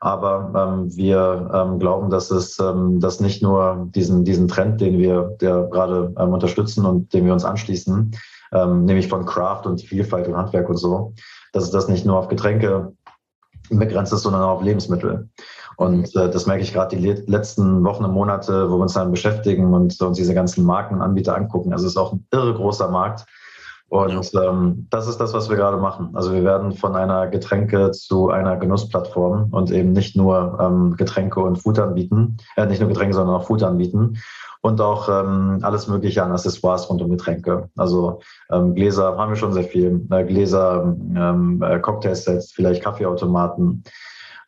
Aber 0.00 0.52
ähm, 0.56 0.96
wir 0.96 1.50
ähm, 1.52 1.78
glauben, 1.78 2.08
dass 2.08 2.30
es 2.30 2.58
ähm, 2.58 3.00
dass 3.00 3.20
nicht 3.20 3.42
nur 3.42 3.88
diesen, 3.94 4.24
diesen 4.24 4.48
Trend, 4.48 4.80
den 4.80 4.98
wir 4.98 5.36
der 5.40 5.68
gerade 5.70 6.14
ähm, 6.18 6.32
unterstützen 6.32 6.86
und 6.86 7.12
dem 7.12 7.26
wir 7.26 7.34
uns 7.34 7.44
anschließen, 7.44 8.16
ähm, 8.52 8.84
nämlich 8.86 9.08
von 9.08 9.26
Craft 9.26 9.66
und 9.66 9.82
Vielfalt 9.82 10.26
und 10.26 10.36
Handwerk 10.36 10.70
und 10.70 10.78
so, 10.78 11.12
dass 11.52 11.64
es 11.64 11.70
das 11.70 11.88
nicht 11.88 12.06
nur 12.06 12.18
auf 12.18 12.28
Getränke 12.28 12.94
begrenzt 13.68 14.12
ist, 14.12 14.22
sondern 14.22 14.42
auch 14.42 14.56
auf 14.56 14.62
Lebensmittel. 14.62 15.28
Und 15.76 16.14
äh, 16.16 16.30
das 16.30 16.46
merke 16.46 16.62
ich 16.62 16.72
gerade 16.72 16.96
die 16.96 17.06
letzten 17.06 17.84
Wochen 17.84 18.04
und 18.04 18.12
Monate, 18.12 18.70
wo 18.70 18.76
wir 18.76 18.82
uns 18.82 18.94
dann 18.94 19.10
beschäftigen 19.10 19.72
und 19.72 20.00
uns 20.00 20.16
diese 20.16 20.34
ganzen 20.34 20.64
Marken 20.64 20.96
und 20.96 21.02
Anbieter 21.02 21.36
angucken. 21.36 21.72
Also 21.72 21.86
es 21.86 21.92
ist 21.92 21.96
auch 21.96 22.12
ein 22.12 22.26
irre 22.32 22.54
großer 22.54 22.88
Markt. 22.88 23.26
Und 23.90 24.32
ja. 24.32 24.44
ähm, 24.44 24.86
das 24.88 25.08
ist 25.08 25.18
das, 25.18 25.34
was 25.34 25.50
wir 25.50 25.56
gerade 25.56 25.76
machen. 25.76 26.10
Also 26.14 26.32
wir 26.32 26.44
werden 26.44 26.72
von 26.72 26.94
einer 26.94 27.26
Getränke 27.26 27.90
zu 27.90 28.30
einer 28.30 28.56
Genussplattform 28.56 29.48
und 29.50 29.72
eben 29.72 29.92
nicht 29.92 30.16
nur 30.16 30.58
ähm, 30.60 30.96
Getränke 30.96 31.40
und 31.40 31.56
Food 31.56 31.80
anbieten, 31.80 32.36
äh, 32.56 32.66
nicht 32.66 32.78
nur 32.78 32.88
Getränke, 32.88 33.14
sondern 33.14 33.34
auch 33.34 33.48
Food 33.48 33.64
anbieten 33.64 34.18
und 34.60 34.80
auch 34.80 35.08
ähm, 35.08 35.58
alles 35.62 35.88
Mögliche 35.88 36.22
an 36.22 36.30
Accessoires 36.30 36.88
rund 36.88 37.02
um 37.02 37.10
Getränke. 37.10 37.68
Also 37.76 38.20
ähm, 38.52 38.76
Gläser 38.76 39.18
haben 39.18 39.32
wir 39.32 39.36
schon 39.36 39.52
sehr 39.52 39.64
viel, 39.64 40.06
äh, 40.10 40.24
Gläser, 40.24 40.96
ähm, 41.16 41.60
äh, 41.60 41.80
Cocktailsets, 41.80 42.52
vielleicht 42.52 42.84
Kaffeeautomaten, 42.84 43.82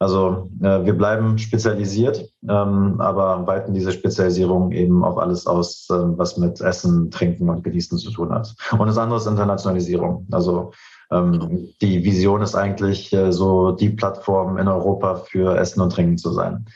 also 0.03 0.51
äh, 0.61 0.85
wir 0.85 0.95
bleiben 0.95 1.39
spezialisiert, 1.39 2.29
ähm, 2.49 3.01
aber 3.01 3.47
weiten 3.47 3.73
diese 3.73 3.93
Spezialisierung 3.93 4.73
eben 4.73 5.05
auf 5.05 5.17
alles 5.17 5.47
aus, 5.47 5.89
äh, 5.91 5.95
was 5.95 6.37
mit 6.37 6.61
Essen, 6.61 7.11
Trinken 7.13 7.49
und 7.49 7.63
Genießen 7.63 7.97
zu 7.99 8.11
tun 8.11 8.33
hat. 8.33 8.53
Und 8.73 8.89
das 8.89 8.99
andere 8.99 9.19
ist 9.19 9.27
Internationalisierung. 9.27 10.27
Also 10.33 10.73
ähm, 11.13 11.69
die 11.81 12.03
Vision 12.05 12.43
ist 12.43 12.57
eigentlich 12.57 13.13
äh, 13.13 13.33
so 13.33 13.71
die 13.71 13.91
Plattform 13.91 14.59
in 14.59 14.67
Europa 14.67 15.17
für 15.17 15.57
Essen 15.57 15.81
und 15.81 15.91
Trinken 15.91 16.19
zu 16.19 16.33
sein. 16.33 16.67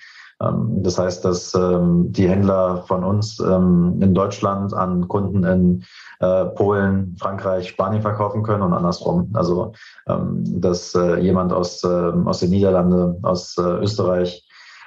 Ähm, 0.42 0.82
das 0.82 0.98
heißt, 0.98 1.24
dass 1.24 1.54
ähm, 1.54 2.12
die 2.12 2.28
Händler 2.28 2.84
von 2.86 3.04
uns 3.04 3.40
ähm, 3.40 3.98
in 4.00 4.14
Deutschland 4.14 4.74
an 4.74 5.08
Kunden 5.08 5.44
in 5.44 5.84
äh, 6.20 6.44
Polen, 6.46 7.16
Frankreich, 7.18 7.68
Spanien 7.68 8.02
verkaufen 8.02 8.42
können 8.42 8.62
und 8.62 8.72
andersrum. 8.72 9.30
Also, 9.34 9.72
dass 10.06 10.94
äh, 10.94 11.18
jemand 11.20 11.52
aus, 11.52 11.84
aus 11.84 12.40
den 12.40 12.50
Niederlanden, 12.50 13.24
aus 13.24 13.56
äh, 13.58 13.62
Österreich 13.62 14.42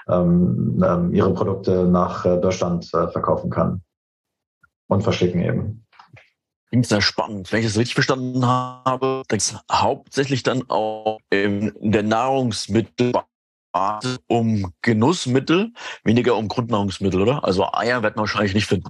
ihre 0.08 1.34
Produkte 1.36 1.86
nach 1.86 2.24
Deutschland 2.24 2.84
verkaufen 2.88 3.52
kann 3.52 3.84
und 4.88 5.04
verschicken 5.04 5.40
eben. 5.40 5.86
Klingt 6.70 6.88
sehr 6.88 7.02
spannend. 7.02 7.52
Wenn 7.52 7.60
ich 7.60 7.68
das 7.68 7.78
richtig 7.78 7.94
verstanden 7.94 8.44
habe, 8.44 9.22
dass 9.28 9.56
hauptsächlich 9.72 10.42
dann 10.42 10.64
auch 10.68 11.20
in 11.30 11.74
der 11.80 12.02
Nahrungsmittel 12.02 13.14
um 14.28 14.74
Genussmittel, 14.82 15.72
weniger 16.04 16.36
um 16.36 16.48
Grundnahrungsmittel, 16.48 17.22
oder? 17.22 17.44
Also 17.44 17.66
Eier 17.72 18.04
wird 18.04 18.16
man 18.16 18.24
wahrscheinlich 18.24 18.54
nicht 18.54 18.68
finden. 18.68 18.90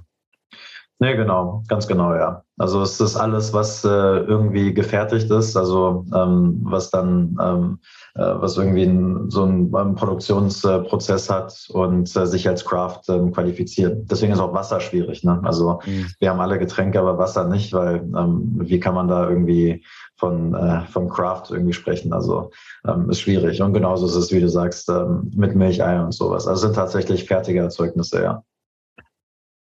Nee, 1.02 1.16
genau, 1.16 1.62
ganz 1.66 1.86
genau, 1.86 2.14
ja. 2.14 2.42
Also 2.58 2.82
es 2.82 3.00
ist 3.00 3.16
alles, 3.16 3.54
was 3.54 3.82
äh, 3.84 3.88
irgendwie 3.88 4.74
gefertigt 4.74 5.30
ist, 5.30 5.56
also 5.56 6.04
ähm, 6.14 6.60
was 6.62 6.90
dann, 6.90 7.38
ähm, 7.40 7.78
äh, 8.16 8.20
was 8.20 8.58
irgendwie 8.58 8.82
ein, 8.82 9.30
so 9.30 9.44
einen 9.44 9.74
ähm, 9.74 9.94
Produktionsprozess 9.94 11.30
hat 11.30 11.68
und 11.70 12.14
äh, 12.14 12.26
sich 12.26 12.46
als 12.46 12.66
Craft 12.66 13.00
ähm, 13.08 13.32
qualifiziert. 13.32 14.10
Deswegen 14.10 14.34
ist 14.34 14.40
auch 14.40 14.52
Wasser 14.52 14.78
schwierig. 14.80 15.24
Ne? 15.24 15.40
Also 15.42 15.80
mhm. 15.86 16.08
wir 16.18 16.28
haben 16.28 16.40
alle 16.40 16.58
Getränke, 16.58 17.00
aber 17.00 17.16
Wasser 17.16 17.48
nicht, 17.48 17.72
weil 17.72 18.06
ähm, 18.14 18.58
wie 18.60 18.78
kann 18.78 18.94
man 18.94 19.08
da 19.08 19.26
irgendwie 19.26 19.82
von, 20.20 20.54
äh, 20.54 20.86
von 20.86 21.08
Craft 21.08 21.46
irgendwie 21.50 21.72
sprechen. 21.72 22.12
Also 22.12 22.50
ähm, 22.86 23.10
ist 23.10 23.20
schwierig. 23.20 23.60
Und 23.60 23.72
genauso 23.72 24.06
ist 24.06 24.14
es, 24.14 24.30
wie 24.30 24.40
du 24.40 24.48
sagst, 24.48 24.88
ähm, 24.88 25.32
mit 25.34 25.56
Milchei 25.56 26.00
und 26.00 26.12
sowas. 26.12 26.46
Also 26.46 26.66
sind 26.66 26.76
tatsächlich 26.76 27.24
fertige 27.24 27.60
Erzeugnisse, 27.60 28.22
ja. 28.22 28.44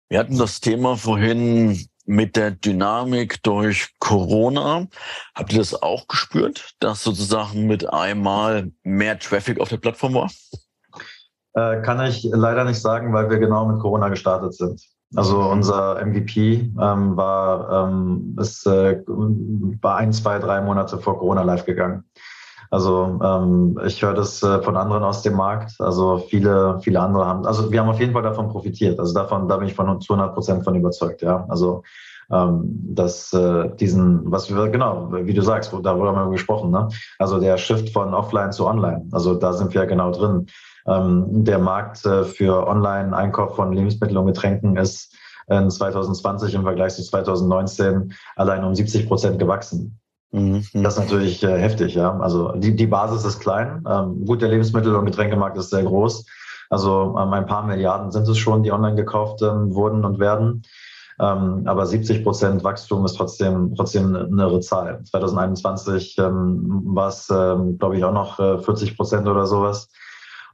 Wir 0.09 0.19
hatten 0.19 0.39
das 0.39 0.61
Thema 0.61 0.97
vorhin 0.97 1.79
mit 2.07 2.37
der 2.37 2.53
Dynamik 2.53 3.43
durch 3.43 3.95
Corona. 3.99 4.87
Habt 5.35 5.53
ihr 5.53 5.59
das 5.59 5.81
auch 5.83 6.09
gespürt, 6.09 6.75
dass 6.81 7.03
sozusagen 7.03 7.67
mit 7.67 7.93
einmal 7.93 8.71
mehr 8.83 9.19
Traffic 9.19 9.61
auf 9.61 9.69
der 9.69 9.79
Plattform 9.79 10.15
war? 10.15 10.31
Äh, 11.55 11.83
kann 11.83 12.05
ich 12.07 12.23
leider 12.23 12.65
nicht 12.65 12.81
sagen, 12.81 13.13
weil 13.13 13.29
wir 13.29 13.39
genau 13.39 13.67
mit 13.67 13.81
Corona 13.81 14.09
gestartet 14.09 14.55
sind. 14.55 14.81
Also 15.15 15.41
unser 15.41 16.05
MVP 16.05 16.73
ähm, 16.81 17.17
war, 17.17 17.89
ähm, 17.89 18.37
ist, 18.41 18.67
äh, 18.67 19.03
war 19.07 19.97
ein, 19.97 20.13
zwei, 20.13 20.39
drei 20.39 20.61
Monate 20.61 20.99
vor 20.99 21.19
Corona 21.19 21.43
live 21.43 21.65
gegangen. 21.65 22.05
Also 22.71 23.21
ähm, 23.23 23.79
ich 23.87 24.03
höre 24.03 24.15
das 24.15 24.43
äh, 24.43 24.61
von 24.63 24.77
anderen 24.77 25.05
aus 25.05 25.23
dem 25.23 25.35
Markt. 25.35 25.75
Also 25.79 26.19
viele, 26.29 26.81
viele 26.81 27.01
andere 27.01 27.27
haben, 27.27 27.47
also 27.47 27.71
wir 27.71 27.81
haben 27.81 27.89
auf 27.89 28.01
jeden 28.01 28.13
Fall 28.13 28.23
davon 28.23 28.49
profitiert. 28.49 28.99
Also 28.99 29.15
davon, 29.15 29.49
da 29.49 29.57
bin 29.57 29.69
ich 29.69 29.75
von 29.75 30.01
zu 30.01 30.15
100 30.15 30.35
Prozent 30.35 30.65
von 30.65 30.75
überzeugt. 30.75 31.23
Ja, 31.23 31.47
also 31.49 31.85
ähm, 32.33 32.63
dass 32.95 33.33
äh, 33.33 33.71
diesen, 33.77 34.31
was 34.31 34.55
wir 34.55 34.69
genau, 34.69 35.11
wie 35.13 35.35
du 35.35 35.43
sagst, 35.43 35.73
darüber 35.73 36.15
haben 36.15 36.29
wir 36.29 36.33
gesprochen. 36.33 36.71
Ne? 36.71 36.89
Also 37.19 37.41
der 37.41 37.57
Shift 37.59 37.91
von 37.91 38.15
Offline 38.15 38.53
zu 38.53 38.67
Online. 38.67 39.07
Also 39.13 39.35
da 39.35 39.53
sind 39.53 39.75
wir 39.75 39.83
ja 39.83 39.87
genau 39.87 40.11
drin. 40.11 40.47
Ähm, 40.87 41.45
der 41.45 41.59
Markt 41.59 42.05
äh, 42.05 42.25
für 42.25 42.67
Online-Einkauf 42.67 43.57
von 43.57 43.73
Lebensmitteln 43.73 44.19
und 44.19 44.27
Getränken 44.27 44.77
ist 44.77 45.15
in 45.49 45.71
2020 45.71 46.55
im 46.55 46.63
Vergleich 46.63 46.95
zu 46.95 47.03
2019 47.03 48.13
allein 48.35 48.65
um 48.65 48.75
70 48.75 49.07
Prozent 49.07 49.39
gewachsen. 49.39 49.99
Mhm. 50.33 50.65
Das 50.75 50.95
ist 50.95 51.05
natürlich 51.05 51.43
äh, 51.43 51.59
heftig, 51.59 51.95
ja. 51.95 52.19
Also 52.19 52.53
die, 52.53 52.75
die 52.75 52.87
Basis 52.87 53.25
ist 53.25 53.41
klein. 53.41 53.85
Ähm, 53.89 54.25
gut, 54.25 54.43
der 54.43 54.49
Lebensmittel- 54.49 54.95
und 54.95 55.07
Getränkemarkt 55.07 55.57
ist 55.57 55.71
sehr 55.71 55.85
groß. 55.85 56.27
Also 56.69 57.17
ähm, 57.19 57.33
ein 57.33 57.47
paar 57.47 57.65
Milliarden 57.65 58.11
sind 58.11 58.29
es 58.29 58.39
schon, 58.39 58.63
die 58.63 58.73
online 58.73 58.97
gekauft 58.97 59.43
ähm, 59.43 59.75
wurden 59.75 60.05
und 60.05 60.19
werden. 60.19 60.63
Ähm, 61.21 61.63
aber 61.67 61.87
70 61.87 62.23
Prozent 62.23 62.63
Wachstum 62.63 63.05
ist 63.05 63.15
trotzdem, 63.15 63.75
trotzdem 63.75 64.15
eine 64.15 64.43
irre 64.43 64.61
Zahl. 64.61 65.03
2021 65.05 66.17
ähm, 66.19 66.83
war 66.85 67.09
es, 67.09 67.29
ähm, 67.31 67.79
glaube 67.79 67.97
ich, 67.97 68.05
auch 68.05 68.13
noch 68.13 68.39
äh, 68.39 68.59
40 68.59 68.97
Prozent 68.97 69.27
oder 69.27 69.47
sowas. 69.47 69.89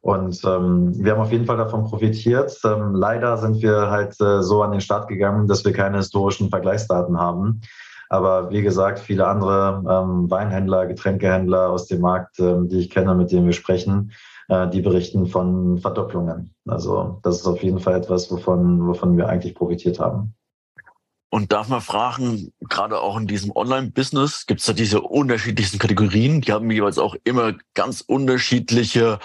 Und 0.03 0.41
ähm, 0.45 0.93
wir 0.97 1.13
haben 1.13 1.21
auf 1.21 1.31
jeden 1.31 1.47
Fall 1.47 1.57
davon 1.57 1.85
profitiert. 1.85 2.59
Ähm, 2.65 2.95
leider 2.95 3.39
sind 3.39 3.63
wir 3.63 3.91
halt 3.91 4.21
äh, 4.21 4.43
so 4.43 4.63
an 4.63 4.73
den 4.73 4.81
Start 4.81 5.09
gegangen, 5.09 5.47
dass 5.47 5.65
wir 5.65 5.73
keine 5.73 5.99
historischen 5.99 6.51
Vergleichsdaten 6.51 7.19
haben. 7.19 7.61
Aber 8.09 8.51
wie 8.51 8.63
gesagt, 8.63 8.99
viele 8.99 9.27
andere 9.27 9.83
ähm, 9.89 10.31
Weinhändler, 10.31 10.87
Getränkehändler 10.87 11.71
aus 11.71 11.87
dem 11.87 12.01
Markt, 12.01 12.39
ähm, 12.41 12.69
die 12.69 12.81
ich 12.81 12.91
kenne, 12.91 13.15
mit 13.15 13.33
denen 13.33 13.47
wir 13.47 13.53
sprechen, 13.53 14.13
äh, 14.49 14.69
die 14.69 14.83
berichten 14.83 15.27
von 15.27 15.79
Verdopplungen. 15.79 16.53
Also 16.67 17.21
das 17.23 17.37
ist 17.37 17.47
auf 17.47 17.63
jeden 17.63 17.79
Fall 17.79 17.95
etwas, 17.95 18.31
wovon, 18.31 18.87
wovon 18.87 19.17
wir 19.17 19.29
eigentlich 19.29 19.55
profitiert 19.55 19.99
haben. 19.99 20.35
Und 21.35 21.51
darf 21.51 21.69
man 21.69 21.81
fragen, 21.81 22.53
gerade 22.69 23.01
auch 23.01 23.17
in 23.17 23.27
diesem 23.27 23.53
Online-Business, 23.57 24.45
gibt 24.45 24.61
es 24.61 24.67
da 24.67 24.75
diese 24.75 25.01
unterschiedlichsten 25.01 25.79
Kategorien? 25.79 26.43
Die 26.43 26.53
haben 26.53 26.71
jeweils 26.71 26.99
auch 26.99 27.17
immer 27.25 27.55
ganz 27.73 28.03
unterschiedliche 28.03 29.19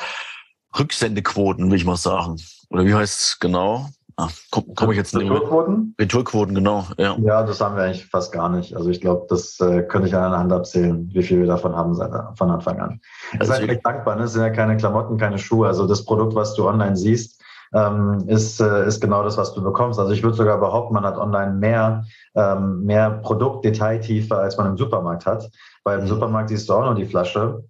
Rücksendequoten, 0.79 1.69
will 1.69 1.75
ich 1.75 1.83
mal 1.83 1.97
sagen. 1.97 2.37
Oder 2.69 2.85
wie 2.85 2.93
heißt 2.93 3.21
es 3.21 3.39
genau? 3.39 3.89
Ah, 4.15 4.29
komme 4.51 4.67
komm 4.73 4.91
ich 4.91 4.97
jetzt 4.97 5.15
nicht 5.15 5.29
Retourquoten? 5.29 5.95
Retourquoten, 5.99 6.55
genau. 6.55 6.87
Ja. 6.97 7.17
ja, 7.19 7.43
das 7.43 7.59
haben 7.59 7.75
wir 7.75 7.83
eigentlich 7.83 8.05
fast 8.05 8.31
gar 8.31 8.47
nicht. 8.47 8.73
Also 8.73 8.89
ich 8.89 9.01
glaube, 9.01 9.25
das 9.29 9.59
äh, 9.59 9.83
könnte 9.83 10.07
ich 10.07 10.15
an 10.15 10.23
einer 10.23 10.39
Hand 10.39 10.53
abzählen, 10.53 11.09
wie 11.13 11.23
viel 11.23 11.41
wir 11.41 11.47
davon 11.47 11.75
haben 11.75 11.93
seit, 11.93 12.11
von 12.37 12.49
Anfang 12.49 12.79
an. 12.79 13.01
Also 13.37 13.51
ist 13.51 13.67
halt 13.67 13.85
dankbar, 13.85 14.15
ne? 14.15 14.23
Es 14.23 14.31
sind 14.31 14.43
ja 14.43 14.49
keine 14.49 14.77
Klamotten, 14.77 15.17
keine 15.17 15.39
Schuhe. 15.39 15.67
Also 15.67 15.85
das 15.85 16.05
Produkt, 16.05 16.35
was 16.35 16.55
du 16.55 16.69
online 16.69 16.95
siehst, 16.95 17.43
ähm, 17.77 18.27
ist, 18.27 18.59
äh, 18.59 18.87
ist 18.87 19.01
genau 19.01 19.23
das, 19.23 19.37
was 19.37 19.53
du 19.53 19.61
bekommst. 19.61 19.99
Also 19.99 20.11
ich 20.11 20.23
würde 20.23 20.35
sogar 20.35 20.57
behaupten, 20.59 20.95
man 20.95 21.05
hat 21.05 21.17
online 21.17 21.53
mehr, 21.53 22.05
ähm, 22.35 22.83
mehr 22.83 23.11
Produktdetailtiefe, 23.11 24.35
als 24.35 24.57
man 24.57 24.67
im 24.67 24.77
Supermarkt 24.77 25.25
hat. 25.25 25.49
Weil 25.83 25.99
im 25.99 26.05
mhm. 26.05 26.09
Supermarkt 26.09 26.49
siehst 26.49 26.67
du 26.67 26.73
auch 26.73 26.85
nur 26.85 26.95
die 26.95 27.05
Flasche 27.05 27.63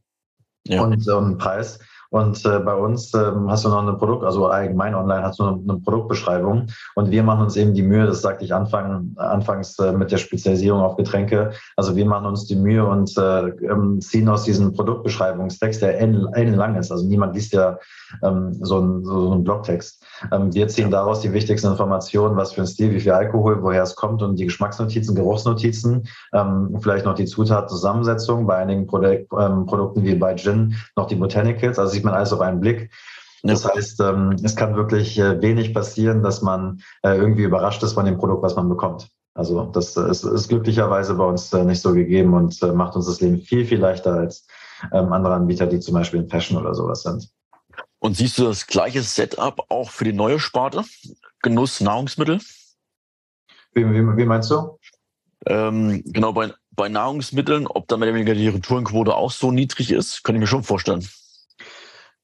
ja. 0.66 0.82
und, 0.82 1.08
und 1.08 1.26
einen 1.26 1.38
Preis. 1.38 1.80
Und 2.10 2.46
äh, 2.46 2.60
bei 2.60 2.74
uns 2.74 3.14
ähm, 3.14 3.50
hast 3.50 3.66
du 3.66 3.70
noch 3.70 3.82
eine 3.82 3.94
Produkt, 3.94 4.24
also 4.24 4.48
allgemein 4.48 4.96
online 4.96 5.24
hast 5.24 5.40
du 5.40 5.44
eine, 5.44 5.62
eine, 5.68 5.80
Produktbeschreibung. 5.80 6.68
Und 6.96 7.12
wir 7.12 7.24
machen 7.24 7.44
uns 7.44 7.56
eben 7.56 7.74
die 7.74 7.84
Mühe, 7.84 8.06
das 8.06 8.22
sagte 8.22 8.46
ich 8.46 8.54
Anfang, 8.54 9.14
anfangs 9.18 9.78
äh, 9.80 9.92
mit 9.92 10.12
der 10.12 10.18
Spezialisierung 10.18 10.82
auf 10.82 10.96
Getränke. 10.96 11.52
Also 11.76 11.96
wir 11.96 12.06
machen 12.06 12.26
uns 12.26 12.46
die 12.46 12.56
Mühe 12.56 12.86
und 12.86 13.18
äh, 13.18 13.50
ähm, 13.50 14.00
ziehen 14.02 14.30
aus 14.30 14.44
diesem 14.44 14.74
Produktbeschreibungstext, 14.74 15.82
der 15.82 16.00
ellenlang 16.00 16.76
ist. 16.76 16.92
Also 16.92 17.06
niemand 17.06 17.36
liest 17.36 17.54
ja 17.54 17.78
ähm, 18.24 18.54
so, 18.62 18.78
einen, 18.78 19.04
so 19.04 19.32
einen 19.32 19.44
Blogtext. 19.44 20.04
Ähm, 20.32 20.54
wir 20.54 20.68
ziehen 20.68 20.92
daraus 20.92 21.22
die 21.22 21.34
wichtigsten 21.34 21.68
Informationen, 21.68 22.36
was 22.36 22.54
für 22.54 22.62
ein 22.62 22.68
Stil, 22.68 22.92
wie 22.92 23.00
viel 23.00 23.12
Alkohol, 23.12 23.62
woher 23.62 23.84
es 23.84 23.96
kommt 23.96 24.22
und 24.22 24.38
die 24.38 24.46
Geschmacksnotizen, 24.46 25.16
Geruchsnotizen, 25.16 26.08
ähm, 26.34 26.78
vielleicht 26.82 27.06
noch 27.06 27.16
die 27.16 27.26
Zutatzusammensetzung, 27.26 28.48
bei 28.48 28.58
einigen 28.58 28.88
Produk 28.88 29.28
ähm, 29.38 29.66
Produkten 29.66 30.04
wie 30.04 30.16
bei 30.16 30.36
Gin 30.36 30.76
noch 30.96 31.08
die 31.08 31.16
Botanicals. 31.16 31.80
Also 31.80 31.94
sieht 31.94 32.04
man 32.04 32.14
alles 32.14 32.34
auf 32.34 32.42
einen 32.42 32.60
Blick. 32.60 32.92
Das 33.44 33.66
heißt, 33.66 34.02
es 34.44 34.56
kann 34.56 34.76
wirklich 34.76 35.18
äh, 35.20 35.42
wenig 35.42 35.74
passieren, 35.74 36.24
dass 36.24 36.42
man 36.42 36.82
äh, 37.04 37.16
irgendwie 37.16 37.44
überrascht 37.44 37.84
ist 37.84 37.94
von 37.94 38.06
dem 38.06 38.18
Produkt, 38.18 38.44
was 38.44 38.56
man 38.56 38.68
bekommt. 38.68 39.10
Also 39.36 39.66
das 39.66 39.96
ist, 39.96 40.24
ist 40.24 40.50
glücklicherweise 40.50 41.14
bei 41.14 41.24
uns 41.24 41.54
äh, 41.54 41.64
nicht 41.64 41.82
so 41.82 41.94
gegeben 41.94 42.34
und 42.34 42.60
macht 42.74 42.96
uns 42.96 43.06
das 43.06 43.22
Leben 43.22 43.38
viel, 43.38 43.66
viel 43.66 43.80
leichter 43.80 44.14
als 44.14 44.48
andere 44.92 45.34
Anbieter, 45.34 45.68
die 45.68 45.80
zum 45.80 45.94
Beispiel 45.96 46.22
in 46.22 46.30
Fashion 46.30 46.58
oder 46.58 46.74
sowas 46.74 47.04
sind. 47.04 47.30
Und 48.00 48.16
siehst 48.16 48.38
du 48.38 48.44
das 48.44 48.68
gleiche 48.68 49.02
Setup 49.02 49.66
auch 49.70 49.90
für 49.90 50.04
die 50.04 50.14
neue 50.14 50.40
Sparte? 50.40 50.84
Genuss 51.42 51.82
Nahrungsmittel? 51.82 52.40
Wie, 53.74 53.86
wie, 53.86 54.18
wie 54.18 54.26
meinst 54.26 54.52
du? 54.52 54.80
Ähm, 55.46 56.04
genau, 56.06 56.34
bei, 56.34 56.54
bei 56.72 56.90
Nahrungsmitteln, 56.90 57.68
ob 57.68 57.88
da 57.88 57.98
mehr 57.98 58.10
oder 58.10 58.16
weniger 58.16 58.36
die 58.36 58.48
Retourenquote 58.48 59.16
auch 59.16 59.32
so 59.32 59.52
niedrig 59.52 59.92
ist, 59.92 60.24
kann 60.24 60.36
ich 60.36 60.42
mir 60.42 60.48
schon 60.48 60.64
vorstellen. 60.64 61.08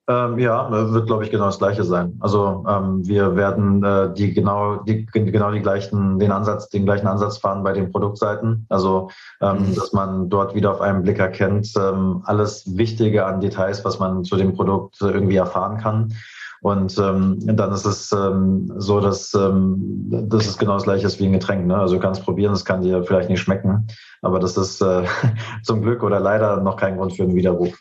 Ähm, 0.05 0.37
ja, 0.37 0.69
wird, 0.91 1.07
glaube 1.07 1.23
ich, 1.23 1.31
genau 1.31 1.45
das 1.45 1.59
Gleiche 1.59 1.85
sein. 1.85 2.17
Also 2.19 2.65
ähm, 2.67 3.07
wir 3.07 3.37
werden 3.37 3.81
äh, 3.85 4.13
die 4.13 4.33
genau 4.33 4.77
die 4.83 5.05
genau 5.05 5.51
die 5.51 5.61
gleichen 5.61 6.19
den 6.19 6.31
Ansatz 6.31 6.67
den 6.67 6.83
gleichen 6.83 7.07
Ansatz 7.07 7.37
fahren 7.37 7.63
bei 7.63 7.71
den 7.71 7.89
Produktseiten. 7.89 8.65
Also 8.67 9.11
ähm, 9.39 9.69
mhm. 9.69 9.75
dass 9.75 9.93
man 9.93 10.29
dort 10.29 10.55
wieder 10.55 10.71
auf 10.71 10.81
einen 10.81 11.03
Blick 11.03 11.19
erkennt 11.19 11.71
ähm, 11.77 12.21
alles 12.25 12.77
Wichtige 12.77 13.25
an 13.25 13.39
Details, 13.39 13.85
was 13.85 13.97
man 13.99 14.25
zu 14.25 14.35
dem 14.35 14.53
Produkt 14.53 14.99
irgendwie 14.99 15.37
erfahren 15.37 15.77
kann. 15.77 16.13
Und 16.61 16.97
ähm, 16.97 17.37
dann 17.41 17.71
ist 17.71 17.85
es 17.85 18.11
ähm, 18.11 18.73
so, 18.77 18.99
dass 18.99 19.33
ähm, 19.33 20.05
das 20.09 20.47
ist 20.47 20.59
genau 20.59 20.73
das 20.73 20.83
gleiche 20.83 21.07
ist 21.07 21.19
wie 21.19 21.25
ein 21.25 21.33
Getränk. 21.33 21.65
Ne? 21.65 21.77
Also 21.77 21.95
du 21.95 22.01
kannst 22.01 22.23
probieren, 22.23 22.53
das 22.53 22.65
kann 22.65 22.81
dir 22.81 23.03
vielleicht 23.03 23.29
nicht 23.29 23.41
schmecken, 23.41 23.87
aber 24.21 24.39
das 24.39 24.57
ist 24.57 24.81
äh, 24.81 25.03
zum 25.63 25.81
Glück 25.81 26.03
oder 26.03 26.19
leider 26.19 26.57
noch 26.57 26.75
kein 26.75 26.97
Grund 26.97 27.15
für 27.15 27.23
einen 27.23 27.35
Widerruf. 27.35 27.77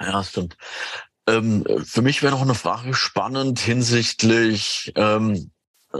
Ja, 0.00 0.22
stimmt. 0.22 0.56
Ähm, 1.26 1.64
für 1.84 2.02
mich 2.02 2.22
wäre 2.22 2.32
noch 2.32 2.42
eine 2.42 2.54
Frage 2.54 2.94
spannend 2.94 3.58
hinsichtlich 3.58 4.92
ähm, 4.96 5.50
äh, 5.92 5.98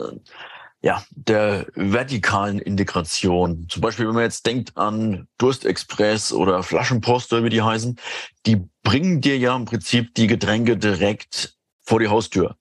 ja, 0.82 1.02
der 1.10 1.66
vertikalen 1.74 2.58
Integration. 2.58 3.66
Zum 3.70 3.80
Beispiel, 3.80 4.06
wenn 4.06 4.14
man 4.14 4.24
jetzt 4.24 4.44
denkt 4.44 4.76
an 4.76 5.26
Durstexpress 5.38 6.34
oder 6.34 6.62
Flaschenpost 6.62 7.32
oder 7.32 7.42
wie 7.42 7.48
die 7.48 7.62
heißen, 7.62 7.98
die 8.44 8.68
bringen 8.82 9.22
dir 9.22 9.38
ja 9.38 9.56
im 9.56 9.64
Prinzip 9.64 10.14
die 10.14 10.26
Getränke 10.26 10.76
direkt 10.76 11.56
vor 11.80 12.00
die 12.00 12.08
Haustür. 12.08 12.56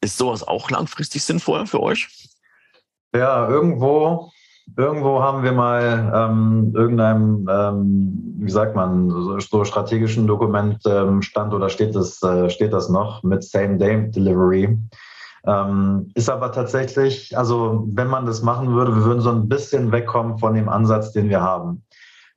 Ist 0.00 0.18
sowas 0.18 0.42
auch 0.42 0.70
langfristig 0.70 1.22
sinnvoll 1.22 1.68
für 1.68 1.80
euch? 1.80 2.08
Ja, 3.14 3.48
irgendwo 3.48 4.32
Irgendwo 4.76 5.22
haben 5.22 5.42
wir 5.42 5.52
mal 5.52 6.12
ähm, 6.14 6.72
irgendeinem, 6.74 7.48
ähm, 7.50 8.34
wie 8.38 8.50
sagt 8.50 8.74
man, 8.74 9.08
so, 9.10 9.38
so 9.38 9.64
strategischen 9.64 10.26
Dokument 10.26 10.80
ähm, 10.86 11.22
stand 11.22 11.54
oder 11.54 11.68
steht 11.68 11.94
das, 11.94 12.22
äh, 12.22 12.50
steht 12.50 12.72
das 12.72 12.88
noch 12.88 13.22
mit 13.22 13.44
Same-Day-Delivery. 13.44 14.78
Ähm, 15.46 16.10
ist 16.14 16.28
aber 16.28 16.50
tatsächlich, 16.50 17.38
also 17.38 17.86
wenn 17.92 18.08
man 18.08 18.26
das 18.26 18.42
machen 18.42 18.72
würde, 18.72 18.94
wir 18.94 19.04
würden 19.04 19.20
so 19.20 19.30
ein 19.30 19.48
bisschen 19.48 19.92
wegkommen 19.92 20.38
von 20.38 20.54
dem 20.54 20.68
Ansatz, 20.68 21.12
den 21.12 21.28
wir 21.28 21.40
haben. 21.40 21.84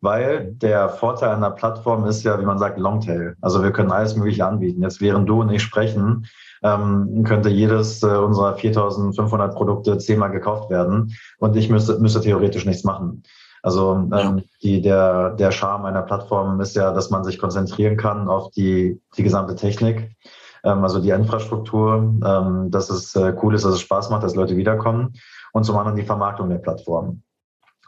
Weil 0.02 0.54
der 0.54 0.88
Vorteil 0.88 1.36
einer 1.36 1.52
Plattform 1.52 2.06
ist 2.06 2.24
ja, 2.24 2.40
wie 2.40 2.46
man 2.46 2.60
sagt, 2.60 2.80
Longtail. 2.80 3.36
Also 3.42 3.62
wir 3.64 3.72
können 3.72 3.92
alles 3.92 4.16
Mögliche 4.16 4.46
anbieten. 4.46 4.82
Jetzt 4.82 5.02
während 5.02 5.28
du 5.28 5.42
und 5.42 5.52
ich 5.52 5.62
sprechen, 5.62 6.26
ähm, 6.64 7.24
könnte 7.26 7.50
jedes 7.50 8.04
äh, 8.04 8.08
unserer 8.08 8.56
4500 8.56 9.56
Produkte 9.56 9.98
zehnmal 9.98 10.32
gekauft 10.32 10.70
werden 10.70 11.16
und 11.40 11.56
ich 11.56 11.70
müsste, 11.70 12.00
müsste 12.00 12.22
theoretisch 12.22 12.66
nichts 12.66 12.84
machen. 12.84 13.24
Also 13.62 14.08
ähm, 14.14 14.44
die, 14.64 14.82
der, 14.82 15.32
der 15.32 15.52
Charme 15.52 15.86
einer 15.86 16.04
Plattform 16.04 16.62
ist 16.62 16.76
ja, 16.76 16.94
dass 16.94 17.10
man 17.10 17.24
sich 17.24 17.40
konzentrieren 17.40 17.98
kann 17.98 18.30
auf 18.30 18.52
die, 18.52 19.02
die 19.18 19.24
gesamte 19.24 19.56
Technik, 19.56 20.16
ähm, 20.64 20.84
also 20.84 21.02
die 21.02 21.10
Infrastruktur, 21.10 22.16
ähm, 22.26 22.72
dass 22.72 22.90
es 22.90 23.16
äh, 23.16 23.34
cool 23.42 23.56
ist, 23.56 23.66
dass 23.66 23.74
es 23.74 23.82
Spaß 23.82 24.10
macht, 24.10 24.24
dass 24.24 24.36
Leute 24.36 24.56
wiederkommen 24.56 25.14
und 25.52 25.66
zum 25.66 25.78
anderen 25.78 25.98
die 25.98 26.06
Vermarktung 26.06 26.50
der 26.50 26.60
Plattform. 26.60 27.22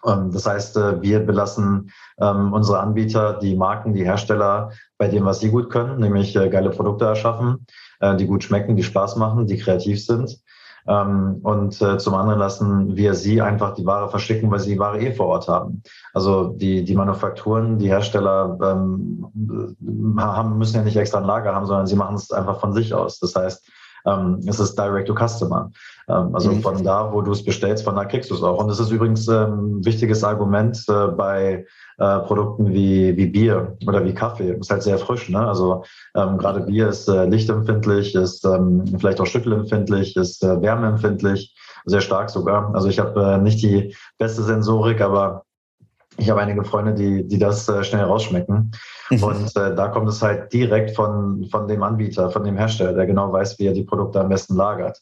Ähm, 0.05 0.31
das 0.31 0.45
heißt, 0.45 0.77
äh, 0.77 1.01
wir 1.01 1.19
belassen 1.19 1.91
ähm, 2.19 2.53
unsere 2.53 2.79
Anbieter, 2.79 3.33
die 3.33 3.55
Marken, 3.55 3.93
die 3.93 4.03
Hersteller 4.03 4.71
bei 5.01 5.07
dem, 5.07 5.25
was 5.25 5.39
sie 5.39 5.49
gut 5.49 5.71
können, 5.71 5.99
nämlich 5.99 6.35
äh, 6.35 6.47
geile 6.47 6.69
Produkte 6.69 7.05
erschaffen, 7.05 7.65
äh, 8.01 8.15
die 8.17 8.27
gut 8.27 8.43
schmecken, 8.43 8.75
die 8.75 8.83
Spaß 8.83 9.15
machen, 9.15 9.47
die 9.47 9.57
kreativ 9.57 10.05
sind. 10.05 10.37
Ähm, 10.87 11.39
und 11.41 11.73
zum 11.73 12.13
anderen 12.13 12.39
lassen 12.39 12.95
wir 12.95 13.15
sie 13.15 13.41
einfach 13.41 13.73
die 13.73 13.85
Ware 13.85 14.09
verschicken, 14.09 14.51
weil 14.51 14.59
sie 14.59 14.73
die 14.73 14.79
Ware 14.79 14.99
eh 14.99 15.11
vor 15.11 15.25
Ort 15.25 15.47
haben. 15.47 15.81
Also 16.13 16.49
die, 16.49 16.83
die 16.83 16.95
Manufakturen, 16.95 17.79
die 17.79 17.87
Hersteller 17.87 18.59
ähm, 18.61 19.25
haben, 20.19 20.59
müssen 20.59 20.75
ja 20.75 20.83
nicht 20.83 20.97
extra 20.97 21.17
ein 21.17 21.25
Lager 21.25 21.55
haben, 21.55 21.65
sondern 21.65 21.87
sie 21.87 21.95
machen 21.95 22.15
es 22.15 22.31
einfach 22.31 22.59
von 22.59 22.73
sich 22.73 22.93
aus. 22.93 23.19
Das 23.19 23.35
heißt, 23.35 23.67
ähm, 24.05 24.39
es 24.47 24.59
ist 24.59 24.77
Direct 24.77 25.07
to 25.07 25.15
Customer. 25.15 25.71
Ähm, 26.07 26.33
also 26.33 26.51
mhm. 26.51 26.61
von 26.61 26.83
da, 26.83 27.11
wo 27.11 27.21
du 27.21 27.31
es 27.31 27.43
bestellst, 27.43 27.83
von 27.83 27.95
da 27.95 28.05
kriegst 28.05 28.29
du 28.31 28.35
es 28.35 28.43
auch. 28.43 28.59
Und 28.59 28.67
das 28.67 28.79
ist 28.79 28.91
übrigens 28.91 29.27
ähm, 29.27 29.79
ein 29.79 29.85
wichtiges 29.85 30.23
Argument 30.23 30.77
äh, 30.89 31.07
bei 31.07 31.65
äh, 31.97 32.19
Produkten 32.19 32.73
wie, 32.73 33.15
wie 33.15 33.27
Bier 33.27 33.77
oder 33.87 34.03
wie 34.03 34.13
Kaffee. 34.13 34.53
Ist 34.53 34.71
halt 34.71 34.83
sehr 34.83 34.97
frisch. 34.97 35.29
Ne? 35.29 35.45
Also 35.45 35.83
ähm, 36.15 36.37
gerade 36.37 36.61
Bier 36.61 36.89
ist 36.89 37.07
äh, 37.07 37.25
lichtempfindlich, 37.25 38.15
ist 38.15 38.45
ähm, 38.45 38.83
vielleicht 38.99 39.21
auch 39.21 39.27
schüttelempfindlich, 39.27 40.15
ist 40.15 40.43
äh, 40.43 40.61
wärmeempfindlich, 40.61 41.55
sehr 41.85 42.01
stark 42.01 42.29
sogar. 42.29 42.73
Also 42.75 42.89
ich 42.89 42.99
habe 42.99 43.21
äh, 43.21 43.37
nicht 43.37 43.61
die 43.61 43.95
beste 44.17 44.43
Sensorik, 44.43 45.01
aber 45.01 45.43
ich 46.17 46.29
habe 46.29 46.41
einige 46.41 46.63
Freunde, 46.63 46.93
die, 46.93 47.27
die 47.27 47.39
das 47.39 47.67
äh, 47.69 47.83
schnell 47.83 48.03
rausschmecken. 48.03 48.71
Mhm. 49.09 49.23
Und 49.23 49.55
äh, 49.55 49.75
da 49.75 49.87
kommt 49.87 50.09
es 50.09 50.21
halt 50.21 50.51
direkt 50.53 50.95
von, 50.95 51.47
von 51.49 51.67
dem 51.67 51.83
Anbieter, 51.83 52.29
von 52.29 52.43
dem 52.43 52.57
Hersteller, 52.57 52.93
der 52.93 53.05
genau 53.05 53.31
weiß, 53.31 53.59
wie 53.59 53.67
er 53.67 53.73
die 53.73 53.83
Produkte 53.83 54.19
am 54.19 54.29
besten 54.29 54.55
lagert. 54.55 55.01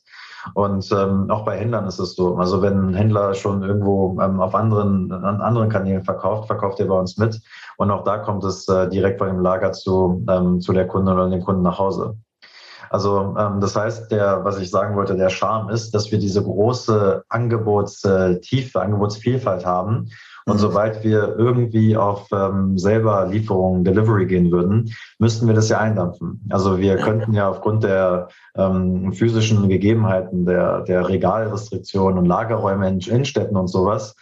Und 0.53 0.89
ähm, 0.91 1.30
auch 1.30 1.43
bei 1.43 1.57
Händlern 1.57 1.86
ist 1.86 1.99
es 1.99 2.16
so. 2.16 2.38
Also 2.38 2.62
wenn 2.62 2.89
ein 2.89 2.93
Händler 2.93 3.34
schon 3.34 3.62
irgendwo 3.64 4.18
ähm, 4.22 4.39
auf 4.39 4.55
anderen, 4.55 5.12
an 5.12 5.41
anderen 5.41 5.70
Kanälen 5.70 6.03
verkauft, 6.03 6.47
verkauft 6.47 6.80
er 6.80 6.88
bei 6.88 6.97
uns 6.97 7.18
mit. 7.18 7.41
Und 7.78 7.91
auch 7.91 8.03
da 8.03 8.20
kommt 8.20 8.43
es 8.45 8.68
äh, 8.68 8.88
direkt 8.88 9.20
von 9.20 9.28
dem 9.28 9.39
Lager 9.39 9.74
zu, 9.74 10.24
ähm, 10.30 10.62
zu 10.62 10.72
der 10.72 10.88
Kundin 10.88 11.16
oder 11.16 11.30
dem 11.30 11.43
Kunden 11.43 11.64
nach 11.64 11.80
Hause. 11.80 12.16
Also 12.89 13.36
ähm, 13.38 13.60
das 13.60 13.76
heißt, 13.76 14.12
der, 14.12 14.43
was 14.45 14.57
ich 14.57 14.70
sagen 14.70 14.95
wollte, 14.95 15.16
der 15.16 15.30
Charme 15.30 15.70
ist, 15.70 15.93
dass 15.93 16.12
wir 16.12 16.20
diese 16.20 16.41
große 16.41 17.24
Angebotstiefe, 17.30 18.82
Angebotsvielfalt 18.82 19.66
haben 19.66 20.10
und 20.45 20.55
mhm. 20.55 20.59
sobald 20.59 21.03
wir 21.03 21.35
irgendwie 21.37 21.95
auf 21.97 22.27
ähm, 22.31 22.77
selber 22.77 23.27
Lieferungen, 23.27 23.83
Delivery 23.83 24.25
gehen 24.25 24.51
würden, 24.51 24.93
müssten 25.19 25.47
wir 25.47 25.53
das 25.53 25.69
ja 25.69 25.79
eindampfen. 25.79 26.41
Also 26.49 26.77
wir 26.79 26.97
könnten 26.97 27.33
ja 27.33 27.49
aufgrund 27.49 27.83
der 27.83 28.29
ähm, 28.55 29.13
physischen 29.13 29.69
Gegebenheiten, 29.69 30.45
der, 30.45 30.81
der 30.81 31.07
Regalrestriktionen 31.07 32.19
und 32.19 32.25
Lagerräume 32.25 32.87
in 32.87 32.99
Innenstädten 32.99 33.57
und 33.57 33.67
sowas, 33.67 34.15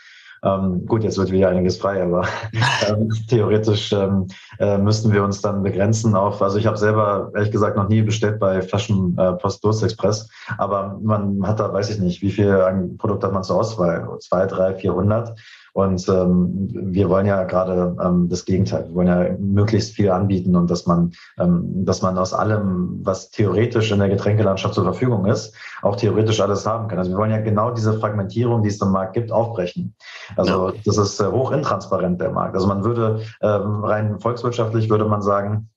Ähm, 0.44 0.86
gut, 0.86 1.04
jetzt 1.04 1.18
wird 1.18 1.32
wieder 1.32 1.50
einiges 1.50 1.78
frei, 1.78 2.04
aber 2.04 2.28
ähm, 2.88 3.10
theoretisch 3.28 3.92
ähm, 3.92 4.28
äh, 4.60 4.78
müssten 4.78 5.12
wir 5.12 5.24
uns 5.24 5.42
dann 5.42 5.64
begrenzen 5.64 6.16
auf, 6.16 6.42
also 6.42 6.58
ich 6.58 6.68
habe 6.68 6.78
selber 6.78 7.32
ehrlich 7.34 7.52
gesagt 7.52 7.76
noch 7.76 7.90
nie 7.90 8.02
bestellt 8.04 8.40
bei 8.40 8.62
Flaschen 8.62 9.18
äh, 9.18 9.34
Post 9.34 9.64
Durst 9.64 9.84
Express, 9.84 10.30
aber 10.58 11.00
man 11.02 11.46
hat 11.46 11.60
da, 11.60 11.74
weiß 11.74 11.90
ich 11.90 12.00
nicht, 12.00 12.22
wie 12.22 12.32
viel 12.32 12.56
Produkte 12.98 13.28
hat 13.28 13.34
man 13.34 13.44
zur 13.44 13.58
Auswahl? 13.58 14.08
Zwei, 14.20 14.46
drei, 14.46 14.76
vierhundert. 14.76 15.38
Und 15.78 16.10
ähm, 16.10 16.70
wir 16.72 17.08
wollen 17.08 17.28
ja 17.28 17.44
gerade 17.44 17.96
ähm, 18.04 18.30
das 18.30 18.46
Gegenteil. 18.46 18.88
Wir 18.88 18.96
wollen 18.96 19.08
ja 19.08 19.38
möglichst 19.38 19.94
viel 19.94 20.10
anbieten 20.10 20.56
und 20.56 20.72
dass 20.72 20.88
man, 20.88 21.12
ähm, 21.38 21.86
dass 21.86 22.02
man 22.02 22.18
aus 22.18 22.34
allem, 22.34 23.02
was 23.04 23.30
theoretisch 23.30 23.92
in 23.92 24.00
der 24.00 24.10
Getränkelandschaft 24.10 24.74
zur 24.74 24.86
Verfügung 24.86 25.28
ist, 25.28 25.54
auch 25.84 25.96
theoretisch 25.96 26.42
alles 26.42 26.66
haben 26.66 26.88
kann. 26.88 26.98
Also 26.98 27.12
wir 27.12 27.20
wollen 27.20 27.30
ja 27.30 27.42
genau 27.42 27.70
diese 27.70 27.94
Fragmentierung, 28.00 28.64
die 28.64 28.70
es 28.70 28.82
im 28.82 28.90
Markt 28.90 29.14
gibt, 29.14 29.32
aufbrechen. 29.32 29.94
Also 30.36 30.74
das 30.84 30.98
ist 30.98 31.20
äh, 31.20 31.28
hoch 31.28 31.52
intransparent 31.52 32.20
der 32.22 32.32
Markt. 32.32 32.56
Also 32.56 32.66
man 32.66 32.84
würde 32.84 33.22
ähm, 33.44 33.84
rein 33.84 34.20
volkswirtschaftlich 34.20 34.90
würde 34.90 35.06
man 35.06 35.22
sagen, 35.22 35.70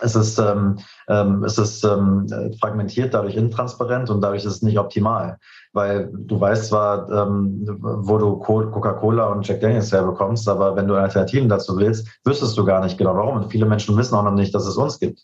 es 0.00 0.14
ist, 0.14 0.38
ähm, 0.38 0.78
ähm, 1.08 1.44
es 1.44 1.58
ist 1.58 1.84
ähm, 1.84 2.26
fragmentiert, 2.60 3.14
dadurch 3.14 3.36
intransparent 3.36 4.10
und 4.10 4.20
dadurch 4.20 4.44
ist 4.44 4.56
es 4.56 4.62
nicht 4.62 4.78
optimal. 4.78 5.38
Weil 5.72 6.10
du 6.12 6.40
weißt 6.40 6.66
zwar, 6.66 7.10
ähm, 7.10 7.66
wo 7.80 8.18
du 8.18 8.36
Coca-Cola 8.38 9.26
und 9.26 9.46
Jack 9.46 9.60
Daniels 9.60 9.92
herbekommst, 9.92 10.48
aber 10.48 10.76
wenn 10.76 10.88
du 10.88 10.94
Alternativen 10.94 11.48
dazu 11.48 11.76
willst, 11.76 12.08
wüsstest 12.24 12.56
du 12.56 12.64
gar 12.64 12.82
nicht 12.82 12.98
genau 12.98 13.14
warum. 13.14 13.36
Und 13.36 13.50
viele 13.50 13.66
Menschen 13.66 13.96
wissen 13.96 14.14
auch 14.14 14.24
noch 14.24 14.32
nicht, 14.32 14.54
dass 14.54 14.66
es 14.66 14.76
uns 14.76 14.98
gibt. 14.98 15.20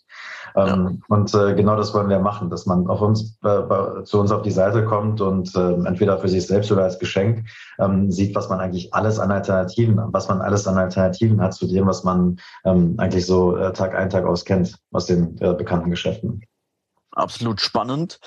Ähm, 0.55 1.01
ja. 1.09 1.15
Und 1.15 1.33
äh, 1.33 1.55
genau 1.55 1.75
das 1.75 1.93
wollen 1.93 2.09
wir 2.09 2.19
machen, 2.19 2.49
dass 2.49 2.65
man 2.65 2.87
auf 2.87 3.01
uns, 3.01 3.37
äh, 3.43 4.03
zu 4.03 4.19
uns 4.19 4.31
auf 4.31 4.41
die 4.41 4.51
Seite 4.51 4.85
kommt 4.85 5.21
und 5.21 5.55
äh, 5.55 5.73
entweder 5.85 6.19
für 6.19 6.29
sich 6.29 6.45
selbst 6.45 6.71
oder 6.71 6.83
als 6.83 6.99
Geschenk 6.99 7.47
ähm, 7.79 8.11
sieht, 8.11 8.35
was 8.35 8.49
man 8.49 8.59
eigentlich 8.59 8.93
alles 8.93 9.19
an 9.19 9.31
Alternativen, 9.31 9.99
was 10.11 10.27
man 10.27 10.41
alles 10.41 10.67
an 10.67 10.77
Alternativen 10.77 11.41
hat 11.41 11.53
zu 11.53 11.67
dem, 11.67 11.87
was 11.87 12.03
man 12.03 12.39
ähm, 12.65 12.95
eigentlich 12.97 13.25
so 13.25 13.55
äh, 13.55 13.73
Tag 13.73 13.95
ein, 13.95 14.09
Tag 14.09 14.25
aus 14.25 14.45
kennt 14.45 14.77
aus 14.91 15.05
den 15.05 15.37
äh, 15.41 15.53
bekannten 15.53 15.89
Geschäften. 15.89 16.43
Absolut 17.11 17.61
spannend. 17.61 18.19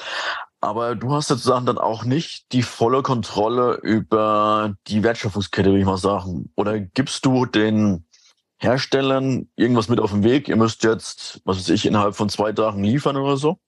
Aber 0.60 0.94
du 0.94 1.12
hast 1.12 1.28
sozusagen 1.28 1.66
dann 1.66 1.78
auch 1.78 2.04
nicht 2.04 2.52
die 2.52 2.62
volle 2.62 3.02
Kontrolle 3.02 3.78
über 3.82 4.74
die 4.86 5.02
Wertschöpfungskette, 5.02 5.68
würde 5.68 5.80
ich 5.80 5.86
mal 5.86 5.98
sagen. 5.98 6.50
Oder 6.56 6.80
gibst 6.80 7.24
du 7.26 7.46
den 7.46 8.06
Herstellern 8.58 9.48
irgendwas 9.56 9.88
mit 9.88 10.00
auf 10.00 10.12
den 10.12 10.24
Weg? 10.24 10.48
Ihr 10.48 10.56
müsst 10.56 10.84
jetzt, 10.84 11.40
was 11.44 11.58
weiß 11.58 11.68
ich, 11.70 11.86
innerhalb 11.86 12.14
von 12.14 12.28
zwei 12.28 12.52
Tagen 12.52 12.82
liefern 12.82 13.16
oder 13.16 13.36
so? 13.36 13.58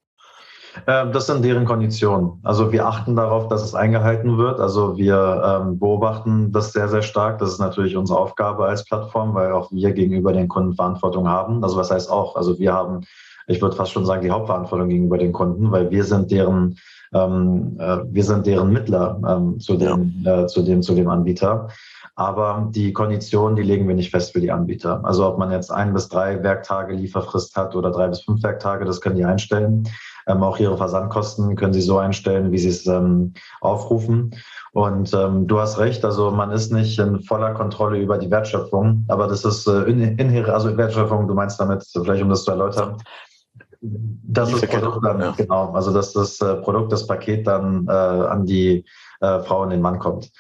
Ähm, 0.86 1.12
das 1.12 1.26
sind 1.26 1.44
deren 1.44 1.64
Konditionen. 1.64 2.40
Also 2.42 2.72
wir 2.72 2.86
achten 2.86 3.16
darauf, 3.16 3.48
dass 3.48 3.62
es 3.62 3.74
eingehalten 3.74 4.38
wird. 4.38 4.60
Also 4.60 4.96
wir 4.96 5.42
ähm, 5.44 5.78
beobachten 5.78 6.52
das 6.52 6.72
sehr, 6.72 6.88
sehr 6.88 7.02
stark. 7.02 7.38
Das 7.38 7.50
ist 7.50 7.58
natürlich 7.58 7.96
unsere 7.96 8.18
Aufgabe 8.18 8.66
als 8.66 8.84
Plattform, 8.84 9.34
weil 9.34 9.52
auch 9.52 9.72
wir 9.72 9.92
gegenüber 9.92 10.32
den 10.32 10.48
Kunden 10.48 10.74
Verantwortung 10.74 11.28
haben. 11.28 11.62
Also 11.64 11.76
was 11.76 11.90
heißt 11.90 12.10
auch? 12.10 12.36
Also 12.36 12.58
wir 12.58 12.72
haben, 12.72 13.00
ich 13.46 13.60
würde 13.60 13.76
fast 13.76 13.92
schon 13.92 14.06
sagen, 14.06 14.22
die 14.22 14.30
Hauptverantwortung 14.30 14.88
gegenüber 14.88 15.18
den 15.18 15.32
Kunden, 15.32 15.70
weil 15.72 15.90
wir 15.90 16.04
sind 16.04 16.30
deren, 16.30 16.76
ähm, 17.12 17.76
äh, 17.80 17.98
wir 18.10 18.24
sind 18.24 18.46
deren 18.46 18.72
Mittler 18.72 19.20
ähm, 19.26 19.58
zu, 19.58 19.76
dem, 19.76 20.14
äh, 20.24 20.46
zu, 20.46 20.62
dem, 20.62 20.82
zu 20.82 20.94
dem 20.94 21.08
Anbieter. 21.08 21.68
Aber 22.18 22.66
die 22.72 22.92
Konditionen, 22.92 23.54
die 23.54 23.62
legen 23.62 23.86
wir 23.86 23.94
nicht 23.94 24.10
fest 24.10 24.32
für 24.32 24.40
die 24.40 24.50
Anbieter. 24.50 25.04
Also 25.04 25.24
ob 25.24 25.38
man 25.38 25.52
jetzt 25.52 25.70
ein 25.70 25.92
bis 25.92 26.08
drei 26.08 26.42
Werktage 26.42 26.94
Lieferfrist 26.94 27.56
hat 27.56 27.76
oder 27.76 27.92
drei 27.92 28.08
bis 28.08 28.22
fünf 28.22 28.42
Werktage, 28.42 28.84
das 28.84 29.00
können 29.00 29.14
die 29.14 29.24
einstellen. 29.24 29.88
Ähm, 30.26 30.42
auch 30.42 30.58
ihre 30.58 30.76
Versandkosten 30.76 31.54
können 31.54 31.72
sie 31.72 31.80
so 31.80 31.96
einstellen, 31.98 32.50
wie 32.50 32.58
sie 32.58 32.70
es 32.70 32.88
ähm, 32.88 33.34
aufrufen. 33.60 34.34
Und 34.72 35.14
ähm, 35.14 35.46
du 35.46 35.60
hast 35.60 35.78
recht, 35.78 36.04
also 36.04 36.32
man 36.32 36.50
ist 36.50 36.72
nicht 36.72 36.98
in 36.98 37.20
voller 37.20 37.54
Kontrolle 37.54 38.00
über 38.00 38.18
die 38.18 38.32
Wertschöpfung, 38.32 39.04
aber 39.06 39.28
das 39.28 39.44
ist 39.44 39.68
äh, 39.68 39.82
inhärent, 39.82 40.48
also 40.48 40.76
Wertschöpfung, 40.76 41.28
du 41.28 41.34
meinst 41.34 41.60
damit, 41.60 41.86
vielleicht 41.92 42.24
um 42.24 42.30
das 42.30 42.42
zu 42.42 42.50
erläutern, 42.50 42.96
das 43.80 44.52
ist 44.52 44.68
Produkt 44.68 45.04
dann, 45.04 45.20
ja. 45.20 45.30
genau, 45.36 45.70
also 45.70 45.92
dass 45.92 46.14
das 46.14 46.40
äh, 46.40 46.56
Produkt, 46.56 46.90
das 46.90 47.06
Paket 47.06 47.46
dann 47.46 47.86
äh, 47.86 47.92
an 47.92 48.44
die 48.44 48.84
äh, 49.20 49.38
Frau 49.38 49.62
und 49.62 49.70
den 49.70 49.80
Mann 49.80 50.00
kommt. 50.00 50.32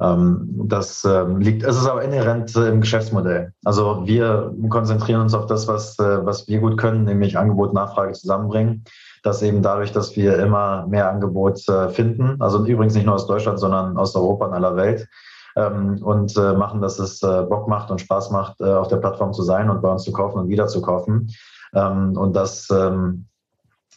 Ähm, 0.00 0.48
das 0.66 1.04
ähm, 1.04 1.40
liegt, 1.40 1.62
es 1.62 1.76
ist 1.76 1.86
aber 1.86 2.02
inhärent 2.02 2.54
im 2.56 2.80
Geschäftsmodell. 2.80 3.52
Also 3.64 4.06
wir 4.06 4.52
konzentrieren 4.68 5.20
uns 5.20 5.34
auf 5.34 5.46
das, 5.46 5.68
was, 5.68 5.98
äh, 5.98 6.24
was 6.26 6.48
wir 6.48 6.60
gut 6.60 6.78
können, 6.78 7.04
nämlich 7.04 7.38
Angebot, 7.38 7.72
Nachfrage 7.72 8.12
zusammenbringen. 8.12 8.84
Das 9.22 9.42
eben 9.42 9.62
dadurch, 9.62 9.92
dass 9.92 10.16
wir 10.16 10.38
immer 10.38 10.86
mehr 10.86 11.08
Angebot 11.08 11.66
äh, 11.68 11.88
finden. 11.90 12.40
Also 12.40 12.64
übrigens 12.66 12.94
nicht 12.94 13.06
nur 13.06 13.14
aus 13.14 13.26
Deutschland, 13.26 13.58
sondern 13.58 13.96
aus 13.96 14.16
Europa 14.16 14.46
und 14.46 14.54
aller 14.54 14.76
Welt. 14.76 15.08
Ähm, 15.56 16.02
und 16.02 16.36
äh, 16.36 16.54
machen, 16.54 16.82
dass 16.82 16.98
es 16.98 17.20
Bock 17.20 17.68
macht 17.68 17.90
und 17.90 18.00
Spaß 18.00 18.32
macht, 18.32 18.60
auf 18.60 18.88
der 18.88 18.96
Plattform 18.96 19.32
zu 19.32 19.42
sein 19.42 19.70
und 19.70 19.80
bei 19.80 19.90
uns 19.90 20.02
zu 20.02 20.12
kaufen 20.12 20.40
und 20.40 20.48
wieder 20.48 20.66
zu 20.66 20.82
kaufen. 20.82 21.30
und 21.72 22.32
das 22.34 22.68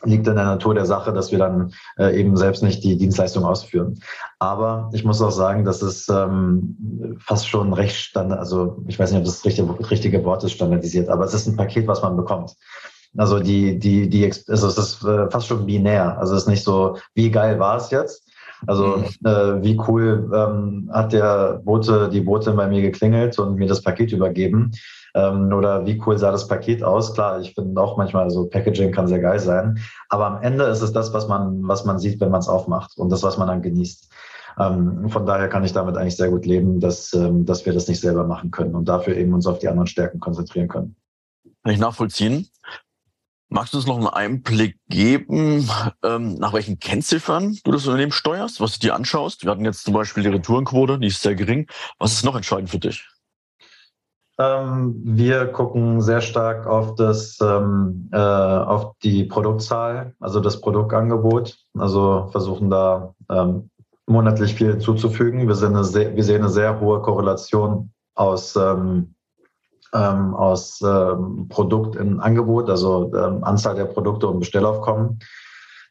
liegt 0.04 0.28
in 0.28 0.36
der 0.36 0.45
Natur 0.45 0.76
der 0.76 0.86
Sache, 0.86 1.14
dass 1.14 1.32
wir 1.32 1.39
dann 1.39 1.74
äh, 1.98 2.20
eben 2.20 2.36
selbst 2.38 2.64
nicht 2.64 2.84
die 2.84 2.98
Dienstleistung 2.98 3.45
ausführen. 3.45 4.00
Aber 4.39 4.89
ich 4.93 5.04
muss 5.04 5.22
auch 5.22 5.32
sagen, 5.32 5.66
dass 5.66 5.82
es 5.82 6.08
ähm, 6.10 7.18
fast 7.20 7.48
schon 7.48 7.74
recht 7.74 7.95
standard, 7.95 8.39
also 8.39 8.84
ich 8.88 9.00
weiß 9.00 9.12
nicht, 9.12 9.20
ob 9.20 9.26
das, 9.26 9.43
richtige, 9.45 9.89
richtige 9.89 10.24
Wort 10.24 10.43
ist, 10.43 10.52
standardisiert, 10.52 11.10
aber 11.10 11.26
es 11.26 11.34
ist 11.34 11.48
ein 11.48 11.58
Paket, 11.58 11.88
was 11.88 12.02
man 12.02 12.16
bekommt. 12.16 12.54
Also 13.18 13.39
die, 13.39 13.80
die, 13.80 14.10
die, 14.10 14.26
also 14.48 14.68
es 14.68 14.78
ist 14.78 15.04
äh, 15.04 15.30
fast 15.32 15.48
schon 15.48 15.66
binär. 15.66 16.18
Also 16.20 16.36
es 16.36 16.43
ist 16.43 16.50
nicht 16.50 16.64
so, 16.64 16.98
wie 17.16 17.32
geil 17.32 17.60
war 17.60 17.78
es 17.78 17.89
jetzt? 17.89 18.24
Also 18.66 18.98
mhm. 18.98 19.06
äh, 19.26 19.64
wie 19.64 19.80
cool 19.88 20.30
ähm, 20.34 20.89
hat 20.91 21.14
der 21.14 21.62
Bote, 21.64 22.10
die 22.10 22.22
Bote 22.22 22.54
bei 22.54 22.68
mir 22.68 22.82
geklingelt 22.82 23.38
und 23.39 23.56
mir 23.56 23.68
das 23.68 23.82
Paket 23.82 24.12
übergeben, 24.12 24.72
ähm, 25.18 25.51
oder 25.51 25.86
wie 25.88 25.99
cool 26.05 26.18
sah 26.18 26.32
das 26.32 26.47
Paket 26.47 26.84
aus? 26.84 27.13
Klar, 27.13 27.39
ich 27.39 27.55
finde 27.55 27.82
auch 27.82 27.97
manchmal 27.97 28.30
so 28.30 28.45
Packaging 28.47 28.91
kann 28.91 29.07
sehr 29.07 29.20
geil 29.20 29.39
sein. 29.39 29.80
Aber 30.09 30.28
am 30.28 30.43
Ende 30.43 30.65
ist 30.65 30.82
es 30.82 30.93
das, 30.93 31.11
was 31.13 31.28
man, 31.28 31.68
was 31.68 31.86
man 31.86 31.97
sieht, 31.97 32.22
wenn 32.22 32.30
man 32.30 32.39
es 32.39 32.47
aufmacht 32.47 32.97
und 32.97 33.09
das, 33.09 33.24
was 33.24 33.38
man 33.38 33.47
dann 33.47 33.63
genießt. 33.63 34.09
Ähm, 34.59 35.09
von 35.09 35.26
daher 35.26 35.49
kann 35.49 35.63
ich 35.63 35.74
damit 35.74 35.97
eigentlich 35.97 36.18
sehr 36.18 36.30
gut 36.30 36.45
leben, 36.45 36.80
dass, 36.80 37.13
ähm, 37.13 37.45
dass 37.45 37.65
wir 37.65 37.74
das 37.74 37.88
nicht 37.88 37.99
selber 37.99 38.26
machen 38.26 38.51
können 38.51 38.76
und 38.76 38.88
dafür 38.88 39.15
eben 39.15 39.34
uns 39.34 39.47
auf 39.47 39.59
die 39.59 39.68
anderen 39.68 39.88
Stärken 39.88 40.20
konzentrieren 40.20 40.68
können. 40.68 40.95
Kann 41.63 41.74
ich 41.74 41.80
nachvollziehen. 41.80 42.47
Magst 43.49 43.74
du 43.74 43.78
uns 43.78 43.88
noch 43.88 43.97
einen 43.97 44.07
Einblick 44.07 44.78
geben, 44.89 45.70
ähm, 46.03 46.36
nach 46.36 46.53
welchen 46.53 46.80
Kennziffern 46.80 47.57
du 47.63 47.72
das 47.72 47.88
Unternehmen 47.88 48.11
steuerst, 48.11 48.59
was 48.59 48.74
du 48.74 48.88
dir 48.88 48.95
anschaust? 48.95 49.45
Wir 49.45 49.51
hatten 49.51 49.63
jetzt 49.63 49.86
zum 49.86 49.93
Beispiel 49.93 50.24
die 50.24 50.30
Retourenquote, 50.30 50.99
die 50.99 51.07
ist 51.07 51.22
sehr 51.22 51.36
gering. 51.36 51.68
Was 51.97 52.13
ist 52.13 52.26
noch 52.26 52.36
entscheidend 52.36 52.70
für 52.70 52.80
dich? 52.80 53.07
Ähm, 54.40 55.02
wir 55.04 55.48
gucken 55.48 56.02
sehr 56.02 56.22
stark 56.22 56.68
auf 56.68 56.94
das, 56.96 57.40
ähm, 57.42 58.10
äh, 58.12 58.18
auf 58.18 58.94
die 59.02 59.24
Produktzahl, 59.24 60.14
also 60.20 60.40
das 60.40 60.62
Produktangebot. 60.62 61.58
Also 61.78 62.28
versuchen 62.32 62.70
da 62.70 63.16
ähm, 63.30 63.72
monatlich 64.06 64.54
viel 64.54 64.72
hinzuzufügen. 64.72 65.48
Wir, 65.48 65.56
sehr, 65.56 66.16
wir 66.16 66.24
sehen 66.24 66.44
eine 66.44 66.50
sehr 66.50 66.80
hohe 66.80 67.02
Korrelation 67.02 67.92
aus, 68.14 68.56
ähm, 68.56 69.16
ähm, 69.94 70.36
aus 70.36 70.82
ähm, 70.82 71.48
Produkt 71.50 71.96
im 71.96 72.20
Angebot, 72.20 72.70
also 72.70 73.12
Anzahl 73.42 73.76
der 73.76 73.86
Produkte 73.86 74.28
und 74.28 74.40
Bestellaufkommen. 74.40 75.20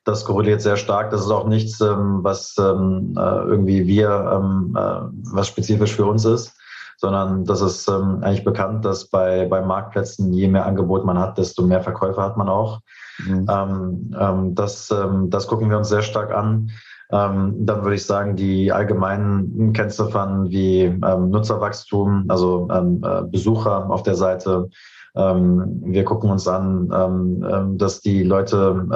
Das 0.05 0.25
korreliert 0.25 0.63
sehr 0.63 0.77
stark. 0.77 1.11
Das 1.11 1.23
ist 1.23 1.33
auch 1.33 1.49
nichts, 1.49 1.81
was 1.81 2.55
äh, 2.59 2.63
irgendwie 2.63 3.89
wir, 3.89 4.09
äh, 4.09 5.33
was 5.33 5.49
spezifisch 5.49 5.97
für 5.97 6.07
uns 6.07 6.25
ist 6.25 6.56
sondern 6.97 7.45
das 7.45 7.61
ist 7.61 7.89
ähm, 7.89 8.19
eigentlich 8.23 8.45
bekannt, 8.45 8.85
dass 8.85 9.07
bei, 9.07 9.47
bei 9.47 9.61
Marktplätzen 9.61 10.33
je 10.33 10.49
mehr 10.49 10.67
Angebot 10.67 11.05
man 11.05 11.19
hat, 11.19 11.39
desto 11.39 11.63
mehr 11.63 11.81
Verkäufer 11.81 12.23
hat 12.23 12.37
man 12.37 12.49
auch. 12.49 12.81
Mhm. 13.19 13.47
Ähm, 13.51 14.15
ähm, 14.19 14.55
das, 14.55 14.91
ähm, 14.91 15.31
das 15.31 15.47
gucken 15.47 15.71
wir 15.71 15.79
uns 15.79 15.89
sehr 15.89 16.03
stark 16.03 16.33
an. 16.33 16.71
Ähm, 17.11 17.67
dann 17.67 17.83
würde 17.83 17.95
ich 17.95 18.05
sagen, 18.05 18.35
die 18.35 18.73
allgemeinen 18.73 19.73
Kennziffern 19.73 20.51
wie 20.51 20.89
Nutzerwachstum, 20.89 22.25
also 22.29 22.69
äh, 22.69 23.23
Besucher 23.31 23.89
auf 23.91 24.03
der 24.03 24.17
Seite. 24.17 24.71
Ähm, 25.17 25.81
wir 25.85 26.05
gucken 26.05 26.31
uns 26.31 26.47
an, 26.47 26.91
ähm, 26.95 27.47
ähm, 27.51 27.79
dass 27.79 28.01
die 28.01 28.23
Leute, 28.23 28.87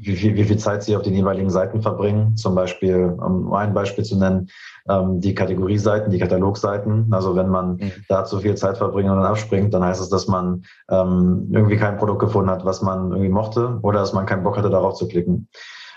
wie, 0.00 0.16
viel, 0.16 0.36
wie 0.36 0.44
viel 0.44 0.58
Zeit 0.58 0.82
sie 0.82 0.96
auf 0.96 1.02
den 1.02 1.14
jeweiligen 1.14 1.50
Seiten 1.50 1.82
verbringen. 1.82 2.36
Zum 2.36 2.54
Beispiel, 2.54 3.16
um 3.18 3.52
ein 3.52 3.74
Beispiel 3.74 4.04
zu 4.04 4.18
nennen, 4.18 4.48
ähm, 4.88 5.20
die 5.20 5.34
Kategorieseiten, 5.34 6.10
die 6.10 6.18
Katalogseiten. 6.18 7.12
Also 7.12 7.36
wenn 7.36 7.48
man 7.48 7.76
mhm. 7.76 7.92
da 8.08 8.24
zu 8.24 8.38
viel 8.38 8.54
Zeit 8.54 8.78
verbringt 8.78 9.10
und 9.10 9.16
dann 9.16 9.26
abspringt, 9.26 9.74
dann 9.74 9.84
heißt 9.84 10.00
es, 10.00 10.08
dass 10.08 10.28
man 10.28 10.64
ähm, 10.90 11.48
irgendwie 11.52 11.76
kein 11.76 11.96
Produkt 11.96 12.20
gefunden 12.20 12.50
hat, 12.50 12.64
was 12.64 12.82
man 12.82 13.10
irgendwie 13.10 13.30
mochte 13.30 13.78
oder 13.82 14.00
dass 14.00 14.12
man 14.12 14.26
keinen 14.26 14.44
Bock 14.44 14.56
hatte, 14.56 14.70
darauf 14.70 14.94
zu 14.94 15.08
klicken 15.08 15.48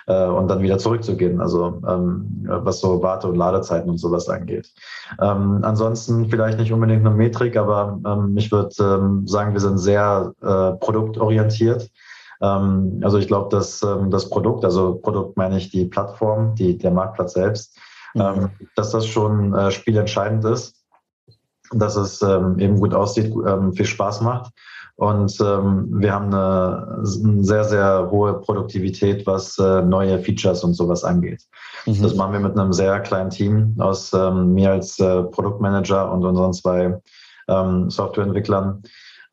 äh, 0.08 0.26
und 0.26 0.48
dann 0.48 0.62
wieder 0.62 0.78
zurückzugehen, 0.78 1.40
also 1.42 1.82
ähm, 1.88 2.46
was 2.48 2.80
so 2.80 3.02
Warte- 3.04 3.28
und 3.28 3.36
Ladezeiten 3.36 3.90
und 3.90 3.98
sowas 3.98 4.28
angeht. 4.30 4.74
Ähm, 5.22 5.60
ansonsten 5.62 6.30
vielleicht 6.30 6.58
nicht 6.60 6.74
unbedingt 6.74 7.06
eine 7.06 7.16
Metrik, 7.16 7.58
aber 7.58 8.00
ähm, 8.06 8.36
ich 8.38 8.52
würde 8.52 8.74
ähm, 8.80 9.28
sagen, 9.28 9.54
wir 9.54 9.60
sind 9.60 9.78
sehr 9.78 10.34
äh, 10.42 10.72
produktorientiert. 10.84 11.90
Ähm, 12.42 13.02
also 13.04 13.18
ich 13.18 13.28
glaube, 13.28 13.50
dass 13.50 13.84
ähm, 13.84 14.10
das 14.10 14.30
Produkt, 14.30 14.64
also 14.64 14.96
Produkt 14.96 15.38
meine 15.38 15.58
ich 15.58 15.70
die 15.70 15.86
Plattform, 15.86 16.56
die, 16.56 16.78
der 16.78 16.92
Marktplatz 16.92 17.34
selbst, 17.34 17.78
mhm. 18.14 18.22
ähm, 18.22 18.50
dass 18.76 18.92
das 18.92 19.08
schon 19.08 19.54
äh, 19.54 19.72
spielentscheidend 19.72 20.46
ist, 20.46 20.76
dass 21.72 21.98
es 21.98 22.22
ähm, 22.22 22.60
eben 22.60 22.80
gut 22.80 22.94
aussieht, 22.94 23.34
ähm, 23.46 23.74
viel 23.74 23.86
Spaß 23.86 24.22
macht. 24.22 24.52
Und 24.98 25.40
ähm, 25.42 25.88
wir 25.92 26.12
haben 26.12 26.34
eine, 26.34 27.04
eine, 27.24 27.44
sehr, 27.44 27.64
sehr 27.64 28.10
hohe 28.10 28.42
Produktivität, 28.42 29.28
was 29.28 29.58
äh, 29.60 29.84
neue 29.84 30.20
Features 30.20 30.64
und 30.64 30.74
sowas 30.74 31.04
angeht. 31.04 31.44
Mhm. 31.86 32.02
Das 32.02 32.16
machen 32.16 32.34
wir 32.34 32.40
mit 32.40 32.58
einem 32.58 32.74
sehr 32.74 33.00
kleinen 33.02 33.30
Team 33.30 33.76
aus 33.78 34.12
ähm, 34.14 34.54
mir 34.54 34.72
als 34.72 35.00
äh, 35.00 35.22
Produktmanager 35.22 36.12
und 36.12 36.26
unseren 36.26 36.52
zwei 36.52 37.00
ähm, 37.48 37.92
Softwareentwicklern. 37.92 38.82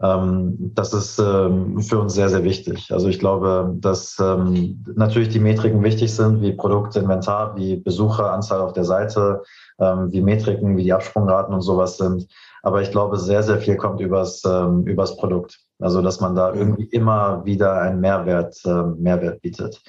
Ähm, 0.03 0.73
das 0.75 0.93
ist 0.93 1.19
ähm, 1.19 1.81
für 1.81 1.99
uns 1.99 2.13
sehr, 2.13 2.29
sehr 2.29 2.45
wichtig. 2.45 2.93
Also 2.93 3.09
ich 3.09 3.19
glaube, 3.19 3.75
dass 3.79 4.19
ähm, 4.21 4.85
natürlich 4.97 5.31
die 5.31 5.41
Metriken 5.41 5.83
wichtig 5.83 6.15
sind, 6.15 6.43
wie 6.43 6.53
Produkt, 6.53 6.95
Inventar, 6.97 7.57
wie 7.57 7.77
Besucheranzahl 7.77 8.61
auf 8.61 8.75
der 8.75 8.85
Seite, 8.85 9.43
ähm, 9.79 10.13
wie 10.13 10.21
Metriken, 10.21 10.77
wie 10.77 10.85
die 10.85 10.93
Absprungraten 10.93 11.55
und 11.55 11.63
sowas 11.63 11.97
sind. 11.97 12.29
Aber 12.65 12.81
ich 12.81 12.91
glaube, 12.91 13.19
sehr, 13.19 13.43
sehr 13.43 13.59
viel 13.59 13.77
kommt 13.77 14.01
übers, 14.01 14.43
ähm, 14.47 14.87
übers 14.87 15.19
Produkt. 15.19 15.61
Also, 15.81 16.01
dass 16.01 16.21
man 16.21 16.35
da 16.35 16.55
irgendwie 16.55 16.85
immer 16.85 17.45
wieder 17.45 17.79
einen 17.79 18.01
Mehrwert, 18.01 18.57
äh, 18.65 18.83
Mehrwert 18.99 19.43
bietet. 19.43 19.83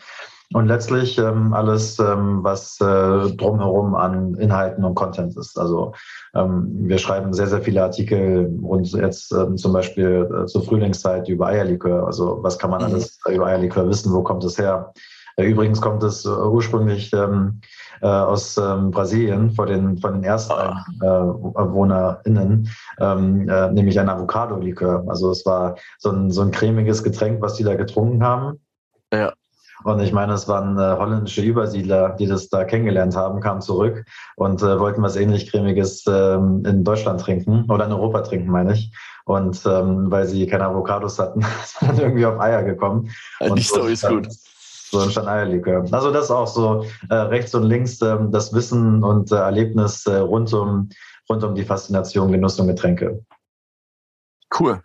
Und 0.54 0.68
letztlich 0.68 1.18
ähm, 1.18 1.54
alles, 1.54 1.98
ähm, 2.00 2.44
was 2.44 2.80
äh, 2.82 3.32
drumherum 3.36 3.96
an 3.96 4.36
Inhalten 4.36 4.84
und 4.84 4.94
Content 4.94 5.36
ist. 5.38 5.58
Also 5.58 5.94
ähm, 6.36 6.68
wir 6.82 6.98
schreiben 6.98 7.34
sehr, 7.34 7.48
sehr 7.48 7.62
viele 7.62 7.82
Artikel 7.82 8.54
rund 8.62 8.92
jetzt 8.92 9.32
ähm, 9.32 9.58
zum 9.58 9.74
Beispiel 9.74 10.30
äh, 10.44 10.46
zur 10.46 10.64
Frühlingszeit 10.64 11.28
über 11.30 11.48
Eierlikör. 11.48 12.06
Also 12.06 12.40
was 12.44 12.60
kann 12.60 12.70
man 12.70 12.82
mhm. 12.82 12.88
alles 12.88 13.20
über 13.28 13.48
Eierlikör 13.48 13.88
wissen? 13.90 14.14
Wo 14.14 14.22
kommt 14.22 14.44
es 14.44 14.58
her? 14.58 14.94
Äh, 15.38 15.46
übrigens 15.46 15.82
kommt 15.82 16.04
es 16.04 16.26
äh, 16.26 16.30
ursprünglich 16.30 17.12
ähm, 17.14 17.62
äh, 18.02 18.08
aus 18.08 18.58
ähm, 18.58 18.92
Brasilien 18.92 19.52
von 19.52 19.68
den, 19.68 19.98
von 19.98 20.14
den 20.14 20.24
ersten 20.24 20.54
ah. 20.54 20.86
äh, 21.02 21.06
WohnerInnen, 21.06 22.70
ähm, 23.00 23.50
äh, 23.50 23.72
nämlich 23.72 24.00
ein 24.00 24.10
Avocado-Likör. 24.10 25.06
Also 25.08 25.32
es 25.32 25.46
war 25.46 25.76
so 25.98 26.12
ein, 26.12 26.32
so 26.32 26.42
ein 26.42 26.52
cremiges 26.52 27.04
Getränk, 27.04 27.42
was 27.42 27.56
die 27.56 27.64
da 27.64 27.76
getrunken 27.76 28.24
haben. 28.24 28.60
Ja. 29.14 29.34
Und 29.84 30.00
ich 30.00 30.14
meine, 30.14 30.34
es 30.34 30.48
waren 30.48 30.80
äh, 30.80 30.98
holländische 30.98 31.42
Übersiedler, 31.42 32.16
die 32.18 32.26
das 32.26 32.50
da 32.50 32.64
kennengelernt 32.64 33.16
haben, 33.16 33.42
kamen 33.42 33.62
zurück 33.62 34.06
und 34.36 34.62
äh, 34.62 34.80
wollten 34.80 35.04
was 35.04 35.16
ähnlich 35.16 35.52
Cremiges 35.52 36.06
ähm, 36.08 36.64
in 36.66 36.84
Deutschland 36.84 37.22
trinken 37.22 37.70
oder 37.70 37.86
in 37.86 37.92
Europa 37.92 38.22
trinken, 38.22 38.50
meine 38.50 38.74
ich. 38.74 38.92
Und 39.26 39.62
ähm, 39.66 40.10
weil 40.10 40.26
sie 40.26 40.48
keine 40.48 40.66
Avocados 40.66 41.20
hatten, 41.20 41.42
sind 41.66 41.92
dann 41.92 42.00
irgendwie 42.00 42.26
auf 42.26 42.40
Eier 42.40 42.64
gekommen. 42.64 43.12
Ja, 43.40 43.54
die 43.54 43.62
Story 43.62 43.94
ist 43.94 44.08
gut. 44.08 44.28
So 44.92 45.00
ein 45.00 45.28
Eierlikör. 45.28 45.86
Also 45.92 46.12
das 46.12 46.32
auch 46.32 46.48
so 46.48 46.86
äh, 47.10 47.16
rechts 47.16 47.54
und 47.56 47.64
links 47.64 48.02
äh, 48.02 48.18
das 48.30 48.54
Wissen 48.54 49.04
und 49.04 49.32
äh, 49.32 49.36
Erlebnis 49.36 50.06
äh, 50.06 50.18
rund, 50.18 50.54
um, 50.54 50.90
rund 51.30 51.44
um 51.44 51.56
die 51.56 51.64
Faszination 51.64 52.32
Genuss 52.32 52.60
und 52.60 52.68
Getränke. 52.68 53.24
Cool. 54.58 54.82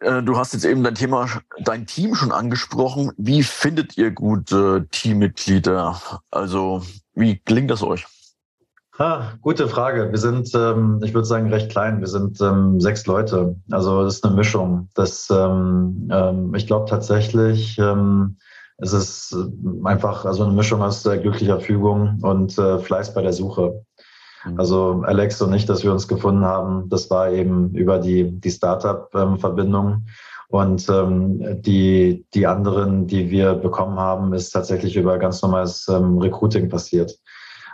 Äh, 0.00 0.22
du 0.22 0.36
hast 0.36 0.52
jetzt 0.52 0.64
eben 0.64 0.82
dein 0.82 0.94
Thema, 0.94 1.28
dein 1.58 1.86
Team 1.86 2.14
schon 2.14 2.32
angesprochen. 2.32 3.12
Wie 3.16 3.42
findet 3.42 3.96
ihr 3.96 4.10
gute 4.10 4.86
Teammitglieder? 4.90 6.00
Also, 6.30 6.82
wie 7.14 7.40
gelingt 7.44 7.70
das 7.70 7.82
euch? 7.82 8.06
Ah, 8.98 9.32
gute 9.42 9.68
Frage. 9.68 10.10
Wir 10.10 10.18
sind, 10.18 10.54
ähm, 10.54 11.00
ich 11.04 11.12
würde 11.12 11.26
sagen, 11.26 11.52
recht 11.52 11.70
klein. 11.70 12.00
Wir 12.00 12.06
sind 12.06 12.40
ähm, 12.40 12.80
sechs 12.80 13.06
Leute. 13.06 13.56
Also 13.70 14.04
das 14.04 14.16
ist 14.16 14.24
eine 14.24 14.34
Mischung. 14.34 14.88
Das, 14.94 15.28
ähm, 15.30 16.08
ähm 16.10 16.54
ich 16.54 16.66
glaube 16.66 16.88
tatsächlich, 16.88 17.78
ähm, 17.78 18.38
es 18.78 18.92
ist 18.92 19.32
äh, 19.32 19.86
einfach 19.86 20.24
also 20.24 20.44
eine 20.44 20.52
Mischung 20.52 20.82
aus 20.82 21.04
äh, 21.06 21.18
glücklicher 21.18 21.60
Fügung 21.60 22.18
und 22.22 22.58
äh, 22.58 22.78
Fleiß 22.78 23.14
bei 23.14 23.22
der 23.22 23.32
Suche. 23.32 23.84
Mhm. 24.44 24.60
Also 24.60 25.02
Alex 25.04 25.40
und 25.40 25.52
ich, 25.54 25.66
dass 25.66 25.82
wir 25.82 25.92
uns 25.92 26.08
gefunden 26.08 26.44
haben, 26.44 26.88
das 26.88 27.10
war 27.10 27.30
eben 27.30 27.74
über 27.74 27.98
die, 27.98 28.30
die 28.30 28.50
Startup-Verbindung. 28.50 30.06
Und 30.48 30.88
ähm, 30.88 31.60
die, 31.62 32.24
die 32.32 32.46
anderen, 32.46 33.08
die 33.08 33.30
wir 33.30 33.54
bekommen 33.54 33.98
haben, 33.98 34.32
ist 34.32 34.50
tatsächlich 34.50 34.94
über 34.94 35.18
ganz 35.18 35.42
normales 35.42 35.88
ähm, 35.88 36.18
Recruiting 36.18 36.68
passiert. 36.68 37.18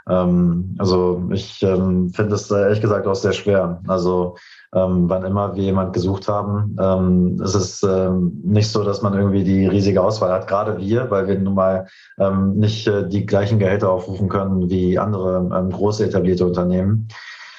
Ähm, 0.08 0.74
also 0.78 1.22
ich 1.32 1.62
ähm, 1.62 2.10
finde 2.10 2.34
es 2.34 2.50
ehrlich 2.50 2.80
gesagt 2.80 3.06
auch 3.06 3.14
sehr 3.14 3.32
schwer. 3.32 3.80
Also 3.86 4.36
ähm, 4.74 5.08
wann 5.08 5.24
immer 5.24 5.54
wir 5.54 5.62
jemand 5.62 5.92
gesucht 5.92 6.28
haben, 6.28 6.76
ähm, 6.80 7.40
ist 7.42 7.54
es 7.54 7.82
ähm, 7.82 8.40
nicht 8.44 8.70
so, 8.70 8.82
dass 8.84 9.02
man 9.02 9.14
irgendwie 9.14 9.44
die 9.44 9.66
riesige 9.66 10.02
Auswahl 10.02 10.32
hat. 10.32 10.48
Gerade 10.48 10.78
wir, 10.78 11.10
weil 11.10 11.28
wir 11.28 11.38
nun 11.38 11.54
mal 11.54 11.86
ähm, 12.18 12.54
nicht 12.54 12.86
äh, 12.86 13.08
die 13.08 13.26
gleichen 13.26 13.58
Gehälter 13.58 13.90
aufrufen 13.90 14.28
können 14.28 14.70
wie 14.70 14.98
andere 14.98 15.48
ähm, 15.54 15.70
große 15.70 16.04
etablierte 16.04 16.46
Unternehmen. 16.46 17.08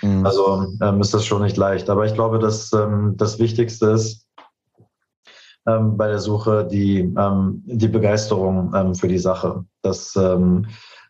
Mhm. 0.02 0.26
Also 0.26 0.68
ähm, 0.82 1.02
ist 1.02 1.14
das 1.14 1.26
schon 1.26 1.44
nicht 1.44 1.58
leicht. 1.58 1.90
Aber 1.90 2.06
ich 2.06 2.14
glaube, 2.14 2.40
dass 2.40 2.74
ähm, 2.74 3.14
das 3.16 3.40
Wichtigste 3.40 3.88
ist, 3.88 4.28
ähm, 5.66 5.98
bei 5.98 6.08
der 6.08 6.20
Suche 6.20 6.68
die, 6.70 7.00
ähm, 7.00 7.64
die 7.66 7.88
Begeisterung 7.88 8.74
ähm, 8.76 8.96
für 8.96 9.08
die 9.08 9.20
Sache. 9.20 9.64
Das 9.82 10.16
ähm, 10.16 10.66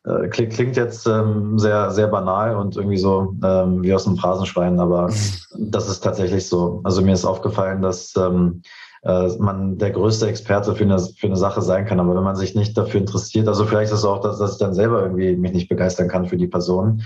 äh, 0.06 0.28
klingt, 0.28 0.54
klingt 0.54 0.76
jetzt 0.76 1.08
ähm, 1.08 1.58
sehr, 1.58 1.92
sehr 1.92 2.08
banal 2.08 2.56
und 2.56 2.76
irgendwie 2.76 2.98
so 2.98 3.36
ähm, 3.44 3.84
wie 3.84 3.94
aus 3.94 4.06
einem 4.06 4.18
Phrasenschwein, 4.18 4.80
aber 4.80 5.10
mhm. 5.10 5.72
das 5.72 5.90
ist 5.90 6.02
tatsächlich 6.02 6.48
so. 6.48 6.82
Also 6.84 7.02
mir 7.02 7.14
ist 7.14 7.26
aufgefallen, 7.26 7.82
dass 7.82 8.14
ähm, 8.18 8.62
äh, 9.04 9.30
man 9.40 9.78
der 9.78 9.92
größte 9.92 10.28
Experte 10.28 10.76
für 10.76 10.84
eine, 10.84 11.00
für 11.00 11.28
eine 11.28 11.38
Sache 11.38 11.62
sein 11.62 11.86
kann, 11.86 12.00
aber 12.00 12.16
wenn 12.16 12.24
man 12.24 12.36
sich 12.36 12.56
nicht 12.56 12.78
dafür 12.78 13.00
interessiert, 13.00 13.48
also 13.48 13.66
vielleicht 13.66 13.92
ist 13.92 14.00
es 14.00 14.06
auch, 14.06 14.20
dass, 14.20 14.40
dass 14.40 14.54
ich 14.54 14.60
dann 14.60 14.74
selber 14.74 15.02
irgendwie 15.02 15.36
mich 15.36 15.54
nicht 15.54 15.70
begeistern 15.70 16.10
kann 16.10 16.26
für 16.26 16.38
die 16.38 16.48
Person, 16.48 17.04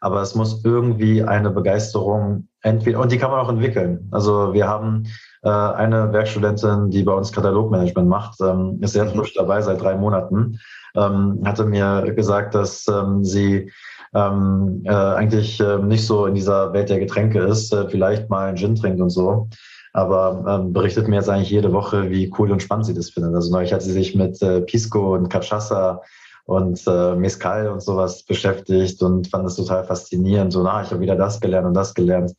aber 0.00 0.22
es 0.22 0.34
muss 0.34 0.64
irgendwie 0.64 1.24
eine 1.24 1.50
Begeisterung 1.50 2.48
entweder, 2.62 3.00
und 3.00 3.10
die 3.10 3.18
kann 3.18 3.30
man 3.30 3.40
auch 3.40 3.48
entwickeln. 3.48 4.08
Also 4.12 4.52
wir 4.52 4.68
haben 4.68 5.04
äh, 5.42 5.48
eine 5.48 6.12
Werkstudentin, 6.12 6.90
die 6.90 7.02
bei 7.02 7.12
uns 7.12 7.32
Katalogmanagement 7.32 8.08
macht, 8.08 8.40
ähm, 8.40 8.78
ist 8.82 8.92
sehr 8.92 9.04
mhm. 9.04 9.10
frisch 9.10 9.34
dabei 9.34 9.62
seit 9.62 9.80
drei 9.80 9.96
Monaten 9.96 10.60
ähm, 10.96 11.42
hatte 11.44 11.64
mir 11.64 12.12
gesagt, 12.14 12.54
dass 12.54 12.86
ähm, 12.88 13.24
sie 13.24 13.70
ähm, 14.14 14.82
äh, 14.84 14.90
eigentlich 14.90 15.60
äh, 15.60 15.78
nicht 15.78 16.06
so 16.06 16.26
in 16.26 16.34
dieser 16.34 16.72
Welt 16.72 16.88
der 16.88 16.98
Getränke 16.98 17.40
ist, 17.40 17.72
äh, 17.72 17.88
vielleicht 17.88 18.30
mal 18.30 18.48
einen 18.48 18.56
Gin 18.56 18.74
trinkt 18.74 19.00
und 19.00 19.10
so. 19.10 19.48
Aber 19.92 20.44
ähm, 20.46 20.72
berichtet 20.72 21.08
mir 21.08 21.16
jetzt 21.16 21.28
eigentlich 21.28 21.50
jede 21.50 21.72
Woche, 21.72 22.10
wie 22.10 22.32
cool 22.38 22.52
und 22.52 22.62
spannend 22.62 22.86
sie 22.86 22.94
das 22.94 23.10
findet. 23.10 23.34
Also 23.34 23.50
neulich 23.50 23.72
hat 23.72 23.82
sie 23.82 23.92
sich 23.92 24.14
mit 24.14 24.40
äh, 24.42 24.60
Pisco 24.60 25.14
und 25.14 25.32
Cachaça 25.32 26.00
und 26.44 26.82
äh, 26.86 27.14
Mezcal 27.14 27.68
und 27.68 27.82
sowas 27.82 28.22
beschäftigt 28.22 29.02
und 29.02 29.28
fand 29.28 29.46
es 29.46 29.56
total 29.56 29.84
faszinierend. 29.84 30.52
So, 30.52 30.62
na, 30.62 30.82
ich 30.82 30.90
habe 30.90 31.00
wieder 31.00 31.16
das 31.16 31.40
gelernt 31.40 31.66
und 31.66 31.74
das 31.74 31.94
gelernt. 31.94 32.32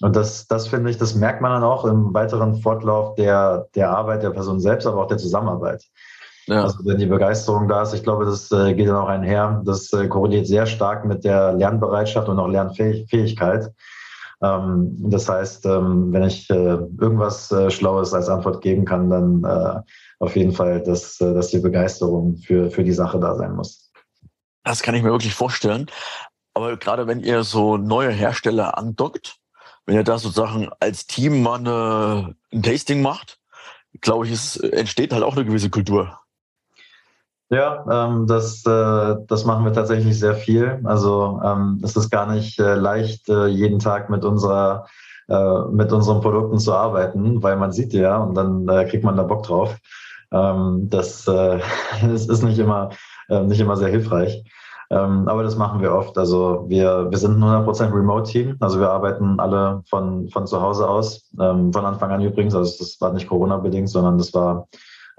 Und 0.00 0.16
das, 0.16 0.46
das 0.48 0.68
finde 0.68 0.90
ich, 0.90 0.98
das 0.98 1.14
merkt 1.14 1.40
man 1.40 1.52
dann 1.52 1.62
auch 1.62 1.84
im 1.84 2.12
weiteren 2.12 2.56
Fortlauf 2.56 3.14
der, 3.14 3.68
der 3.74 3.90
Arbeit 3.90 4.22
der 4.22 4.30
Person 4.30 4.60
selbst, 4.60 4.86
aber 4.86 5.02
auch 5.02 5.08
der 5.08 5.18
Zusammenarbeit. 5.18 5.84
Ja. 6.46 6.64
Also 6.64 6.78
wenn 6.84 6.98
die 6.98 7.06
Begeisterung 7.06 7.68
da 7.68 7.82
ist, 7.82 7.94
ich 7.94 8.02
glaube, 8.02 8.26
das 8.26 8.50
äh, 8.52 8.74
geht 8.74 8.88
dann 8.88 8.96
auch 8.96 9.08
einher. 9.08 9.62
Das 9.64 9.92
äh, 9.92 10.08
korreliert 10.08 10.46
sehr 10.46 10.66
stark 10.66 11.04
mit 11.04 11.24
der 11.24 11.52
Lernbereitschaft 11.54 12.28
und 12.28 12.38
auch 12.38 12.48
Lernfähigkeit. 12.48 13.72
Ähm, 14.42 14.96
das 15.10 15.28
heißt, 15.28 15.64
ähm, 15.66 16.12
wenn 16.12 16.24
ich 16.24 16.50
äh, 16.50 16.54
irgendwas 16.54 17.50
äh, 17.50 17.70
Schlaues 17.70 18.12
als 18.12 18.28
Antwort 18.28 18.60
geben 18.60 18.84
kann, 18.84 19.08
dann 19.08 19.44
äh, 19.44 19.80
auf 20.18 20.36
jeden 20.36 20.52
Fall, 20.52 20.82
dass, 20.82 21.20
äh, 21.20 21.32
dass 21.32 21.48
die 21.48 21.60
Begeisterung 21.60 22.36
für, 22.36 22.70
für 22.70 22.84
die 22.84 22.92
Sache 22.92 23.18
da 23.18 23.34
sein 23.36 23.54
muss. 23.54 23.90
Das 24.64 24.82
kann 24.82 24.94
ich 24.94 25.02
mir 25.02 25.10
wirklich 25.10 25.34
vorstellen. 25.34 25.86
Aber 26.54 26.76
gerade 26.76 27.06
wenn 27.06 27.20
ihr 27.20 27.42
so 27.42 27.76
neue 27.76 28.10
Hersteller 28.10 28.78
andockt, 28.78 29.36
wenn 29.86 29.96
ihr 29.96 30.04
da 30.04 30.18
sozusagen 30.18 30.70
als 30.80 31.06
Team 31.06 31.42
mal 31.42 31.58
eine, 31.58 32.34
ein 32.52 32.62
Tasting 32.62 33.02
macht, 33.02 33.38
glaube 34.00 34.26
ich, 34.26 34.32
es 34.32 34.56
entsteht 34.56 35.12
halt 35.12 35.22
auch 35.22 35.36
eine 35.36 35.44
gewisse 35.44 35.70
Kultur. 35.70 36.18
Ja, 37.50 37.84
ähm, 37.90 38.26
das, 38.26 38.64
äh, 38.66 39.16
das 39.28 39.44
machen 39.44 39.64
wir 39.64 39.72
tatsächlich 39.72 40.18
sehr 40.18 40.34
viel. 40.34 40.80
Also 40.84 41.40
ähm, 41.44 41.80
es 41.84 41.96
ist 41.96 42.10
gar 42.10 42.26
nicht 42.26 42.58
äh, 42.58 42.74
leicht, 42.74 43.28
äh, 43.28 43.46
jeden 43.46 43.78
Tag 43.78 44.10
mit 44.10 44.24
unserer 44.24 44.86
äh, 45.28 45.60
mit 45.70 45.92
unseren 45.92 46.20
Produkten 46.20 46.58
zu 46.58 46.72
arbeiten, 46.74 47.42
weil 47.42 47.56
man 47.56 47.72
sieht 47.72 47.92
ja 47.92 48.18
und 48.18 48.34
dann 48.34 48.68
äh, 48.68 48.84
kriegt 48.86 49.04
man 49.04 49.16
da 49.16 49.22
Bock 49.22 49.44
drauf. 49.44 49.76
Ähm, 50.32 50.88
das, 50.90 51.26
äh, 51.28 51.60
das 52.02 52.26
ist 52.26 52.42
nicht 52.42 52.58
immer 52.58 52.90
äh, 53.28 53.40
nicht 53.40 53.60
immer 53.60 53.76
sehr 53.76 53.88
hilfreich. 53.88 54.44
Ähm, 54.90 55.28
aber 55.28 55.42
das 55.42 55.56
machen 55.56 55.80
wir 55.80 55.94
oft. 55.94 56.16
Also 56.18 56.66
wir, 56.68 57.10
wir 57.10 57.18
sind 57.18 57.42
ein 57.42 57.42
100% 57.42 57.92
Remote-Team. 57.94 58.56
Also 58.60 58.80
wir 58.80 58.90
arbeiten 58.90 59.40
alle 59.40 59.82
von, 59.88 60.28
von 60.28 60.46
zu 60.46 60.60
Hause 60.60 60.88
aus. 60.88 61.30
Ähm, 61.40 61.72
von 61.72 61.84
Anfang 61.84 62.10
an 62.10 62.20
übrigens. 62.20 62.54
Also 62.54 62.76
das 62.78 63.00
war 63.00 63.12
nicht 63.12 63.28
Corona-bedingt, 63.28 63.88
sondern 63.88 64.18
das 64.18 64.34
war 64.34 64.68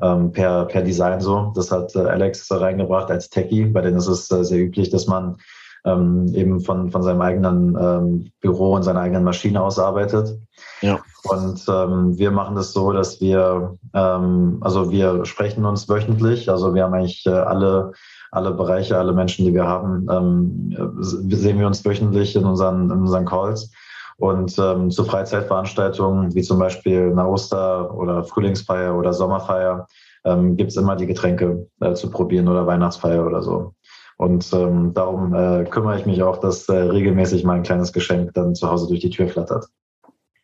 ähm, 0.01 0.31
per, 0.31 0.65
per 0.65 0.81
Design 0.81 1.21
so. 1.21 1.51
Das 1.55 1.71
hat 1.71 1.95
äh, 1.95 1.99
Alex 1.99 2.51
reingebracht 2.51 3.09
als 3.09 3.29
Techie. 3.29 3.65
Bei 3.65 3.81
denen 3.81 3.97
ist 3.97 4.07
es 4.07 4.29
äh, 4.31 4.43
sehr 4.43 4.59
üblich, 4.59 4.89
dass 4.89 5.07
man 5.07 5.37
ähm, 5.85 6.27
eben 6.33 6.59
von, 6.59 6.91
von 6.91 7.03
seinem 7.03 7.21
eigenen 7.21 7.77
ähm, 7.79 8.31
Büro 8.41 8.73
und 8.73 8.83
seiner 8.83 9.01
eigenen 9.01 9.23
Maschine 9.23 9.61
aus 9.61 9.79
arbeitet. 9.79 10.39
Ja. 10.81 10.99
Und 11.23 11.63
ähm, 11.67 12.17
wir 12.17 12.31
machen 12.31 12.55
das 12.55 12.73
so, 12.73 12.91
dass 12.91 13.21
wir, 13.21 13.77
ähm, 13.93 14.57
also 14.61 14.91
wir 14.91 15.25
sprechen 15.25 15.65
uns 15.65 15.87
wöchentlich. 15.87 16.49
Also 16.49 16.73
wir 16.73 16.83
haben 16.83 16.93
eigentlich 16.93 17.25
äh, 17.25 17.31
alle 17.31 17.93
alle 18.35 18.51
Bereiche, 18.51 18.97
alle 18.97 19.13
Menschen, 19.13 19.45
die 19.45 19.53
wir 19.53 19.65
haben, 19.65 20.07
ähm, 20.11 20.75
sehen 20.99 21.57
wir 21.57 21.67
uns 21.67 21.85
wöchentlich 21.85 22.35
in 22.35 22.43
unseren, 22.43 22.91
in 22.91 22.99
unseren 22.99 23.25
Calls. 23.25 23.71
Und 24.17 24.57
ähm, 24.57 24.91
zu 24.91 25.03
Freizeitveranstaltungen 25.03 26.33
wie 26.35 26.41
zum 26.41 26.57
Beispiel 26.57 27.09
eine 27.11 27.27
Oster- 27.27 27.93
oder 27.93 28.23
Frühlingsfeier 28.23 28.97
oder 28.97 29.11
Sommerfeier 29.11 29.87
ähm, 30.23 30.55
gibt 30.55 30.71
es 30.71 30.77
immer 30.77 30.95
die 30.95 31.05
Getränke 31.05 31.67
äh, 31.81 31.93
zu 31.93 32.09
probieren 32.09 32.47
oder 32.47 32.65
Weihnachtsfeier 32.65 33.25
oder 33.25 33.41
so. 33.41 33.73
Und 34.17 34.51
ähm, 34.53 34.93
darum 34.93 35.33
äh, 35.33 35.65
kümmere 35.65 35.99
ich 35.99 36.05
mich 36.05 36.23
auch, 36.23 36.37
dass 36.37 36.69
äh, 36.69 36.73
regelmäßig 36.73 37.43
mein 37.43 37.63
kleines 37.63 37.91
Geschenk 37.91 38.33
dann 38.33 38.55
zu 38.55 38.69
Hause 38.69 38.87
durch 38.87 39.01
die 39.01 39.09
Tür 39.09 39.27
flattert. 39.27 39.67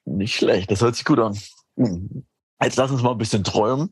Nicht 0.04 0.36
schlecht, 0.36 0.70
das 0.70 0.82
hört 0.82 0.96
sich 0.96 1.06
gut 1.06 1.20
an. 1.20 1.38
Hm. 1.78 2.26
Jetzt 2.62 2.76
lass 2.76 2.92
uns 2.92 3.02
mal 3.02 3.12
ein 3.12 3.18
bisschen 3.18 3.46
träumen. 3.46 3.92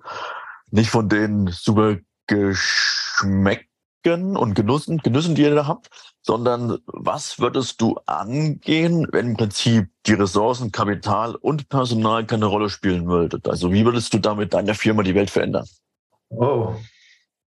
Nicht 0.72 0.90
von 0.90 1.08
den 1.08 1.48
super 1.48 1.96
Geschmäcken 2.28 3.69
und 4.08 4.54
Genussen, 4.56 4.98
Genüssen, 5.00 5.36
die 5.36 5.44
ihr 5.44 5.56
da 5.56 5.68
habt, 5.68 5.90
sondern 6.22 6.78
was 6.88 7.40
würdest 7.40 7.82
du 7.82 7.98
angehen, 8.06 9.08
wenn 9.12 9.28
im 9.28 9.38
Prinzip 9.38 9.90
die 10.06 10.14
Ressourcen, 10.14 10.72
Kapital 10.72 11.36
und 11.36 11.70
Personal 11.70 12.26
keine 12.26 12.46
Rolle 12.46 12.70
spielen 12.70 13.08
würdet? 13.08 13.48
Also 13.48 13.72
wie 13.74 13.86
würdest 13.86 14.14
du 14.14 14.20
damit 14.20 14.54
deiner 14.54 14.74
Firma 14.74 15.04
die 15.04 15.16
Welt 15.16 15.30
verändern? 15.30 15.66
Oh, 16.30 16.76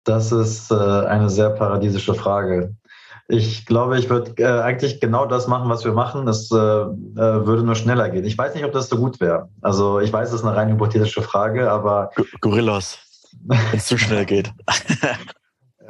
das 0.03 0.31
ist 0.31 0.71
äh, 0.71 0.75
eine 0.75 1.29
sehr 1.29 1.51
paradiesische 1.51 2.13
Frage. 2.13 2.75
Ich 3.27 3.65
glaube, 3.65 3.97
ich 3.97 4.09
würde 4.09 4.33
äh, 4.41 4.61
eigentlich 4.61 4.99
genau 4.99 5.25
das 5.25 5.47
machen, 5.47 5.69
was 5.69 5.85
wir 5.85 5.93
machen. 5.93 6.27
Es 6.27 6.51
äh, 6.51 6.55
äh 6.55 7.45
würde 7.45 7.63
nur 7.63 7.75
schneller 7.75 8.09
gehen. 8.09 8.25
Ich 8.25 8.37
weiß 8.37 8.55
nicht, 8.55 8.65
ob 8.65 8.73
das 8.73 8.89
so 8.89 8.97
gut 8.97 9.21
wäre. 9.21 9.49
Also 9.61 9.99
ich 9.99 10.11
weiß, 10.11 10.29
es 10.29 10.35
ist 10.35 10.45
eine 10.45 10.55
rein 10.55 10.69
hypothetische 10.69 11.21
Frage, 11.21 11.71
aber. 11.71 12.09
G 12.15 12.23
Gorillas, 12.41 12.99
wenn 13.45 13.59
es 13.73 13.85
zu 13.85 13.97
schnell 13.97 14.25
geht. 14.25 14.51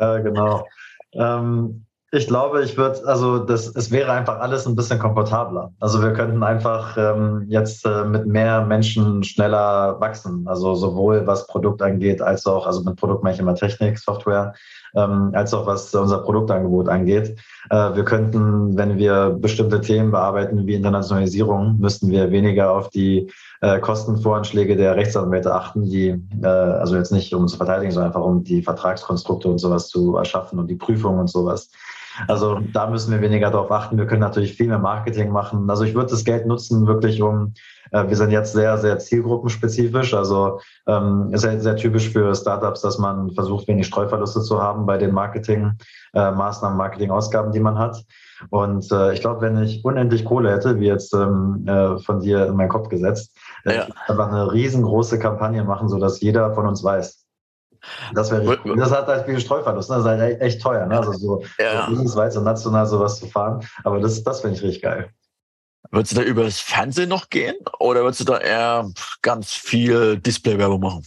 ja, 0.01 0.17
genau. 0.19 0.67
Ähm, 1.13 1.85
ich 2.13 2.27
glaube, 2.27 2.61
ich 2.61 2.75
würde, 2.75 3.07
also 3.07 3.39
das, 3.39 3.73
es 3.73 3.89
wäre 3.89 4.11
einfach 4.11 4.39
alles 4.39 4.67
ein 4.67 4.75
bisschen 4.75 4.99
komfortabler. 4.99 5.71
Also 5.79 6.01
wir 6.01 6.11
könnten 6.11 6.43
einfach 6.43 6.97
ähm, 6.97 7.45
jetzt 7.47 7.85
äh, 7.85 8.03
mit 8.03 8.25
mehr 8.25 8.65
Menschen 8.65 9.23
schneller 9.23 9.97
wachsen. 10.01 10.45
Also 10.45 10.75
sowohl 10.75 11.25
was 11.25 11.47
Produkt 11.47 11.81
angeht, 11.81 12.21
als 12.21 12.45
auch, 12.45 12.67
also 12.67 12.83
mit 12.83 12.97
Produkt 12.97 13.23
meine 13.23 13.35
ich 13.35 13.39
immer 13.39 13.55
Technik, 13.55 13.97
Software, 13.97 14.53
ähm, 14.95 15.31
als 15.33 15.53
auch 15.53 15.65
was 15.67 15.93
unser 15.93 16.19
Produktangebot 16.19 16.89
angeht. 16.89 17.37
Äh, 17.69 17.95
wir 17.95 18.03
könnten, 18.03 18.77
wenn 18.77 18.97
wir 18.97 19.37
bestimmte 19.39 19.81
Themen 19.81 20.11
bearbeiten 20.11 20.65
wie 20.67 20.73
Internationalisierung, 20.73 21.77
müssten 21.79 22.09
wir 22.09 22.31
weniger 22.31 22.71
auf 22.71 22.89
die 22.89 23.31
äh, 23.61 23.79
Kostenvoranschläge 23.79 24.75
der 24.75 24.95
Rechtsanwälte 24.95 25.53
achten, 25.53 25.89
die, 25.89 26.19
äh, 26.41 26.47
also 26.47 26.95
jetzt 26.95 27.11
nicht 27.11 27.33
um 27.33 27.47
zu 27.47 27.57
verteidigen, 27.57 27.91
sondern 27.91 28.11
einfach 28.11 28.25
um 28.25 28.43
die 28.43 28.61
Vertragskonstrukte 28.61 29.47
und 29.47 29.59
sowas 29.59 29.87
zu 29.87 30.15
erschaffen 30.15 30.59
und 30.59 30.67
die 30.67 30.75
Prüfung 30.75 31.19
und 31.19 31.29
sowas. 31.29 31.69
Also 32.27 32.59
da 32.73 32.87
müssen 32.87 33.11
wir 33.11 33.21
weniger 33.21 33.49
darauf 33.49 33.71
achten. 33.71 33.97
Wir 33.97 34.05
können 34.05 34.21
natürlich 34.21 34.53
viel 34.53 34.67
mehr 34.67 34.79
Marketing 34.79 35.31
machen. 35.31 35.69
Also 35.69 35.83
ich 35.83 35.93
würde 35.93 36.11
das 36.11 36.23
Geld 36.23 36.45
nutzen, 36.45 36.87
wirklich 36.87 37.21
um, 37.21 37.53
äh, 37.91 38.07
wir 38.07 38.17
sind 38.17 38.31
jetzt 38.31 38.53
sehr, 38.53 38.77
sehr 38.77 38.99
zielgruppenspezifisch. 38.99 40.13
Also 40.13 40.59
ähm, 40.87 41.29
ist 41.31 41.43
ja 41.43 41.57
sehr 41.59 41.75
typisch 41.75 42.09
für 42.09 42.33
Startups, 42.35 42.81
dass 42.81 42.97
man 42.97 43.31
versucht, 43.31 43.67
wenig 43.67 43.87
Streuverluste 43.87 44.41
zu 44.41 44.61
haben 44.61 44.85
bei 44.85 44.97
den 44.97 45.13
Marketing-Maßnahmen, 45.13 46.75
äh, 46.75 46.77
Marketing-Ausgaben, 46.77 47.51
die 47.51 47.59
man 47.59 47.77
hat. 47.77 48.03
Und 48.49 48.91
äh, 48.91 49.13
ich 49.13 49.21
glaube, 49.21 49.41
wenn 49.41 49.61
ich 49.61 49.85
unendlich 49.85 50.25
Kohle 50.25 50.51
hätte, 50.51 50.79
wie 50.79 50.87
jetzt 50.87 51.13
ähm, 51.13 51.65
äh, 51.67 51.99
von 51.99 52.21
dir 52.21 52.47
in 52.47 52.55
meinen 52.55 52.69
Kopf 52.69 52.89
gesetzt, 52.89 53.35
äh, 53.65 53.75
ja. 53.75 53.87
einfach 54.07 54.27
eine 54.29 54.51
riesengroße 54.51 55.19
Kampagne 55.19 55.63
machen, 55.63 55.89
sodass 55.89 56.21
jeder 56.21 56.53
von 56.53 56.65
uns 56.67 56.83
weiß, 56.83 57.20
das 58.13 58.31
wäre 58.31 58.47
richtig. 58.47 58.75
Das 58.77 58.91
hat 58.91 59.07
halt 59.07 59.25
viel 59.25 59.39
Streuverlust. 59.39 59.89
Ne? 59.89 59.97
Das 59.97 60.05
ist 60.05 60.11
halt 60.11 60.41
echt 60.41 60.61
teuer. 60.61 60.85
Ne? 60.85 60.97
Also 60.97 61.13
so 61.13 61.43
ja. 61.59 61.87
bundesweit 61.87 62.35
und 62.35 62.43
national 62.43 62.85
sowas 62.85 63.19
zu 63.19 63.27
fahren. 63.27 63.65
Aber 63.83 63.99
das, 63.99 64.23
das 64.23 64.41
finde 64.41 64.57
ich 64.57 64.63
richtig 64.63 64.81
geil. 64.81 65.09
Würdest 65.89 66.13
du 66.13 66.21
da 66.21 66.23
über 66.23 66.43
das 66.43 66.59
Fernsehen 66.59 67.09
noch 67.09 67.29
gehen 67.29 67.55
oder 67.79 68.03
würdest 68.03 68.21
du 68.21 68.25
da 68.25 68.37
eher 68.37 68.89
ganz 69.21 69.51
viel 69.51 70.17
Display-Werbung 70.17 70.79
machen? 70.79 71.05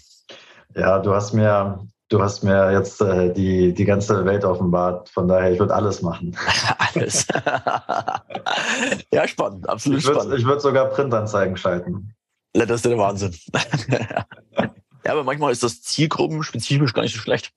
Ja, 0.74 0.98
du 0.98 1.14
hast 1.14 1.32
mir, 1.32 1.78
du 2.08 2.20
hast 2.20 2.42
mir 2.42 2.72
jetzt 2.72 3.00
äh, 3.00 3.32
die, 3.32 3.72
die 3.72 3.84
ganze 3.84 4.24
Welt 4.24 4.44
offenbart. 4.44 5.08
Von 5.08 5.28
daher, 5.28 5.52
ich 5.52 5.58
würde 5.58 5.74
alles 5.74 6.02
machen. 6.02 6.36
alles. 6.94 7.26
ja, 9.10 9.26
spannend, 9.28 9.68
absolut 9.68 10.00
ich 10.00 10.06
würd, 10.06 10.16
spannend. 10.16 10.38
Ich 10.38 10.44
würde 10.44 10.60
sogar 10.60 10.86
Printanzeigen 10.86 11.56
schalten. 11.56 12.14
Das 12.52 12.70
ist 12.70 12.84
der 12.84 12.98
Wahnsinn. 12.98 13.34
Ja, 15.04 15.12
aber 15.12 15.24
manchmal 15.24 15.52
ist 15.52 15.62
das 15.62 15.82
zielgruppenspezifisch 15.82 16.92
gar 16.92 17.02
nicht 17.02 17.14
so 17.14 17.20
schlecht. 17.20 17.52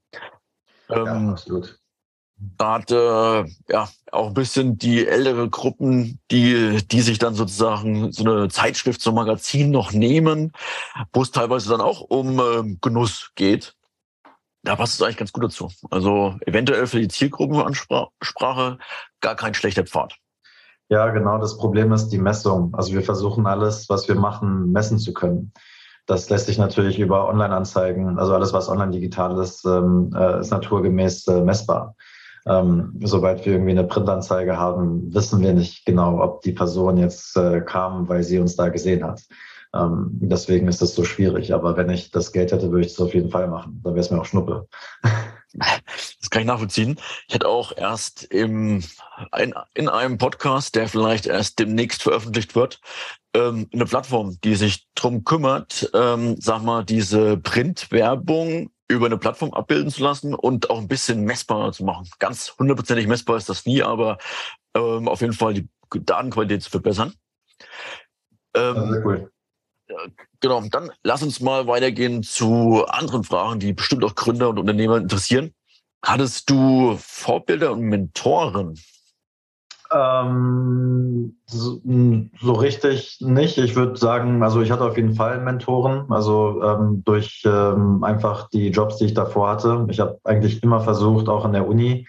Ja, 0.90 1.06
ähm, 1.06 1.30
absolut. 1.30 1.80
Da 2.40 2.74
hat 2.76 2.92
äh, 2.92 3.46
ja 3.70 3.90
auch 4.12 4.28
ein 4.28 4.34
bisschen 4.34 4.78
die 4.78 5.08
ältere 5.08 5.50
Gruppen, 5.50 6.20
die, 6.30 6.78
die 6.86 7.02
sich 7.02 7.18
dann 7.18 7.34
sozusagen 7.34 8.12
so 8.12 8.24
eine 8.24 8.48
Zeitschrift, 8.50 9.02
so 9.02 9.10
ein 9.10 9.16
Magazin 9.16 9.72
noch 9.72 9.92
nehmen, 9.92 10.52
wo 11.14 11.24
es 11.24 11.32
teilweise 11.32 11.70
dann 11.70 11.82
auch 11.82 12.02
um 12.02 12.40
äh, 12.40 12.76
Genuss 12.82 13.32
geht. 13.36 13.76
Da 14.64 14.76
passt 14.76 14.96
es 14.96 15.02
eigentlich 15.02 15.18
ganz 15.18 15.32
gut 15.32 15.46
dazu. 15.46 15.72
Also 15.90 16.36
eventuell 16.46 16.86
für 16.86 17.00
die 17.00 17.08
Zielgruppenansprache 17.08 18.78
gar 19.22 19.36
kein 19.36 19.54
schlechter 19.54 19.86
Pfad. 19.86 20.16
Ja, 20.90 21.10
genau. 21.10 21.38
Das 21.38 21.58
Problem 21.58 21.92
ist 21.92 22.10
die 22.10 22.18
Messung. 22.18 22.74
Also 22.76 22.94
wir 22.94 23.02
versuchen 23.02 23.48
alles, 23.48 23.90
was 23.90 24.08
wir 24.08 24.16
machen, 24.16 24.72
messen 24.72 25.00
zu 25.00 25.14
können. 25.14 25.54
Das 26.08 26.30
lässt 26.30 26.48
sich 26.48 26.58
natürlich 26.58 27.00
über 27.00 27.28
Online-Anzeigen, 27.28 28.18
also 28.18 28.34
alles, 28.34 28.54
was 28.54 28.70
online 28.70 28.92
digital 28.92 29.38
ist, 29.40 29.66
ähm, 29.66 30.12
äh, 30.16 30.40
ist 30.40 30.52
naturgemäß 30.52 31.28
äh, 31.28 31.42
messbar. 31.42 31.96
Ähm, 32.48 32.94
sobald 33.04 33.46
wir 33.46 33.54
irgendwie 33.54 33.72
eine 33.72 33.84
Printanzeige 33.84 34.58
haben, 34.58 35.14
wissen 35.14 35.42
wir 35.42 35.54
nicht 35.54 35.86
genau, 35.86 36.22
ob 36.24 36.42
die 36.42 36.54
Person 36.54 36.98
jetzt 36.98 37.36
äh, 37.36 37.60
kam, 37.60 38.08
weil 38.08 38.24
sie 38.24 38.40
uns 38.40 38.56
da 38.56 38.70
gesehen 38.70 39.04
hat. 39.04 39.22
Ähm, 39.76 40.08
deswegen 40.14 40.70
ist 40.70 40.82
das 40.82 40.96
so 40.96 41.04
schwierig. 41.04 41.54
Aber 41.54 41.76
wenn 41.76 41.90
ich 41.90 42.10
das 42.10 42.32
Geld 42.32 42.54
hätte, 42.54 42.72
würde 42.72 42.86
ich 42.86 42.94
das 42.94 43.06
auf 43.06 43.14
jeden 43.14 43.30
Fall 43.30 43.50
machen. 43.50 43.82
Dann 43.84 43.94
wäre 43.94 44.00
es 44.00 44.10
mir 44.10 44.22
auch 44.22 44.26
Schnuppe. 44.26 44.68
Das 45.58 46.30
kann 46.30 46.42
ich 46.42 46.48
nachvollziehen. 46.48 47.00
Ich 47.28 47.36
hätte 47.36 47.48
auch 47.48 47.76
erst 47.76 48.24
im, 48.26 48.84
in, 49.38 49.54
in 49.74 49.90
einem 49.90 50.18
Podcast, 50.18 50.76
der 50.76 50.88
vielleicht 50.88 51.26
erst 51.26 51.60
demnächst 51.60 52.04
veröffentlicht 52.04 52.56
wird, 52.56 52.80
ähm, 53.34 53.70
eine 53.74 53.86
Plattform, 53.86 54.38
die 54.44 54.56
sich 54.56 54.88
drum 54.96 55.24
kümmert, 55.24 55.90
ähm, 55.94 56.36
sag 56.40 56.64
mal, 56.64 56.84
diese 56.84 57.38
Printwerbung 57.38 58.72
über 58.88 59.08
eine 59.08 59.18
Plattform 59.18 59.54
abbilden 59.54 59.92
zu 59.92 60.04
lassen 60.04 60.34
und 60.34 60.70
auch 60.70 60.80
ein 60.80 60.88
bisschen 60.88 61.24
messbarer 61.24 61.72
zu 61.72 61.84
machen. 61.84 62.10
Ganz 62.20 62.56
hundertprozentig 62.58 63.08
messbar 63.08 63.38
ist 63.38 63.50
das 63.50 63.66
nie, 63.66 63.84
aber 63.84 64.18
ähm, 64.76 65.08
auf 65.08 65.22
jeden 65.22 65.34
Fall 65.34 65.54
die 65.54 65.68
Datenqualität 65.90 66.64
zu 66.64 66.70
verbessern. 66.70 67.14
Ähm, 68.56 68.92
sehr 68.92 69.06
cool. 69.06 69.32
Genau, 70.40 70.62
dann 70.70 70.92
lass 71.04 71.24
uns 71.24 71.40
mal 71.40 71.68
weitergehen 71.68 72.24
zu 72.24 72.86
anderen 72.88 73.24
Fragen, 73.24 73.60
die 73.60 73.74
bestimmt 73.74 74.04
auch 74.04 74.16
Gründer 74.16 74.50
und 74.50 74.60
Unternehmer 74.60 74.98
interessieren. 74.98 75.54
Hattest 76.04 76.50
du 76.50 76.98
Vorbilder 77.00 77.72
und 77.72 77.82
Mentoren? 77.82 78.80
Ähm, 79.92 81.38
so, 81.46 81.82
so, 82.42 82.54
richtig 82.54 83.20
nicht. 83.22 83.58
Ich 83.58 83.76
würde 83.76 83.98
sagen, 83.98 84.44
also 84.44 84.62
ich 84.62 84.70
hatte 84.70 84.84
auf 84.84 84.98
jeden 84.98 85.16
Fall 85.16 85.40
Mentoren, 85.40 86.12
also 86.12 86.62
ähm, 86.62 87.04
durch 87.06 87.44
ähm, 87.46 88.04
einfach 88.04 88.50
die 88.50 88.70
Jobs, 88.70 88.98
die 88.98 89.06
ich 89.06 89.14
davor 89.14 89.50
hatte. 89.50 89.88
Ich 89.90 90.02
habe 90.02 90.20
eigentlich 90.26 90.62
immer 90.62 90.82
versucht, 90.82 91.30
auch 91.30 91.46
an 91.46 91.54
der 91.54 91.68
Uni, 91.68 92.06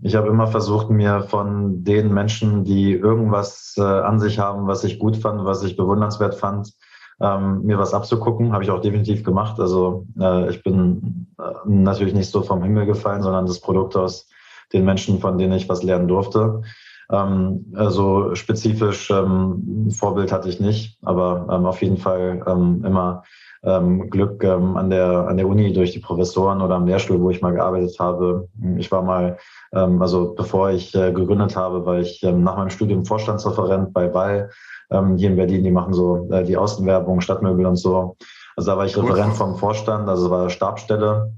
ich 0.00 0.14
habe 0.14 0.28
immer 0.28 0.46
versucht, 0.46 0.90
mir 0.90 1.22
von 1.22 1.82
den 1.82 2.12
Menschen, 2.12 2.64
die 2.64 2.92
irgendwas 2.92 3.74
äh, 3.76 3.82
an 3.82 4.20
sich 4.20 4.38
haben, 4.38 4.68
was 4.68 4.84
ich 4.84 4.98
gut 4.98 5.16
fand, 5.16 5.44
was 5.44 5.64
ich 5.64 5.76
bewundernswert 5.76 6.36
fand, 6.36 6.72
ähm, 7.20 7.62
mir 7.62 7.78
was 7.78 7.94
abzugucken. 7.94 8.52
Habe 8.52 8.64
ich 8.64 8.70
auch 8.70 8.80
definitiv 8.80 9.24
gemacht. 9.24 9.58
Also 9.60 10.06
äh, 10.18 10.50
ich 10.50 10.62
bin 10.62 11.26
äh, 11.38 11.42
natürlich 11.66 12.14
nicht 12.14 12.30
so 12.30 12.42
vom 12.42 12.62
Himmel 12.62 12.86
gefallen, 12.86 13.22
sondern 13.22 13.46
das 13.46 13.60
Produkt 13.60 13.96
aus 13.96 14.28
den 14.72 14.84
Menschen, 14.84 15.18
von 15.18 15.38
denen 15.38 15.54
ich 15.54 15.68
was 15.68 15.82
lernen 15.82 16.08
durfte. 16.08 16.62
Ähm, 17.10 17.72
also 17.74 18.34
spezifisch 18.34 19.10
ähm, 19.10 19.90
Vorbild 19.90 20.32
hatte 20.32 20.48
ich 20.48 20.60
nicht, 20.60 20.98
aber 21.02 21.46
ähm, 21.50 21.66
auf 21.66 21.82
jeden 21.82 21.96
Fall 21.96 22.42
ähm, 22.46 22.84
immer 22.84 23.24
ähm, 23.64 24.08
Glück 24.10 24.42
ähm, 24.44 24.76
an, 24.76 24.90
der, 24.90 25.26
an 25.28 25.36
der 25.36 25.48
Uni 25.48 25.72
durch 25.72 25.92
die 25.92 25.98
Professoren 25.98 26.60
oder 26.62 26.76
am 26.76 26.86
Lehrstuhl, 26.86 27.20
wo 27.20 27.30
ich 27.30 27.42
mal 27.42 27.52
gearbeitet 27.52 27.98
habe. 27.98 28.48
Ich 28.76 28.90
war 28.92 29.02
mal, 29.02 29.38
ähm, 29.72 30.00
also 30.00 30.34
bevor 30.34 30.70
ich 30.70 30.94
äh, 30.94 31.12
gegründet 31.12 31.56
habe, 31.56 31.84
war 31.84 31.98
ich 31.98 32.22
ähm, 32.22 32.42
nach 32.44 32.56
meinem 32.56 32.70
Studium 32.70 33.04
Vorstandsreferent 33.04 33.92
bei 33.92 34.12
Wall 34.14 34.50
ähm, 34.90 35.16
hier 35.16 35.30
in 35.30 35.36
Berlin. 35.36 35.64
Die 35.64 35.70
machen 35.70 35.92
so 35.92 36.28
äh, 36.30 36.44
die 36.44 36.56
Außenwerbung, 36.56 37.20
Stadtmöbel 37.20 37.66
und 37.66 37.76
so. 37.76 38.16
Also 38.56 38.70
da 38.70 38.76
war 38.76 38.86
ich 38.86 38.96
Referent 38.96 39.34
vom 39.34 39.56
Vorstand, 39.56 40.08
also 40.08 40.30
war 40.30 40.50
Stabstelle. 40.50 41.32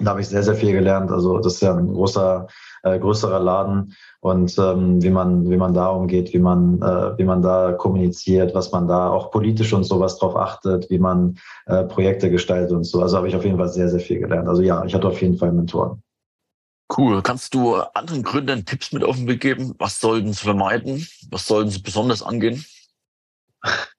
Da 0.00 0.10
habe 0.10 0.20
ich 0.20 0.28
sehr, 0.28 0.42
sehr 0.42 0.54
viel 0.54 0.72
gelernt. 0.72 1.10
Also 1.10 1.38
das 1.38 1.54
ist 1.54 1.62
ja 1.62 1.74
ein 1.74 1.92
großer 1.92 2.46
äh, 2.82 2.98
größerer 2.98 3.40
Laden 3.40 3.94
und 4.20 4.56
ähm, 4.58 5.02
wie 5.02 5.10
man 5.10 5.48
wie 5.50 5.56
man 5.56 5.74
da 5.74 5.88
umgeht, 5.88 6.32
wie 6.32 6.38
man 6.38 6.80
äh, 6.82 7.18
wie 7.18 7.24
man 7.24 7.42
da 7.42 7.72
kommuniziert, 7.72 8.54
was 8.54 8.72
man 8.72 8.86
da 8.86 9.10
auch 9.10 9.30
politisch 9.30 9.72
und 9.72 9.84
sowas 9.84 10.18
drauf 10.18 10.36
achtet, 10.36 10.88
wie 10.90 10.98
man 10.98 11.38
äh, 11.66 11.84
Projekte 11.84 12.30
gestaltet 12.30 12.72
und 12.72 12.84
so. 12.84 13.02
Also 13.02 13.16
habe 13.16 13.28
ich 13.28 13.36
auf 13.36 13.44
jeden 13.44 13.56
Fall 13.56 13.68
sehr 13.68 13.88
sehr 13.88 14.00
viel 14.00 14.20
gelernt. 14.20 14.48
Also 14.48 14.62
ja, 14.62 14.84
ich 14.84 14.94
hatte 14.94 15.08
auf 15.08 15.20
jeden 15.20 15.36
Fall 15.36 15.52
Mentoren. 15.52 16.02
Cool. 16.96 17.20
Kannst 17.22 17.54
du 17.54 17.74
anderen 17.94 18.22
Gründern 18.22 18.64
Tipps 18.64 18.92
mit 18.92 19.02
auf 19.02 19.16
den 19.16 19.26
Weg 19.26 19.40
geben? 19.40 19.74
Was 19.78 20.00
sollten 20.00 20.32
sie 20.32 20.44
vermeiden? 20.44 21.06
Was 21.30 21.46
sollten 21.46 21.70
sie 21.70 21.80
besonders 21.80 22.22
angehen? 22.22 22.64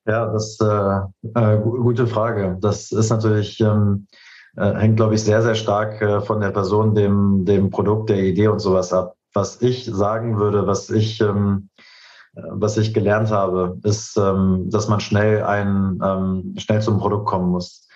Ja, 0.06 0.26
das 0.32 0.52
ist 0.52 0.62
äh, 0.62 1.00
äh, 1.34 1.58
gute 1.60 2.06
Frage. 2.06 2.56
Das 2.60 2.90
ist 2.90 3.10
natürlich, 3.10 3.60
ähm, 3.60 4.06
äh, 4.58 4.74
hängt, 4.74 4.96
glaube 4.96 5.14
ich, 5.14 5.22
sehr, 5.22 5.42
sehr 5.42 5.54
stark 5.54 6.00
äh, 6.02 6.20
von 6.20 6.40
der 6.40 6.50
Person, 6.50 6.94
dem, 6.94 7.44
dem 7.44 7.70
Produkt, 7.70 8.10
der 8.10 8.22
Idee 8.22 8.48
und 8.48 8.60
sowas 8.60 8.92
ab. 8.92 9.14
Was 9.34 9.62
ich 9.62 9.84
sagen 9.84 10.38
würde, 10.38 10.66
was 10.66 10.90
ich, 10.90 11.20
ähm, 11.20 11.68
was 12.34 12.76
ich 12.76 12.94
gelernt 12.94 13.30
habe, 13.30 13.78
ist, 13.84 14.16
ähm, 14.16 14.68
dass 14.70 14.88
man 14.88 15.00
schnell 15.00 15.44
ein, 15.44 16.00
ähm, 16.02 16.54
schnell 16.56 16.82
zum 16.82 16.98
Produkt 16.98 17.26
kommen 17.26 17.50
muss. 17.50 17.86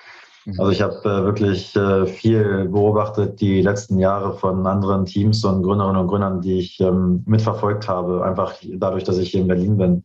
Mhm. 0.45 0.61
Also 0.61 0.73
ich 0.73 0.83
habe 0.83 0.97
äh, 1.05 1.25
wirklich 1.25 1.75
äh, 1.77 2.07
viel 2.07 2.69
beobachtet 2.69 3.41
die 3.41 3.63
letzten 3.63 3.99
Jahre 3.99 4.35
von 4.35 4.67
anderen 4.67 5.05
Teams 5.05 5.45
und 5.45 5.63
Gründerinnen 5.63 6.01
und 6.01 6.09
Gründern, 6.09 6.41
die 6.41 6.59
ich 6.59 6.81
ähm, 6.81 7.23
mitverfolgt 7.27 7.89
habe, 7.89 8.25
einfach 8.25 8.55
dadurch, 8.63 9.05
dass 9.05 9.19
ich 9.19 9.31
hier 9.31 9.41
in 9.41 9.49
Berlin 9.49 9.77
bin, 9.79 10.05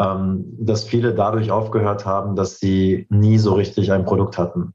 ähm, 0.00 0.44
dass 0.58 0.84
viele 0.84 1.14
dadurch 1.14 1.50
aufgehört 1.50 2.06
haben, 2.06 2.36
dass 2.36 2.58
sie 2.58 3.06
nie 3.10 3.38
so 3.38 3.54
richtig 3.54 3.92
ein 3.92 4.04
Produkt 4.04 4.38
hatten. 4.38 4.74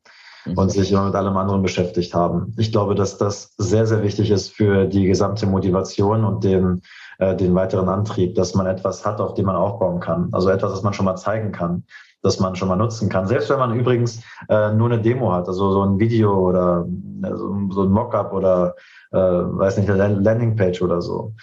Und 0.56 0.72
sich 0.72 0.92
immer 0.92 1.06
mit 1.06 1.16
allem 1.16 1.38
anderen 1.38 1.62
beschäftigt 1.62 2.14
haben. 2.14 2.54
Ich 2.58 2.72
glaube, 2.72 2.96
dass 2.96 3.18
das 3.18 3.54
sehr, 3.58 3.86
sehr 3.86 4.04
wichtig 4.04 4.32
ist 4.32 4.54
für 4.54 4.86
die 4.86 5.06
gesamte 5.06 5.46
Motivation 5.48 6.24
und 6.24 6.44
den, 6.44 6.82
äh, 7.20 7.36
den 7.36 7.54
weiteren 7.56 7.90
Antrieb, 7.90 8.36
dass 8.36 8.56
man 8.56 8.68
etwas 8.68 9.06
hat, 9.06 9.20
auf 9.20 9.34
dem 9.34 9.46
man 9.46 9.56
aufbauen 9.56 10.00
kann. 10.00 10.30
Also 10.32 10.50
etwas, 10.50 10.72
das 10.72 10.84
man 10.84 10.94
schon 10.94 11.06
mal 11.06 11.16
zeigen 11.16 11.52
kann 11.52 11.84
das 12.24 12.40
man 12.40 12.56
schon 12.56 12.68
mal 12.68 12.76
nutzen 12.76 13.10
kann. 13.10 13.28
Selbst 13.28 13.50
wenn 13.50 13.60
man 13.60 13.74
übrigens 13.80 14.22
äh, 14.50 14.74
nur 14.74 14.92
eine 14.92 15.02
Demo 15.02 15.32
hat, 15.32 15.48
also 15.48 15.72
so 15.72 15.84
ein 15.84 16.00
Video 16.00 16.34
oder 16.34 16.86
äh, 17.24 17.30
so, 17.36 17.56
so 17.70 17.84
ein 17.84 17.92
Mockup 17.92 18.34
oder 18.34 18.76
äh, 19.12 19.18
weiß 19.18 19.78
nicht, 19.78 19.90
eine 19.90 20.16
Landingpage 20.16 20.82
oder 20.82 21.02
so. 21.02 21.34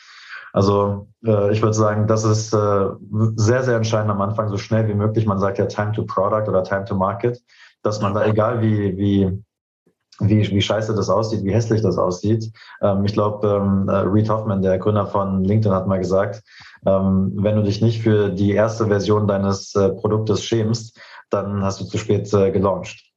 Also 0.53 1.09
äh, 1.27 1.53
ich 1.53 1.63
würde 1.63 1.75
sagen, 1.75 2.07
das 2.07 2.25
ist 2.25 2.55
äh, 2.55 2.87
sehr, 3.37 3.65
sehr 3.65 3.77
entscheidend 3.77 4.11
am 4.11 4.21
Anfang, 4.21 4.49
so 4.49 4.57
schnell 4.57 4.87
wie 4.89 4.95
möglich. 4.95 5.27
Man 5.27 5.41
sagt 5.41 5.59
ja 5.59 5.67
Time 5.67 5.93
to 5.93 6.05
Product 6.05 6.49
oder 6.49 6.63
Time 6.63 6.85
to 6.85 6.95
Market, 6.95 7.43
dass 7.85 8.01
man 8.01 8.15
da, 8.15 8.27
egal 8.27 8.61
wie, 8.61 8.97
wie 8.97 9.45
wie, 10.21 10.49
wie 10.49 10.63
scheiße 10.63 10.95
das 10.95 11.11
aussieht, 11.11 11.45
wie 11.45 11.53
hässlich 11.53 11.83
das 11.83 11.99
aussieht. 11.99 12.51
Ähm, 12.83 13.05
ich 13.05 13.13
glaube, 13.13 13.49
ähm, 13.49 13.89
äh, 13.89 13.97
Reed 13.97 14.29
Hoffman, 14.29 14.63
der 14.63 14.79
Gründer 14.79 15.07
von 15.07 15.43
LinkedIn, 15.43 15.75
hat 15.75 15.87
mal 15.87 15.99
gesagt, 15.99 16.43
ähm, 16.87 17.33
wenn 17.37 17.57
du 17.57 17.63
dich 17.63 17.81
nicht 17.81 18.03
für 18.03 18.31
die 18.31 18.53
erste 18.53 18.87
Version 18.87 19.27
deines 19.27 19.75
äh, 19.75 19.91
Produktes 19.91 20.45
schämst, 20.45 21.01
dann 21.31 21.65
hast 21.65 21.81
du 21.81 21.85
zu 21.85 21.99
spät 21.99 22.33
äh, 22.33 22.53
gelauncht. 22.53 23.14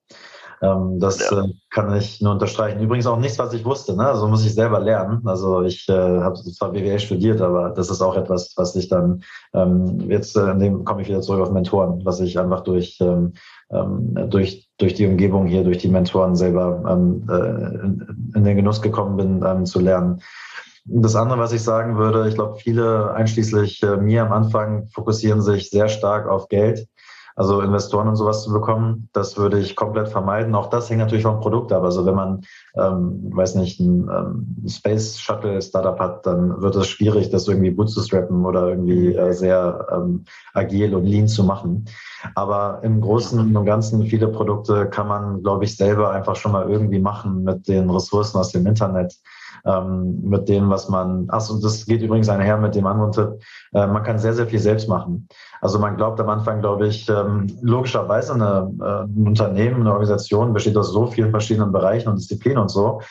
Ähm, 0.62 1.00
das 1.00 1.20
ja. 1.20 1.44
äh, 1.44 1.54
kann 1.70 1.96
ich 1.96 2.22
nur 2.22 2.34
unterstreichen. 2.34 2.80
Übrigens 2.80 3.06
auch 3.06 3.20
nichts, 3.20 3.38
was 3.38 3.54
ich 3.54 3.64
wusste. 3.64 3.96
Ne? 3.96 4.08
Also 4.08 4.28
muss 4.28 4.46
ich 4.46 4.56
selber 4.56 4.80
lernen. 4.80 5.22
Also 5.28 5.62
ich 5.64 5.88
äh, 5.90 5.94
habe 5.94 6.36
zwar 6.36 6.72
BWL 6.72 7.00
studiert, 7.00 7.42
aber 7.42 7.70
das 7.70 7.90
ist 7.90 8.02
auch 8.02 8.16
etwas, 8.16 8.54
was 8.58 8.76
ich 8.76 8.90
dann 8.90 9.24
ähm, 9.54 10.00
jetzt 10.10 10.36
äh, 10.36 10.52
in 10.52 10.60
dem 10.60 10.86
komme 10.86 11.02
ich 11.02 11.10
wieder 11.10 11.22
zurück 11.22 11.42
auf 11.42 11.52
Mentoren, 11.52 12.04
was 12.06 12.20
ich 12.20 12.40
einfach 12.40 12.62
durch 12.62 12.98
ähm, 13.02 13.34
ähm 13.70 14.30
durch 14.30 14.68
durch 14.78 14.94
die 14.94 15.08
Umgebung 15.08 15.46
hier, 15.46 15.64
durch 15.64 15.80
die 15.80 15.90
Mentoren 15.90 16.36
selber 16.36 16.84
ähm, 16.88 17.28
äh, 17.30 17.86
in, 17.86 18.32
in 18.36 18.44
den 18.44 18.58
Genuss 18.58 18.82
gekommen 18.82 19.18
bin, 19.18 19.44
ähm, 19.46 19.66
zu 19.66 19.80
lernen. 19.80 20.22
Das 20.90 21.18
andere, 21.18 21.40
was 21.40 21.52
ich 21.52 21.62
sagen 21.62 21.98
würde, 21.98 22.30
ich 22.30 22.36
glaube, 22.36 22.56
viele, 22.56 23.14
einschließlich 23.14 23.84
äh, 23.84 23.98
mir 23.98 24.24
am 24.24 24.32
Anfang, 24.32 24.88
fokussieren 24.88 25.42
sich 25.42 25.70
sehr 25.70 25.90
stark 25.90 26.30
auf 26.30 26.48
Geld, 26.48 26.88
also 27.38 27.62
Investoren 27.62 28.08
und 28.08 28.16
sowas 28.16 28.44
zu 28.44 28.52
bekommen. 28.52 29.10
Das 29.14 29.38
würde 29.38 29.60
ich 29.60 29.76
komplett 29.76 30.10
vermeiden. 30.10 30.56
Auch 30.56 30.72
das 30.72 30.90
hängt 30.90 31.00
natürlich 31.00 31.24
vom 31.24 31.40
Produkt 31.40 31.72
ab. 31.72 31.84
Also 31.84 32.04
wenn 32.04 32.16
man, 32.16 32.42
ähm, 32.76 33.30
weiß 33.32 33.56
nicht, 33.56 33.80
ein 33.80 34.10
ähm, 34.10 34.68
Space 34.68 35.20
Shuttle 35.20 35.62
Startup 35.62 36.00
hat, 36.00 36.26
dann 36.26 36.60
wird 36.64 36.76
es 36.76 36.88
schwierig, 36.88 37.30
das 37.30 37.48
irgendwie 37.48 37.70
bootzustrappen 37.70 38.44
oder 38.44 38.70
irgendwie 38.70 39.14
äh, 39.14 39.34
sehr 39.34 39.88
ähm, 39.92 40.26
agil 40.56 40.96
und 40.96 41.06
lean 41.06 41.28
zu 41.28 41.44
machen. 41.44 41.86
Aber 42.34 42.80
im 42.82 43.02
Großen 43.02 43.40
und 43.40 43.66
Ganzen 43.66 44.08
viele 44.08 44.30
Produkte 44.30 44.90
kann 44.90 45.08
man, 45.08 45.44
glaube 45.44 45.66
ich, 45.66 45.78
selber 45.78 46.12
einfach 46.12 46.36
schon 46.36 46.54
mal 46.54 46.68
irgendwie 46.68 47.00
machen 47.00 47.44
mit 47.44 47.68
den 47.68 47.90
Ressourcen 47.92 48.40
aus 48.40 48.52
dem 48.52 48.66
Internet 48.66 49.16
ähm, 49.66 50.22
mit 50.22 50.48
dem, 50.50 50.70
was 50.70 50.90
man, 50.90 51.30
achso, 51.30 51.60
das 51.60 51.86
geht 51.86 52.02
übrigens 52.02 52.30
einher 52.30 52.58
mit 52.58 52.76
dem 52.76 52.86
anderen 52.86 53.12
Tipp, 53.12 53.42
äh, 53.74 53.88
man 53.88 54.04
kann 54.04 54.20
sehr, 54.20 54.34
sehr 54.34 54.48
viel 54.48 54.60
selbst 54.60 54.88
machen. 54.88 55.28
Also 55.62 55.80
man 55.80 55.98
glaubt 55.98 56.20
am 56.20 56.30
Anfang, 56.30 56.62
glaube 56.62 56.88
ich, 56.88 57.10
ähm, 57.10 57.48
logischerweise 57.62 58.34
eine, 58.34 58.72
äh, 58.80 59.04
ein 59.04 59.28
Unternehmen, 59.28 59.82
eine 59.82 59.92
Organisation 59.92 60.54
besteht 60.54 60.78
aus 60.78 60.92
so 60.92 61.08
vielen 61.08 61.32
verschiedenen 61.32 61.72
Bereichen 61.72 62.10
und 62.10 62.18
Disziplinen 62.18 62.60
und 62.60 62.70
so. 62.70 63.02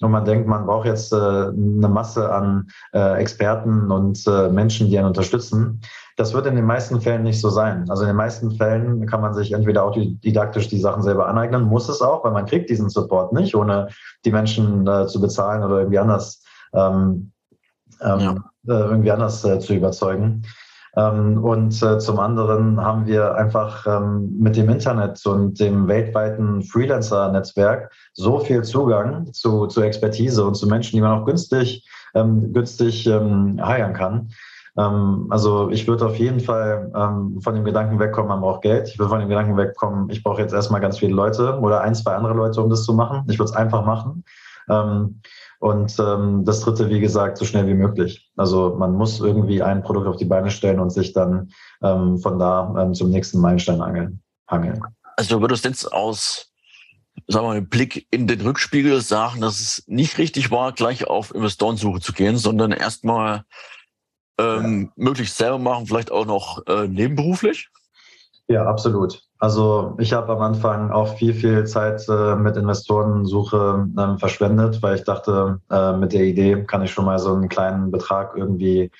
Und 0.00 0.10
man 0.10 0.24
denkt, 0.24 0.46
man 0.46 0.66
braucht 0.66 0.86
jetzt 0.86 1.12
äh, 1.12 1.16
eine 1.16 1.88
Masse 1.88 2.32
an 2.32 2.68
äh, 2.92 3.18
Experten 3.18 3.90
und 3.90 4.26
äh, 4.26 4.48
Menschen, 4.50 4.88
die 4.88 4.98
einen 4.98 5.08
unterstützen. 5.08 5.80
Das 6.16 6.32
wird 6.32 6.46
in 6.46 6.56
den 6.56 6.64
meisten 6.64 7.00
Fällen 7.00 7.22
nicht 7.22 7.40
so 7.40 7.50
sein. 7.50 7.88
Also 7.90 8.02
in 8.02 8.08
den 8.08 8.16
meisten 8.16 8.50
Fällen 8.52 9.06
kann 9.06 9.20
man 9.20 9.34
sich 9.34 9.52
entweder 9.52 9.84
autodidaktisch 9.84 10.68
die 10.68 10.80
Sachen 10.80 11.02
selber 11.02 11.28
aneignen, 11.28 11.64
muss 11.64 11.88
es 11.88 12.00
auch, 12.00 12.24
weil 12.24 12.32
man 12.32 12.46
kriegt 12.46 12.70
diesen 12.70 12.88
Support 12.88 13.34
nicht, 13.34 13.54
ohne 13.54 13.88
die 14.24 14.32
Menschen 14.32 14.86
äh, 14.86 15.06
zu 15.06 15.20
bezahlen 15.20 15.62
oder 15.62 15.78
irgendwie 15.78 15.98
anders 15.98 16.42
ähm, 16.72 17.32
ähm, 18.00 18.20
ja. 18.20 18.32
äh, 18.68 18.88
irgendwie 18.88 19.10
anders 19.10 19.44
äh, 19.44 19.58
zu 19.58 19.74
überzeugen. 19.74 20.42
Ähm, 20.96 21.44
und 21.44 21.82
äh, 21.82 21.98
zum 21.98 22.18
anderen 22.18 22.80
haben 22.80 23.06
wir 23.06 23.34
einfach 23.34 23.86
ähm, 23.86 24.38
mit 24.38 24.56
dem 24.56 24.70
Internet 24.70 25.24
und 25.26 25.60
dem 25.60 25.86
weltweiten 25.88 26.62
Freelancer-Netzwerk 26.62 27.92
so 28.14 28.38
viel 28.38 28.64
Zugang 28.64 29.30
zu, 29.32 29.66
zu 29.66 29.82
Expertise 29.82 30.42
und 30.44 30.54
zu 30.54 30.66
Menschen, 30.66 30.96
die 30.96 31.02
man 31.02 31.20
auch 31.20 31.26
günstig, 31.26 31.86
ähm, 32.14 32.52
günstig 32.54 33.06
ähm, 33.06 33.60
heiern 33.62 33.92
kann, 33.92 34.30
ähm, 34.78 35.26
also 35.30 35.70
ich 35.70 35.86
würde 35.88 36.06
auf 36.06 36.16
jeden 36.16 36.40
Fall 36.40 36.92
ähm, 36.94 37.40
von 37.40 37.54
dem 37.54 37.64
Gedanken 37.64 37.98
wegkommen, 37.98 38.28
man 38.28 38.40
braucht 38.40 38.62
Geld. 38.62 38.88
Ich 38.88 38.98
würde 38.98 39.10
von 39.10 39.20
dem 39.20 39.28
Gedanken 39.28 39.56
wegkommen, 39.56 40.10
ich 40.10 40.22
brauche 40.22 40.40
jetzt 40.40 40.52
erstmal 40.52 40.80
ganz 40.80 40.98
viele 40.98 41.14
Leute 41.14 41.58
oder 41.60 41.80
ein, 41.80 41.94
zwei 41.94 42.14
andere 42.14 42.34
Leute, 42.34 42.62
um 42.62 42.70
das 42.70 42.84
zu 42.84 42.92
machen. 42.92 43.24
Ich 43.28 43.38
würde 43.38 43.50
es 43.50 43.56
einfach 43.56 43.84
machen. 43.84 44.24
Ähm, 44.68 45.20
und 45.58 45.96
ähm, 45.98 46.44
das 46.44 46.60
dritte, 46.60 46.90
wie 46.90 47.00
gesagt, 47.00 47.38
so 47.38 47.46
schnell 47.46 47.66
wie 47.66 47.74
möglich. 47.74 48.30
Also 48.36 48.76
man 48.78 48.92
muss 48.92 49.20
irgendwie 49.20 49.62
ein 49.62 49.82
Produkt 49.82 50.06
auf 50.06 50.16
die 50.16 50.26
Beine 50.26 50.50
stellen 50.50 50.80
und 50.80 50.90
sich 50.90 51.14
dann 51.14 51.48
ähm, 51.82 52.18
von 52.18 52.38
da 52.38 52.74
ähm, 52.78 52.92
zum 52.92 53.10
nächsten 53.10 53.40
Meilenstein 53.40 53.80
angeln, 53.80 54.20
hangeln. 54.48 54.82
Also 55.16 55.36
du 55.36 55.40
würdest 55.40 55.64
jetzt 55.64 55.90
aus 55.90 56.52
sagen 57.28 57.46
wir 57.46 57.54
mal, 57.54 57.62
Blick 57.62 58.06
in 58.10 58.26
den 58.26 58.42
Rückspiegel 58.42 59.00
sagen, 59.00 59.40
dass 59.40 59.58
es 59.58 59.82
nicht 59.86 60.18
richtig 60.18 60.50
war, 60.50 60.72
gleich 60.72 61.06
auf 61.06 61.34
Investorensuche 61.34 62.00
zu 62.00 62.12
gehen, 62.12 62.36
sondern 62.36 62.72
erstmal 62.72 63.44
ähm, 64.38 64.92
ja. 64.96 65.04
möglichst 65.04 65.36
selber 65.36 65.58
machen, 65.58 65.86
vielleicht 65.86 66.12
auch 66.12 66.26
noch 66.26 66.66
äh, 66.66 66.86
nebenberuflich? 66.86 67.68
Ja, 68.48 68.64
absolut. 68.64 69.22
Also 69.38 69.96
ich 69.98 70.12
habe 70.12 70.32
am 70.32 70.40
Anfang 70.40 70.90
auch 70.90 71.16
viel, 71.16 71.34
viel 71.34 71.64
Zeit 71.64 72.06
äh, 72.08 72.36
mit 72.36 72.56
Investorensuche 72.56 73.88
ähm, 73.98 74.18
verschwendet, 74.18 74.82
weil 74.82 74.96
ich 74.96 75.04
dachte, 75.04 75.60
äh, 75.70 75.92
mit 75.96 76.12
der 76.12 76.24
Idee 76.24 76.64
kann 76.64 76.82
ich 76.82 76.92
schon 76.92 77.04
mal 77.04 77.18
so 77.18 77.34
einen 77.34 77.48
kleinen 77.48 77.90
Betrag 77.90 78.34
irgendwie 78.36 78.90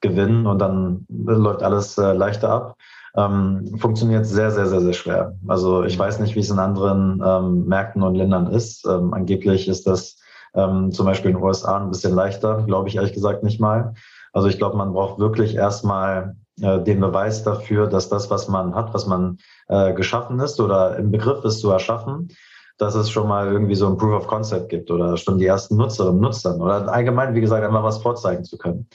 gewinnen 0.00 0.46
und 0.46 0.58
dann 0.58 1.06
läuft 1.08 1.62
alles 1.62 1.96
äh, 1.98 2.12
leichter 2.12 2.50
ab. 2.50 2.76
Ähm, 3.16 3.78
funktioniert 3.78 4.26
sehr, 4.26 4.50
sehr, 4.50 4.66
sehr, 4.66 4.82
sehr 4.82 4.92
schwer. 4.92 5.34
Also 5.46 5.84
ich 5.84 5.98
weiß 5.98 6.18
nicht, 6.20 6.34
wie 6.34 6.40
es 6.40 6.50
in 6.50 6.58
anderen 6.58 7.22
ähm, 7.24 7.66
Märkten 7.66 8.02
und 8.02 8.14
Ländern 8.14 8.48
ist. 8.48 8.86
Ähm, 8.86 9.14
angeblich 9.14 9.68
ist 9.68 9.86
das 9.86 10.18
ähm, 10.54 10.92
zum 10.92 11.06
Beispiel 11.06 11.30
in 11.30 11.38
den 11.38 11.42
USA 11.42 11.78
ein 11.78 11.88
bisschen 11.88 12.14
leichter, 12.14 12.64
glaube 12.66 12.88
ich 12.88 12.96
ehrlich 12.96 13.14
gesagt 13.14 13.42
nicht 13.42 13.60
mal. 13.60 13.94
Also 14.36 14.48
ich 14.48 14.58
glaube, 14.58 14.76
man 14.76 14.92
braucht 14.92 15.18
wirklich 15.18 15.54
erstmal 15.54 16.36
äh, 16.60 16.78
den 16.82 17.00
Beweis 17.00 17.42
dafür, 17.42 17.86
dass 17.86 18.10
das, 18.10 18.28
was 18.28 18.48
man 18.48 18.74
hat, 18.74 18.92
was 18.92 19.06
man 19.06 19.38
äh, 19.68 19.94
geschaffen 19.94 20.38
ist 20.40 20.60
oder 20.60 20.98
im 20.98 21.10
Begriff 21.10 21.42
ist 21.42 21.60
zu 21.60 21.70
erschaffen, 21.70 22.28
dass 22.76 22.94
es 22.94 23.08
schon 23.08 23.28
mal 23.28 23.50
irgendwie 23.50 23.74
so 23.74 23.86
ein 23.86 23.96
Proof 23.96 24.12
of 24.12 24.26
Concept 24.26 24.68
gibt 24.68 24.90
oder 24.90 25.16
schon 25.16 25.38
die 25.38 25.46
ersten 25.46 25.78
Nutzerinnen 25.78 26.16
und 26.16 26.20
Nutzern 26.20 26.60
oder 26.60 26.86
allgemein, 26.92 27.34
wie 27.34 27.40
gesagt, 27.40 27.64
einfach 27.64 27.82
was 27.82 28.02
vorzeigen 28.02 28.44
zu 28.44 28.58
können. 28.58 28.86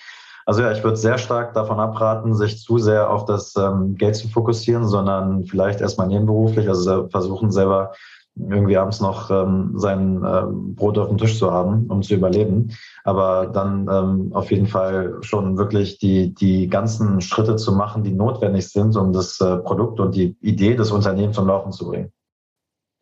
Also 0.46 0.62
ja, 0.62 0.72
ich 0.74 0.84
würde 0.84 0.98
sehr 0.98 1.18
stark 1.18 1.56
davon 1.56 1.80
abraten, 1.80 2.36
sich 2.36 2.60
zu 2.60 2.78
sehr 2.78 3.10
auf 3.10 3.26
das 3.26 3.56
ähm, 3.56 3.96
Geld 3.96 4.18
zu 4.18 4.28
fokussieren, 4.28 4.88
sondern 4.88 5.46
vielleicht 5.46 5.82
erstmal 5.82 6.06
nebenberuflich, 6.06 6.70
also 6.70 7.08
versuchen 7.10 7.50
selber 7.50 7.94
irgendwie 8.36 8.78
abends 8.78 9.02
noch 9.02 9.30
ähm, 9.30 9.74
sein 9.76 10.24
ähm, 10.26 10.76
Brot 10.76 10.98
auf 10.98 11.10
dem 11.10 11.18
Tisch 11.18 11.38
zu 11.38 11.52
haben, 11.52 11.88
um 11.88 12.02
zu 12.02 12.16
überleben. 12.16 12.76
Aber 13.04 13.48
dann 13.48 13.88
ähm, 13.92 14.34
auf 14.34 14.52
jeden 14.52 14.68
Fall 14.68 15.18
schon 15.22 15.58
wirklich 15.58 16.00
die, 16.00 16.34
die 16.34 16.68
ganzen 16.68 17.22
Schritte 17.22 17.58
zu 17.58 17.74
machen, 17.74 18.04
die 18.04 18.14
notwendig 18.14 18.70
sind, 18.70 18.96
um 18.96 19.12
das 19.14 19.40
äh, 19.42 19.58
Produkt 19.58 20.00
und 20.00 20.16
die 20.16 20.36
Idee 20.42 20.76
des 20.76 20.92
Unternehmens 20.92 21.36
zum 21.36 21.48
Laufen 21.48 21.72
zu 21.72 21.88
bringen. 21.88 22.12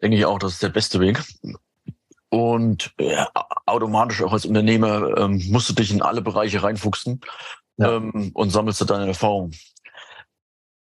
Denke 0.01 0.17
ich 0.17 0.25
auch, 0.25 0.39
das 0.39 0.53
ist 0.53 0.63
der 0.63 0.69
beste 0.69 0.99
Weg. 0.99 1.21
Und 2.29 2.93
ja, 2.99 3.29
automatisch 3.65 4.21
auch 4.21 4.33
als 4.33 4.45
Unternehmer 4.45 5.17
ähm, 5.17 5.41
musst 5.49 5.69
du 5.69 5.73
dich 5.73 5.91
in 5.91 6.01
alle 6.01 6.21
Bereiche 6.21 6.61
reinfuchsen 6.63 7.21
ja. 7.77 7.97
ähm, 7.97 8.31
und 8.33 8.51
sammelst 8.51 8.81
du 8.81 8.85
deine 8.85 9.07
Erfahrung. 9.07 9.51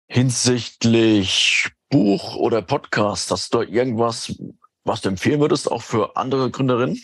Hinsichtlich 0.09 1.69
Buch 1.89 2.35
oder 2.35 2.61
Podcast, 2.61 3.31
hast 3.31 3.53
du 3.53 3.61
irgendwas, 3.61 4.35
was 4.83 5.01
du 5.01 5.09
empfehlen 5.09 5.39
würdest, 5.39 5.71
auch 5.71 5.81
für 5.81 6.17
andere 6.17 6.51
Gründerinnen? 6.51 6.99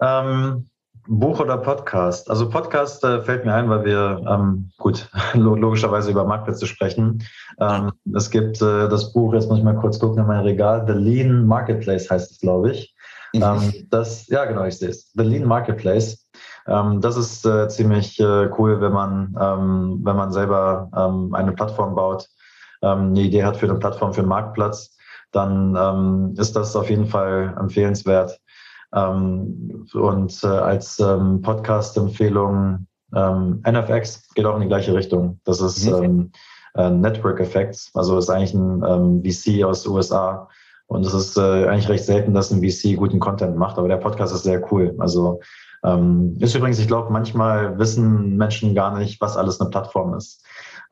Ähm, 0.00 0.68
Buch 1.06 1.38
oder 1.38 1.56
Podcast? 1.58 2.28
Also 2.28 2.50
Podcast 2.50 3.04
äh, 3.04 3.22
fällt 3.22 3.44
mir 3.44 3.54
ein, 3.54 3.70
weil 3.70 3.84
wir 3.84 4.24
ähm, 4.28 4.72
gut 4.78 5.08
logischerweise 5.34 6.10
über 6.10 6.24
Marktplätze 6.24 6.66
sprechen. 6.66 7.22
Ähm, 7.60 7.92
es 8.12 8.30
gibt 8.30 8.60
äh, 8.60 8.88
das 8.88 9.12
Buch, 9.12 9.32
jetzt 9.34 9.48
muss 9.48 9.58
ich 9.58 9.64
mal 9.64 9.76
kurz 9.76 10.00
gucken 10.00 10.18
in 10.18 10.26
mein 10.26 10.40
Regal, 10.40 10.84
The 10.84 10.94
Lean 10.94 11.46
Marketplace 11.46 12.10
heißt 12.10 12.32
es, 12.32 12.40
glaube 12.40 12.72
ich. 12.72 12.92
Mhm. 13.34 13.42
Ähm, 13.42 13.86
das, 13.90 14.26
ja 14.26 14.46
genau, 14.46 14.64
ich 14.64 14.78
sehe 14.78 14.88
es. 14.88 15.12
The 15.14 15.22
Lean 15.22 15.46
Marketplace. 15.46 16.26
Ähm, 16.66 17.00
das 17.00 17.16
ist 17.16 17.46
äh, 17.46 17.68
ziemlich 17.68 18.18
äh, 18.18 18.50
cool, 18.58 18.80
wenn 18.80 18.92
man, 18.92 19.36
ähm, 19.40 20.00
wenn 20.02 20.16
man 20.16 20.32
selber 20.32 20.90
ähm, 20.96 21.32
eine 21.36 21.52
Plattform 21.52 21.94
baut, 21.94 22.28
ähm, 22.86 23.08
eine 23.08 23.20
Idee 23.20 23.44
hat 23.44 23.56
für 23.56 23.68
eine 23.68 23.78
Plattform, 23.78 24.12
für 24.12 24.20
einen 24.20 24.28
Marktplatz, 24.28 24.96
dann 25.32 25.76
ähm, 25.78 26.34
ist 26.38 26.56
das 26.56 26.76
auf 26.76 26.88
jeden 26.88 27.06
Fall 27.06 27.54
empfehlenswert. 27.58 28.40
Ähm, 28.94 29.86
und 29.92 30.44
äh, 30.44 30.46
als 30.46 30.98
ähm, 31.00 31.42
Podcast-Empfehlung 31.42 32.86
ähm, 33.14 33.62
NFX 33.68 34.28
geht 34.34 34.46
auch 34.46 34.54
in 34.56 34.62
die 34.62 34.68
gleiche 34.68 34.94
Richtung. 34.94 35.40
Das 35.44 35.60
ist 35.60 35.90
mhm. 35.90 36.30
äh, 36.76 36.90
Network 36.90 37.40
Effects, 37.40 37.90
also 37.94 38.18
ist 38.18 38.30
eigentlich 38.30 38.54
ein 38.54 39.22
VC 39.24 39.64
aus 39.64 39.82
den 39.82 39.92
USA. 39.92 40.48
Und 40.88 41.04
es 41.04 41.14
ist 41.14 41.36
äh, 41.36 41.66
eigentlich 41.66 41.88
recht 41.88 42.04
selten, 42.04 42.32
dass 42.32 42.52
ein 42.52 42.62
VC 42.62 42.96
guten 42.96 43.18
Content 43.18 43.56
macht, 43.56 43.76
aber 43.76 43.88
der 43.88 43.96
Podcast 43.96 44.32
ist 44.32 44.44
sehr 44.44 44.72
cool. 44.72 44.94
Also 44.98 45.40
ähm, 45.84 46.36
ist 46.40 46.54
übrigens, 46.54 46.78
ich 46.78 46.86
glaube, 46.86 47.12
manchmal 47.12 47.78
wissen 47.78 48.36
Menschen 48.36 48.74
gar 48.74 48.96
nicht, 48.96 49.20
was 49.20 49.36
alles 49.36 49.60
eine 49.60 49.70
Plattform 49.70 50.14
ist. 50.14 50.44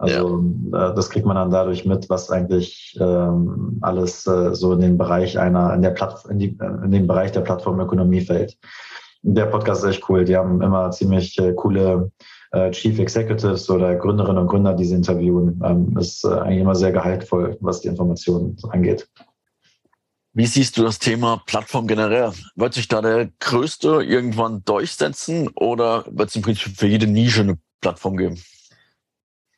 Also 0.04 0.44
ja. 0.72 0.90
äh, 0.90 0.94
das 0.94 1.10
kriegt 1.10 1.26
man 1.26 1.36
dann 1.36 1.50
dadurch 1.50 1.84
mit, 1.84 2.08
was 2.08 2.30
eigentlich 2.30 2.96
ähm, 3.00 3.78
alles 3.80 4.26
äh, 4.26 4.54
so 4.54 4.72
in 4.72 4.80
den 4.80 4.98
Bereich 4.98 5.38
einer, 5.38 5.74
in 5.74 5.82
der 5.82 5.90
Platt, 5.90 6.24
in, 6.28 6.38
die, 6.38 6.58
in 6.84 6.90
den 6.90 7.06
Bereich 7.06 7.32
der 7.32 7.40
Plattformökonomie 7.40 8.20
fällt. 8.20 8.56
Der 9.22 9.46
Podcast 9.46 9.82
ist 9.82 9.90
echt 9.90 10.08
cool. 10.08 10.24
Die 10.24 10.36
haben 10.36 10.60
immer 10.62 10.90
ziemlich 10.90 11.38
äh, 11.38 11.54
coole 11.54 12.12
äh, 12.52 12.70
Chief 12.70 12.98
Executives 12.98 13.68
oder 13.70 13.96
Gründerinnen 13.96 14.42
und 14.42 14.48
Gründer, 14.48 14.74
die 14.74 14.84
sie 14.84 14.94
interviewen. 14.94 15.60
Ähm, 15.64 15.96
ist 15.98 16.24
äh, 16.24 16.28
eigentlich 16.28 16.60
immer 16.60 16.74
sehr 16.74 16.92
gehaltvoll, 16.92 17.56
was 17.60 17.80
die 17.80 17.88
Informationen 17.88 18.56
angeht. 18.70 19.08
Wie 20.36 20.46
siehst 20.46 20.76
du 20.76 20.82
das 20.82 20.98
Thema 20.98 21.42
Plattform 21.46 21.86
generell? 21.86 22.32
Wird 22.56 22.74
sich 22.74 22.88
da 22.88 23.00
der 23.00 23.30
Größte 23.38 24.02
irgendwann 24.02 24.64
durchsetzen 24.64 25.48
oder 25.54 26.04
wird 26.10 26.30
es 26.30 26.36
im 26.36 26.42
Prinzip 26.42 26.76
für 26.76 26.88
jede 26.88 27.06
Nische 27.06 27.42
eine 27.42 27.58
Plattform 27.80 28.16
geben? 28.16 28.42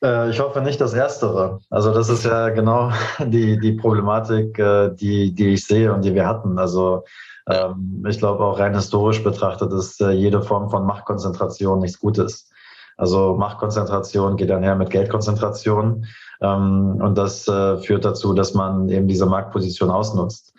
Äh, 0.06 0.30
ich 0.30 0.40
hoffe 0.40 0.60
nicht 0.60 0.80
das 0.80 0.94
Erstere. 0.94 1.60
Also 1.70 1.92
das 1.92 2.08
ist 2.08 2.24
ja 2.24 2.50
genau 2.50 2.92
die, 3.18 3.58
die 3.58 3.72
Problematik, 3.72 4.58
äh, 4.58 4.90
die, 4.94 5.34
die 5.34 5.54
ich 5.54 5.66
sehe 5.66 5.92
und 5.92 6.04
die 6.04 6.14
wir 6.14 6.26
hatten. 6.26 6.58
Also 6.58 7.04
ähm, 7.48 8.04
ich 8.08 8.18
glaube 8.18 8.44
auch 8.44 8.58
rein 8.58 8.74
historisch 8.74 9.22
betrachtet 9.22 9.72
ist 9.72 10.00
äh, 10.00 10.10
jede 10.10 10.42
Form 10.42 10.70
von 10.70 10.86
Machtkonzentration 10.86 11.80
nichts 11.80 11.98
Gutes. 11.98 12.50
Also 12.96 13.34
Machtkonzentration 13.34 14.36
geht 14.36 14.50
einher 14.50 14.74
mit 14.76 14.90
Geldkonzentration 14.90 16.06
ähm, 16.40 16.98
und 17.02 17.18
das 17.18 17.44
führt 17.44 18.06
dazu, 18.06 18.32
dass 18.32 18.54
man 18.54 18.88
eben 18.88 19.06
diese 19.06 19.26
Marktposition 19.26 19.90
ausnutzt. 19.90 20.54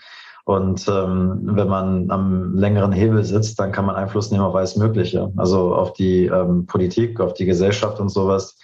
Und 0.46 0.88
ähm, 0.88 1.42
wenn 1.44 1.68
man 1.68 2.10
am 2.10 2.56
längeren 2.56 2.94
Hebel 2.94 3.24
sitzt, 3.26 3.60
dann 3.60 3.74
kann 3.74 3.86
man 3.86 3.96
Einfluss 3.96 4.32
nehmen 4.32 4.46
auf 4.46 4.56
alles 4.56 4.78
Mögliche. 4.78 5.30
Also 5.36 5.76
auf 5.76 5.94
die 5.94 6.28
ähm, 6.28 6.66
Politik, 6.68 7.20
auf 7.20 7.34
die 7.34 7.46
Gesellschaft 7.46 8.00
und 8.00 8.10
sowas. 8.10 8.56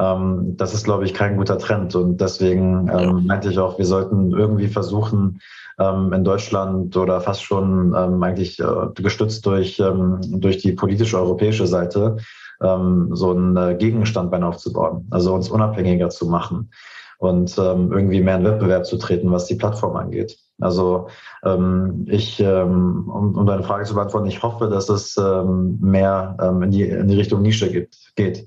Ähm, 0.00 0.56
das 0.56 0.72
ist, 0.74 0.84
glaube 0.84 1.04
ich, 1.04 1.14
kein 1.14 1.36
guter 1.36 1.58
Trend. 1.58 1.94
Und 1.94 2.20
deswegen 2.20 2.88
ähm, 2.88 3.26
meinte 3.26 3.50
ich 3.50 3.58
auch, 3.58 3.78
wir 3.78 3.86
sollten 3.86 4.32
irgendwie 4.32 4.68
versuchen, 4.68 5.40
ähm, 5.78 6.12
in 6.12 6.24
Deutschland 6.24 6.96
oder 6.96 7.20
fast 7.20 7.42
schon 7.42 7.94
ähm, 7.96 8.22
eigentlich 8.22 8.58
äh, 8.60 8.64
gestützt 8.94 9.44
durch, 9.46 9.78
ähm, 9.78 10.20
durch 10.22 10.58
die 10.58 10.72
politische 10.72 11.18
europäische 11.18 11.66
Seite 11.66 12.16
ähm, 12.62 13.10
so 13.12 13.30
einen 13.30 13.56
äh, 13.56 13.76
Gegenstandbein 13.78 14.42
aufzubauen, 14.44 15.06
also 15.10 15.34
uns 15.34 15.48
unabhängiger 15.50 16.10
zu 16.10 16.26
machen 16.26 16.70
und 17.18 17.56
ähm, 17.58 17.92
irgendwie 17.92 18.20
mehr 18.20 18.36
in 18.36 18.44
Wettbewerb 18.44 18.86
zu 18.86 18.96
treten, 18.96 19.30
was 19.30 19.46
die 19.46 19.54
Plattform 19.54 19.96
angeht. 19.96 20.38
Also 20.60 21.08
ähm, 21.44 22.06
ich, 22.08 22.40
ähm, 22.40 23.08
um, 23.08 23.34
um 23.36 23.46
deine 23.46 23.62
Frage 23.62 23.84
zu 23.84 23.94
beantworten, 23.94 24.26
ich 24.26 24.42
hoffe, 24.42 24.68
dass 24.68 24.88
es 24.88 25.16
ähm, 25.16 25.78
mehr 25.80 26.36
ähm, 26.40 26.62
in, 26.62 26.70
die, 26.70 26.82
in 26.82 27.08
die 27.08 27.16
Richtung 27.16 27.42
Nische 27.42 27.70
gibt, 27.70 27.96
geht. 28.16 28.46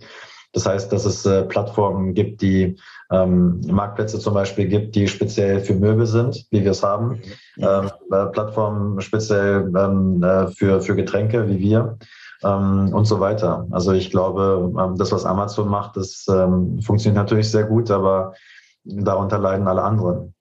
Das 0.54 0.66
heißt, 0.66 0.92
dass 0.92 1.06
es 1.06 1.26
äh, 1.26 1.44
Plattformen 1.44 2.14
gibt, 2.14 2.42
die 2.42 2.78
ähm, 3.12 3.60
Marktplätze 3.68 4.20
zum 4.20 4.34
Beispiel 4.34 4.68
gibt, 4.68 4.96
die 4.96 5.08
speziell 5.08 5.60
für 5.60 5.74
Möbel 5.74 6.06
sind, 6.06 6.46
wie 6.52 6.64
wir 6.64 6.72
es 6.72 6.84
haben. 6.84 7.22
Mhm. 7.58 7.64
Ähm, 7.64 7.92
äh, 8.12 8.26
Plattformen 8.28 9.02
speziell 9.02 9.72
ähm, 9.76 10.24
äh, 10.24 10.48
für, 10.48 10.82
für 10.82 10.96
Getränke, 10.96 11.48
wie 11.48 11.60
wir. 11.60 11.98
Ähm, 12.44 12.94
und 12.94 13.06
so 13.06 13.20
weiter. 13.20 13.68
Also 13.72 13.94
ich 13.94 14.12
glaube, 14.12 14.72
ähm, 14.80 14.96
das, 14.98 15.12
was 15.12 15.26
Amazon 15.26 15.70
macht, 15.70 15.98
das 15.98 16.26
ähm, 16.30 16.80
funktioniert 16.82 17.16
natürlich 17.18 17.50
sehr 17.50 17.64
gut, 17.64 17.90
aber 17.90 18.34
darunter 18.84 19.40
leiden 19.40 19.68
alle 19.68 19.82
anderen. 19.82 20.33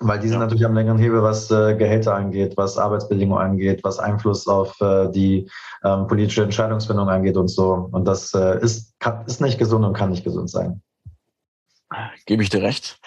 Weil 0.00 0.20
die 0.20 0.28
sind 0.28 0.38
ja. 0.38 0.44
natürlich 0.44 0.64
am 0.64 0.74
längeren 0.74 0.98
Hebel, 0.98 1.22
was 1.22 1.50
äh, 1.50 1.74
Gehälter 1.74 2.14
angeht, 2.14 2.56
was 2.56 2.78
Arbeitsbedingungen 2.78 3.42
angeht, 3.42 3.80
was 3.82 3.98
Einfluss 3.98 4.46
auf 4.46 4.80
äh, 4.80 5.10
die 5.10 5.50
ähm, 5.84 6.06
politische 6.06 6.42
Entscheidungsfindung 6.42 7.08
angeht 7.08 7.36
und 7.36 7.48
so. 7.48 7.88
Und 7.90 8.04
das 8.04 8.32
äh, 8.34 8.60
ist, 8.60 8.98
kann, 9.00 9.24
ist 9.26 9.40
nicht 9.40 9.58
gesund 9.58 9.84
und 9.84 9.94
kann 9.94 10.10
nicht 10.10 10.24
gesund 10.24 10.50
sein. 10.50 10.82
Gebe 12.26 12.42
ich 12.42 12.50
dir 12.50 12.62
recht. 12.62 13.00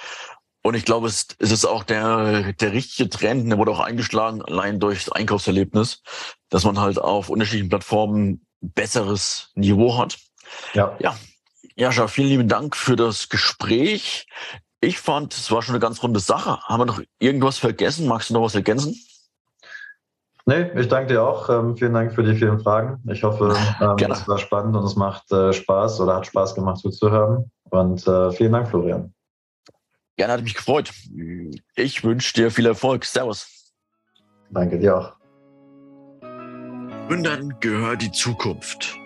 Und 0.63 0.75
ich 0.75 0.85
glaube, 0.85 1.07
es, 1.07 1.27
es 1.39 1.51
ist 1.51 1.65
auch 1.65 1.83
der, 1.83 2.53
der 2.53 2.71
richtige 2.71 3.09
Trend, 3.09 3.49
der 3.49 3.57
wurde 3.57 3.71
auch 3.71 3.79
eingeschlagen, 3.79 4.41
allein 4.43 4.79
durch 4.79 5.05
das 5.05 5.13
Einkaufserlebnis, 5.13 6.03
dass 6.49 6.65
man 6.65 6.79
halt 6.79 6.99
auf 6.99 7.29
unterschiedlichen 7.29 7.69
Plattformen 7.69 8.45
besseres 8.61 9.51
Niveau 9.55 9.97
hat. 9.97 10.19
Ja. 10.73 10.95
Ja. 10.99 11.15
Jascha, 11.75 12.07
vielen 12.07 12.27
lieben 12.27 12.47
Dank 12.47 12.75
für 12.75 12.95
das 12.95 13.29
Gespräch. 13.29 14.27
Ich 14.83 14.99
fand, 14.99 15.33
es 15.35 15.51
war 15.51 15.61
schon 15.61 15.75
eine 15.75 15.79
ganz 15.79 16.01
runde 16.01 16.19
Sache. 16.19 16.59
Haben 16.63 16.81
wir 16.81 16.85
noch 16.85 17.01
irgendwas 17.19 17.59
vergessen? 17.59 18.07
Magst 18.07 18.29
du 18.29 18.33
noch 18.33 18.41
was 18.41 18.55
ergänzen? 18.55 18.95
Nee, 20.47 20.71
ich 20.75 20.87
danke 20.87 21.13
dir 21.13 21.23
auch. 21.23 21.49
Ähm, 21.49 21.77
vielen 21.77 21.93
Dank 21.93 22.13
für 22.13 22.23
die 22.23 22.33
vielen 22.33 22.59
Fragen. 22.59 22.99
Ich 23.07 23.23
hoffe, 23.23 23.55
ähm, 23.79 24.11
es 24.11 24.27
war 24.27 24.39
spannend 24.39 24.75
und 24.75 24.83
es 24.83 24.95
macht 24.95 25.31
äh, 25.31 25.53
Spaß 25.53 25.99
oder 25.99 26.15
hat 26.15 26.25
Spaß 26.25 26.55
gemacht 26.55 26.79
zuzuhören. 26.79 27.51
Und 27.69 28.07
äh, 28.07 28.31
vielen 28.31 28.53
Dank, 28.53 28.69
Florian. 28.69 29.13
Gerne, 30.17 30.33
hat 30.33 30.43
mich 30.43 30.55
gefreut. 30.55 30.91
Ich 31.75 32.03
wünsche 32.03 32.33
dir 32.33 32.49
viel 32.49 32.65
Erfolg. 32.65 33.05
Servus. 33.05 33.73
Danke 34.49 34.79
dir 34.79 34.97
auch. 34.97 35.13
Gründern 37.07 37.55
gehört 37.59 38.01
die 38.01 38.11
Zukunft. 38.11 38.97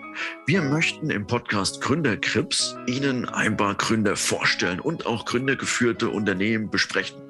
Wir 0.46 0.62
möchten 0.62 1.10
im 1.10 1.26
Podcast 1.26 1.80
Gründerkrips 1.80 2.76
Ihnen 2.86 3.28
ein 3.28 3.56
paar 3.56 3.74
Gründer 3.74 4.16
vorstellen 4.16 4.80
und 4.80 5.06
auch 5.06 5.24
gründergeführte 5.24 6.08
Unternehmen 6.08 6.70
besprechen. 6.70 7.20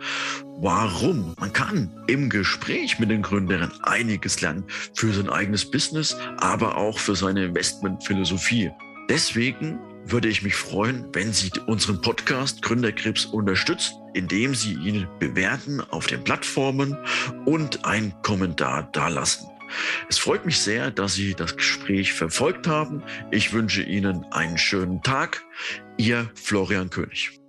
Warum? 0.58 1.34
Man 1.38 1.52
kann 1.52 1.90
im 2.06 2.30
Gespräch 2.30 2.98
mit 2.98 3.10
den 3.10 3.22
Gründern 3.22 3.72
einiges 3.82 4.40
lernen 4.40 4.64
für 4.94 5.12
sein 5.12 5.28
eigenes 5.28 5.70
Business, 5.70 6.16
aber 6.38 6.76
auch 6.76 6.98
für 6.98 7.16
seine 7.16 7.46
Investmentphilosophie. 7.46 8.70
Deswegen 9.08 9.78
würde 10.04 10.28
ich 10.28 10.42
mich 10.42 10.54
freuen, 10.54 11.06
wenn 11.12 11.32
Sie 11.32 11.50
unseren 11.66 12.00
Podcast 12.00 12.62
Gründerkrebs 12.62 13.26
unterstützen, 13.26 13.96
indem 14.14 14.54
Sie 14.54 14.74
ihn 14.74 15.06
bewerten 15.18 15.80
auf 15.90 16.06
den 16.06 16.22
Plattformen 16.22 16.96
und 17.44 17.84
einen 17.84 18.14
Kommentar 18.22 18.84
dalassen. 18.92 19.48
Es 20.08 20.18
freut 20.18 20.46
mich 20.46 20.58
sehr, 20.60 20.90
dass 20.90 21.14
Sie 21.14 21.34
das 21.34 21.56
Gespräch 21.56 22.12
verfolgt 22.12 22.66
haben. 22.66 23.02
Ich 23.30 23.52
wünsche 23.52 23.82
Ihnen 23.82 24.24
einen 24.32 24.58
schönen 24.58 25.02
Tag. 25.02 25.44
Ihr 25.96 26.30
Florian 26.34 26.90
König. 26.90 27.45